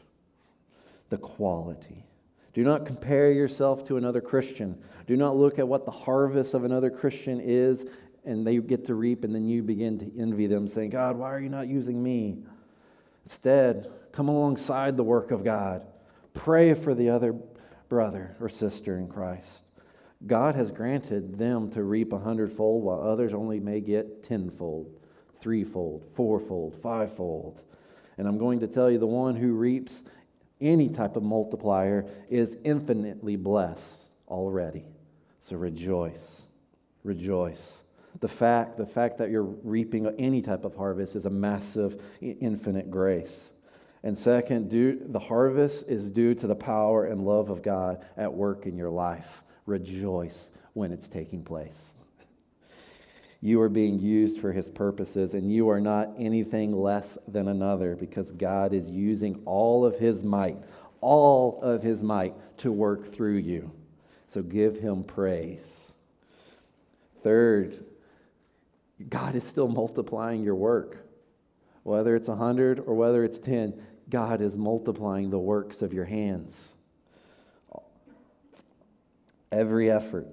the 1.10 1.18
quality. 1.18 2.02
Do 2.54 2.64
not 2.64 2.86
compare 2.86 3.30
yourself 3.30 3.84
to 3.88 3.98
another 3.98 4.22
Christian. 4.22 4.80
Do 5.06 5.18
not 5.18 5.36
look 5.36 5.58
at 5.58 5.68
what 5.68 5.84
the 5.84 5.90
harvest 5.90 6.54
of 6.54 6.64
another 6.64 6.88
Christian 6.88 7.40
is 7.40 7.84
and 8.24 8.46
they 8.46 8.56
get 8.56 8.86
to 8.86 8.94
reap, 8.94 9.22
and 9.22 9.34
then 9.34 9.46
you 9.46 9.62
begin 9.62 9.98
to 9.98 10.20
envy 10.20 10.48
them, 10.48 10.66
saying, 10.66 10.90
God, 10.90 11.16
why 11.16 11.32
are 11.32 11.38
you 11.38 11.48
not 11.48 11.68
using 11.68 12.02
me? 12.02 12.38
Instead, 13.26 13.90
come 14.12 14.28
alongside 14.28 14.96
the 14.96 15.02
work 15.02 15.32
of 15.32 15.42
God. 15.42 15.84
Pray 16.32 16.74
for 16.74 16.94
the 16.94 17.10
other 17.10 17.34
brother 17.88 18.36
or 18.40 18.48
sister 18.48 18.98
in 18.98 19.08
Christ. 19.08 19.64
God 20.28 20.54
has 20.54 20.70
granted 20.70 21.36
them 21.36 21.68
to 21.72 21.82
reap 21.82 22.12
a 22.12 22.18
hundredfold, 22.20 22.84
while 22.84 23.00
others 23.00 23.34
only 23.34 23.58
may 23.58 23.80
get 23.80 24.22
tenfold, 24.22 24.96
threefold, 25.40 26.04
fourfold, 26.14 26.80
fivefold. 26.80 27.62
And 28.16 28.28
I'm 28.28 28.38
going 28.38 28.60
to 28.60 28.68
tell 28.68 28.92
you 28.92 28.98
the 28.98 29.08
one 29.08 29.34
who 29.34 29.54
reaps 29.54 30.04
any 30.60 30.88
type 30.88 31.16
of 31.16 31.24
multiplier 31.24 32.06
is 32.30 32.56
infinitely 32.62 33.34
blessed 33.34 34.04
already. 34.28 34.84
So 35.40 35.56
rejoice. 35.56 36.42
Rejoice. 37.02 37.82
The 38.20 38.28
fact, 38.28 38.78
the 38.78 38.86
fact 38.86 39.18
that 39.18 39.30
you're 39.30 39.42
reaping 39.42 40.06
any 40.18 40.40
type 40.40 40.64
of 40.64 40.74
harvest 40.74 41.16
is 41.16 41.26
a 41.26 41.30
massive, 41.30 42.00
infinite 42.20 42.90
grace. 42.90 43.50
And 44.02 44.16
second, 44.16 44.70
due, 44.70 45.00
the 45.08 45.18
harvest 45.18 45.84
is 45.88 46.10
due 46.10 46.34
to 46.36 46.46
the 46.46 46.54
power 46.54 47.06
and 47.06 47.26
love 47.26 47.50
of 47.50 47.62
God 47.62 48.04
at 48.16 48.32
work 48.32 48.66
in 48.66 48.76
your 48.76 48.90
life. 48.90 49.42
Rejoice 49.66 50.50
when 50.74 50.92
it's 50.92 51.08
taking 51.08 51.42
place. 51.42 51.94
You 53.40 53.60
are 53.60 53.68
being 53.68 53.98
used 53.98 54.40
for 54.40 54.52
his 54.52 54.70
purposes, 54.70 55.34
and 55.34 55.52
you 55.52 55.68
are 55.68 55.80
not 55.80 56.10
anything 56.18 56.72
less 56.72 57.18
than 57.28 57.48
another 57.48 57.96
because 57.96 58.32
God 58.32 58.72
is 58.72 58.90
using 58.90 59.42
all 59.44 59.84
of 59.84 59.98
his 59.98 60.24
might, 60.24 60.56
all 61.00 61.60
of 61.62 61.82
his 61.82 62.02
might 62.02 62.34
to 62.58 62.72
work 62.72 63.12
through 63.12 63.38
you. 63.38 63.70
So 64.28 64.42
give 64.42 64.78
him 64.78 65.04
praise. 65.04 65.92
Third, 67.22 67.84
God 69.08 69.34
is 69.34 69.44
still 69.44 69.68
multiplying 69.68 70.42
your 70.42 70.54
work. 70.54 71.06
Whether 71.82 72.16
it's 72.16 72.28
a 72.28 72.32
100 72.32 72.80
or 72.80 72.94
whether 72.94 73.24
it's 73.24 73.38
10, 73.38 73.74
God 74.08 74.40
is 74.40 74.56
multiplying 74.56 75.30
the 75.30 75.38
works 75.38 75.82
of 75.82 75.92
your 75.92 76.04
hands. 76.04 76.74
Every 79.52 79.90
effort 79.90 80.26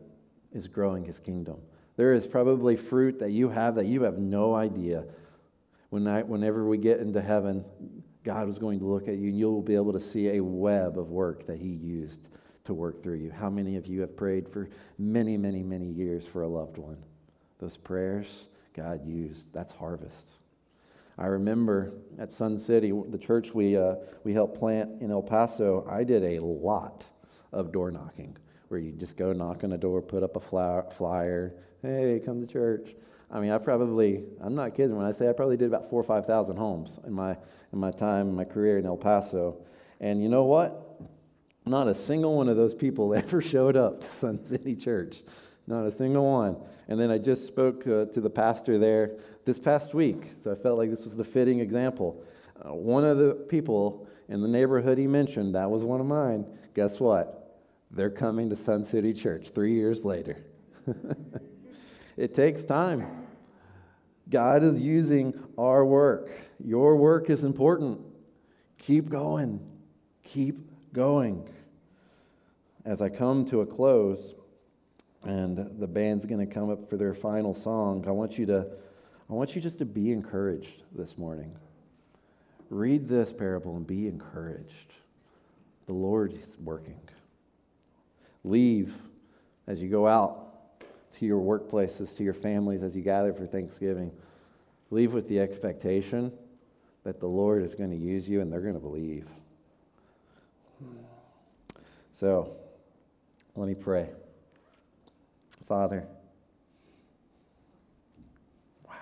is 0.53 0.67
growing 0.67 1.03
his 1.03 1.19
kingdom. 1.19 1.57
There 1.95 2.13
is 2.13 2.25
probably 2.25 2.75
fruit 2.75 3.19
that 3.19 3.31
you 3.31 3.49
have 3.49 3.75
that 3.75 3.85
you 3.85 4.03
have 4.03 4.17
no 4.17 4.55
idea. 4.55 5.03
When 5.89 6.07
I, 6.07 6.23
whenever 6.23 6.67
we 6.67 6.77
get 6.77 6.99
into 6.99 7.21
heaven, 7.21 7.63
God 8.23 8.49
is 8.49 8.57
going 8.57 8.79
to 8.79 8.85
look 8.85 9.07
at 9.07 9.17
you 9.17 9.29
and 9.29 9.37
you'll 9.37 9.61
be 9.61 9.75
able 9.75 9.93
to 9.93 9.99
see 9.99 10.37
a 10.37 10.43
web 10.43 10.97
of 10.97 11.09
work 11.09 11.45
that 11.45 11.59
he 11.59 11.67
used 11.67 12.29
to 12.63 12.73
work 12.73 13.03
through 13.03 13.17
you. 13.17 13.31
How 13.31 13.49
many 13.49 13.75
of 13.75 13.85
you 13.85 14.01
have 14.01 14.15
prayed 14.15 14.47
for 14.49 14.69
many, 14.97 15.37
many, 15.37 15.61
many 15.61 15.87
years 15.87 16.25
for 16.25 16.43
a 16.43 16.47
loved 16.47 16.77
one? 16.77 16.97
Those 17.59 17.77
prayers 17.77 18.47
God 18.73 19.05
used. 19.05 19.51
That's 19.53 19.71
harvest. 19.71 20.29
I 21.17 21.27
remember 21.27 21.93
at 22.17 22.31
Sun 22.31 22.57
City, 22.57 22.91
the 23.09 23.17
church 23.17 23.53
we, 23.53 23.77
uh, 23.77 23.95
we 24.23 24.33
helped 24.33 24.57
plant 24.57 25.01
in 25.01 25.11
El 25.11 25.21
Paso, 25.21 25.87
I 25.89 26.03
did 26.03 26.23
a 26.23 26.43
lot 26.43 27.05
of 27.51 27.71
door 27.71 27.91
knocking 27.91 28.35
where 28.69 28.79
you 28.79 28.91
just 28.93 29.15
go 29.17 29.31
knock 29.31 29.63
on 29.63 29.73
a 29.73 29.77
door, 29.77 30.01
put 30.01 30.23
up 30.23 30.35
a 30.35 30.39
flyer, 30.39 31.53
hey, 31.83 32.19
come 32.25 32.41
to 32.41 32.51
church. 32.51 32.95
I 33.29 33.39
mean, 33.39 33.51
I 33.51 33.59
probably, 33.59 34.23
I'm 34.41 34.55
not 34.55 34.73
kidding 34.75 34.95
when 34.95 35.05
I 35.05 35.11
say 35.11 35.29
I 35.29 35.33
probably 35.33 35.57
did 35.57 35.67
about 35.67 35.89
four 35.89 36.01
or 36.01 36.03
5,000 36.03 36.57
homes 36.57 36.99
in 37.05 37.13
my, 37.13 37.37
in 37.71 37.79
my 37.79 37.91
time, 37.91 38.29
in 38.29 38.35
my 38.35 38.45
career 38.45 38.79
in 38.79 38.85
El 38.85 38.97
Paso. 38.97 39.57
And 39.99 40.21
you 40.21 40.29
know 40.29 40.43
what? 40.45 40.99
Not 41.65 41.87
a 41.87 41.93
single 41.93 42.35
one 42.35 42.49
of 42.49 42.57
those 42.57 42.73
people 42.73 43.13
ever 43.15 43.41
showed 43.41 43.77
up 43.77 44.01
to 44.01 44.09
Sun 44.09 44.45
City 44.45 44.75
Church. 44.75 45.21
Not 45.67 45.85
a 45.85 45.91
single 45.91 46.29
one. 46.29 46.57
And 46.87 46.99
then 46.99 47.09
I 47.09 47.17
just 47.17 47.47
spoke 47.47 47.87
uh, 47.87 48.05
to 48.05 48.21
the 48.21 48.29
pastor 48.29 48.77
there 48.77 49.17
this 49.45 49.59
past 49.59 49.93
week, 49.93 50.31
so 50.41 50.51
I 50.51 50.55
felt 50.55 50.77
like 50.77 50.89
this 50.89 51.05
was 51.05 51.15
the 51.15 51.23
fitting 51.23 51.59
example. 51.59 52.23
Uh, 52.61 52.73
one 52.73 53.05
of 53.05 53.17
the 53.17 53.33
people 53.33 54.07
in 54.29 54.41
the 54.41 54.47
neighborhood 54.47 54.97
he 54.97 55.07
mentioned, 55.07 55.55
that 55.55 55.69
was 55.69 55.83
one 55.83 55.99
of 55.99 56.05
mine. 56.05 56.45
Guess 56.73 56.99
what? 56.99 57.61
They're 57.91 58.09
coming 58.09 58.49
to 58.49 58.55
Sun 58.55 58.85
City 58.85 59.13
Church 59.13 59.49
three 59.49 59.73
years 59.73 60.03
later. 60.03 60.43
it 62.17 62.33
takes 62.33 62.65
time. 62.65 63.27
God 64.29 64.63
is 64.63 64.79
using 64.79 65.33
our 65.57 65.85
work. 65.85 66.31
Your 66.63 66.95
work 66.95 67.29
is 67.29 67.43
important. 67.43 67.99
Keep 68.79 69.09
going. 69.09 69.59
Keep 70.23 70.93
going. 70.93 71.47
As 72.85 73.01
I 73.01 73.09
come 73.09 73.45
to 73.45 73.61
a 73.61 73.65
close, 73.65 74.35
and 75.23 75.57
the 75.79 75.87
band's 75.87 76.25
going 76.25 76.45
to 76.45 76.51
come 76.51 76.69
up 76.69 76.89
for 76.89 76.97
their 76.97 77.13
final 77.13 77.53
song, 77.53 78.03
I 78.07 78.11
want 78.11 78.37
you 78.37 78.45
to 78.47 78.67
I 79.29 79.33
want 79.33 79.55
you 79.55 79.61
just 79.61 79.79
to 79.79 79.85
be 79.85 80.11
encouraged 80.11 80.83
this 80.93 81.17
morning. 81.17 81.55
Read 82.69 83.07
this 83.07 83.31
parable 83.31 83.77
and 83.77 83.87
be 83.87 84.07
encouraged. 84.07 84.93
The 85.87 85.93
Lord 85.93 86.33
is 86.33 86.57
working. 86.61 86.99
Leave 88.43 88.93
as 89.67 89.81
you 89.81 89.89
go 89.89 90.07
out 90.07 90.81
to 91.13 91.25
your 91.25 91.41
workplaces, 91.41 92.15
to 92.17 92.23
your 92.23 92.33
families, 92.33 92.83
as 92.83 92.95
you 92.95 93.01
gather 93.01 93.33
for 93.33 93.45
Thanksgiving. 93.45 94.11
Leave 94.91 95.13
with 95.13 95.27
the 95.29 95.39
expectation 95.39 96.31
that 97.03 97.19
the 97.19 97.27
Lord 97.27 97.63
is 97.63 97.73
going 97.75 97.91
to 97.91 97.97
use 97.97 98.27
you 98.27 98.41
and 98.41 98.51
they're 98.51 98.61
going 98.61 98.73
to 98.73 98.79
believe. 98.79 99.27
So, 102.11 102.55
let 103.55 103.67
me 103.67 103.73
pray. 103.73 104.09
Father, 105.67 106.05
wow, 108.87 108.93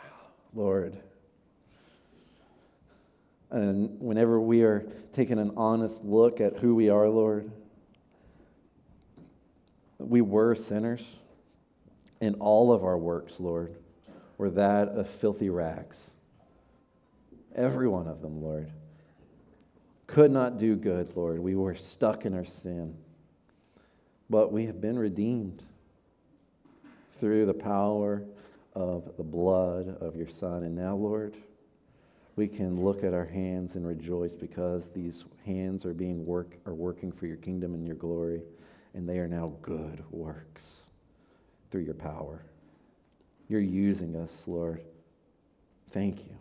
Lord. 0.53 0.97
And 3.49 3.99
whenever 3.99 4.39
we 4.39 4.61
are 4.61 4.85
taking 5.11 5.39
an 5.39 5.53
honest 5.57 6.03
look 6.05 6.39
at 6.39 6.57
who 6.57 6.75
we 6.75 6.89
are, 6.89 7.09
Lord, 7.09 7.51
we 9.97 10.21
were 10.21 10.55
sinners, 10.55 11.05
and 12.21 12.35
all 12.39 12.71
of 12.71 12.83
our 12.83 12.97
works, 12.97 13.35
Lord, 13.39 13.75
were 14.37 14.51
that 14.51 14.89
of 14.89 15.09
filthy 15.09 15.49
rags. 15.49 16.11
Every 17.55 17.87
one 17.87 18.07
of 18.07 18.21
them, 18.21 18.41
Lord. 18.41 18.71
Could 20.07 20.31
not 20.31 20.57
do 20.57 20.75
good, 20.75 21.15
Lord. 21.15 21.39
We 21.39 21.55
were 21.55 21.75
stuck 21.75 22.25
in 22.25 22.33
our 22.33 22.45
sin. 22.45 22.95
But 24.29 24.51
we 24.51 24.65
have 24.67 24.79
been 24.79 24.97
redeemed 24.97 25.63
through 27.21 27.45
the 27.45 27.53
power 27.53 28.23
of 28.73 29.15
the 29.15 29.23
blood 29.23 29.95
of 30.01 30.15
your 30.15 30.27
Son. 30.27 30.63
And 30.63 30.75
now, 30.75 30.95
Lord, 30.95 31.37
we 32.35 32.47
can 32.47 32.83
look 32.83 33.03
at 33.03 33.13
our 33.13 33.25
hands 33.25 33.75
and 33.75 33.85
rejoice 33.87 34.33
because 34.33 34.89
these 34.89 35.23
hands 35.45 35.85
are 35.85 35.93
being 35.93 36.25
work 36.25 36.57
are 36.65 36.73
working 36.73 37.11
for 37.11 37.27
your 37.27 37.37
kingdom 37.37 37.75
and 37.75 37.85
your 37.85 37.95
glory, 37.95 38.41
and 38.95 39.07
they 39.07 39.19
are 39.19 39.27
now 39.27 39.53
good 39.61 40.03
works 40.09 40.81
through 41.69 41.81
your 41.81 41.93
power. 41.93 42.43
You're 43.47 43.61
using 43.61 44.15
us, 44.15 44.43
Lord. 44.47 44.81
Thank 45.91 46.25
you. 46.25 46.35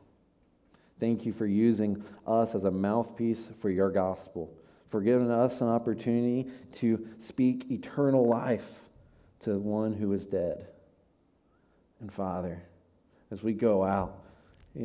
Thank 0.99 1.27
you 1.27 1.33
for 1.33 1.47
using 1.47 2.03
us 2.27 2.55
as 2.55 2.65
a 2.65 2.71
mouthpiece 2.71 3.51
for 3.61 3.69
your 3.69 3.91
gospel, 3.91 4.51
for 4.89 5.03
giving 5.03 5.31
us 5.31 5.61
an 5.61 5.69
opportunity 5.69 6.51
to 6.75 7.07
speak 7.19 7.71
eternal 7.71 8.27
life 8.27 8.90
to 9.41 9.59
one 9.59 9.93
who 9.93 10.13
is 10.13 10.27
dead. 10.27 10.67
And 12.01 12.13
Father, 12.13 12.63
as 13.31 13.43
we 13.43 13.53
go 13.53 13.85
out 13.85 14.19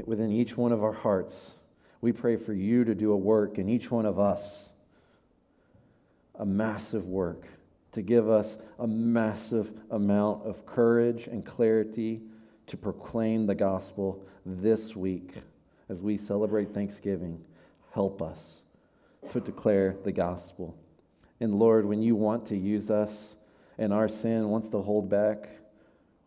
within 0.06 0.32
each 0.32 0.58
one 0.58 0.72
of 0.72 0.84
our 0.84 0.94
hearts, 0.94 1.56
we 2.02 2.12
pray 2.12 2.36
for 2.36 2.54
you 2.54 2.84
to 2.84 2.96
do 2.96 3.12
a 3.12 3.18
work 3.18 3.58
in 3.58 3.70
each 3.70 3.90
one 3.90 4.06
of 4.06 4.20
us, 4.20 4.70
a 6.38 6.46
massive 6.46 7.06
work, 7.08 7.48
to 7.94 8.02
give 8.02 8.30
us 8.30 8.58
a 8.80 8.88
massive 8.88 9.72
amount 9.92 10.46
of 10.46 10.66
courage 10.66 11.28
and 11.28 11.46
clarity 11.46 12.22
to 12.68 12.78
proclaim 12.78 13.46
the 13.46 13.56
gospel 13.56 14.22
this 14.46 14.96
week 14.96 15.34
as 15.90 16.02
we 16.02 16.18
celebrate 16.18 16.74
Thanksgiving. 16.74 17.42
Help 17.94 18.22
us 18.22 18.62
to 19.30 19.40
declare 19.40 19.96
the 20.04 20.12
gospel. 20.12 20.76
And 21.40 21.56
Lord, 21.56 21.86
when 21.86 22.02
you 22.02 22.16
want 22.16 22.46
to 22.48 22.58
use 22.58 22.92
us 22.92 23.36
and 23.78 23.94
our 23.94 24.08
sin 24.08 24.50
wants 24.50 24.70
to 24.70 24.82
hold 24.82 25.10
back, 25.10 25.50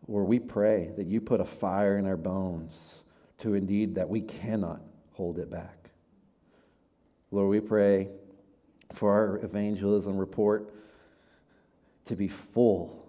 or 0.07 0.23
we 0.23 0.39
pray 0.39 0.91
that 0.97 1.07
you 1.07 1.21
put 1.21 1.39
a 1.39 1.45
fire 1.45 1.97
in 1.97 2.05
our 2.05 2.17
bones 2.17 2.95
to 3.39 3.53
indeed 3.53 3.95
that 3.95 4.09
we 4.09 4.21
cannot 4.21 4.81
hold 5.13 5.39
it 5.39 5.49
back. 5.49 5.89
Lord, 7.31 7.49
we 7.49 7.59
pray 7.59 8.09
for 8.93 9.11
our 9.11 9.37
evangelism 9.43 10.17
report 10.17 10.73
to 12.05 12.15
be 12.15 12.27
full 12.27 13.05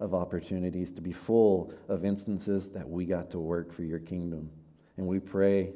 of 0.00 0.12
opportunities, 0.12 0.90
to 0.92 1.00
be 1.00 1.12
full 1.12 1.72
of 1.88 2.04
instances 2.04 2.68
that 2.70 2.88
we 2.88 3.04
got 3.04 3.30
to 3.30 3.38
work 3.38 3.72
for 3.72 3.84
your 3.84 4.00
kingdom. 4.00 4.50
And 4.96 5.06
we 5.06 5.20
pray 5.20 5.72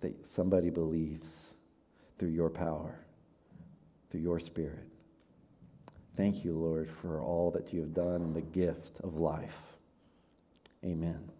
that 0.00 0.26
somebody 0.26 0.70
believes 0.70 1.54
through 2.18 2.30
your 2.30 2.50
power, 2.50 2.98
through 4.10 4.20
your 4.20 4.40
spirit. 4.40 4.88
Thank 6.16 6.44
you, 6.44 6.54
Lord, 6.54 6.90
for 7.02 7.20
all 7.20 7.50
that 7.52 7.72
you 7.72 7.80
have 7.80 7.94
done 7.94 8.22
and 8.22 8.34
the 8.34 8.40
gift 8.40 9.00
of 9.02 9.16
life. 9.16 9.60
Amen. 10.84 11.35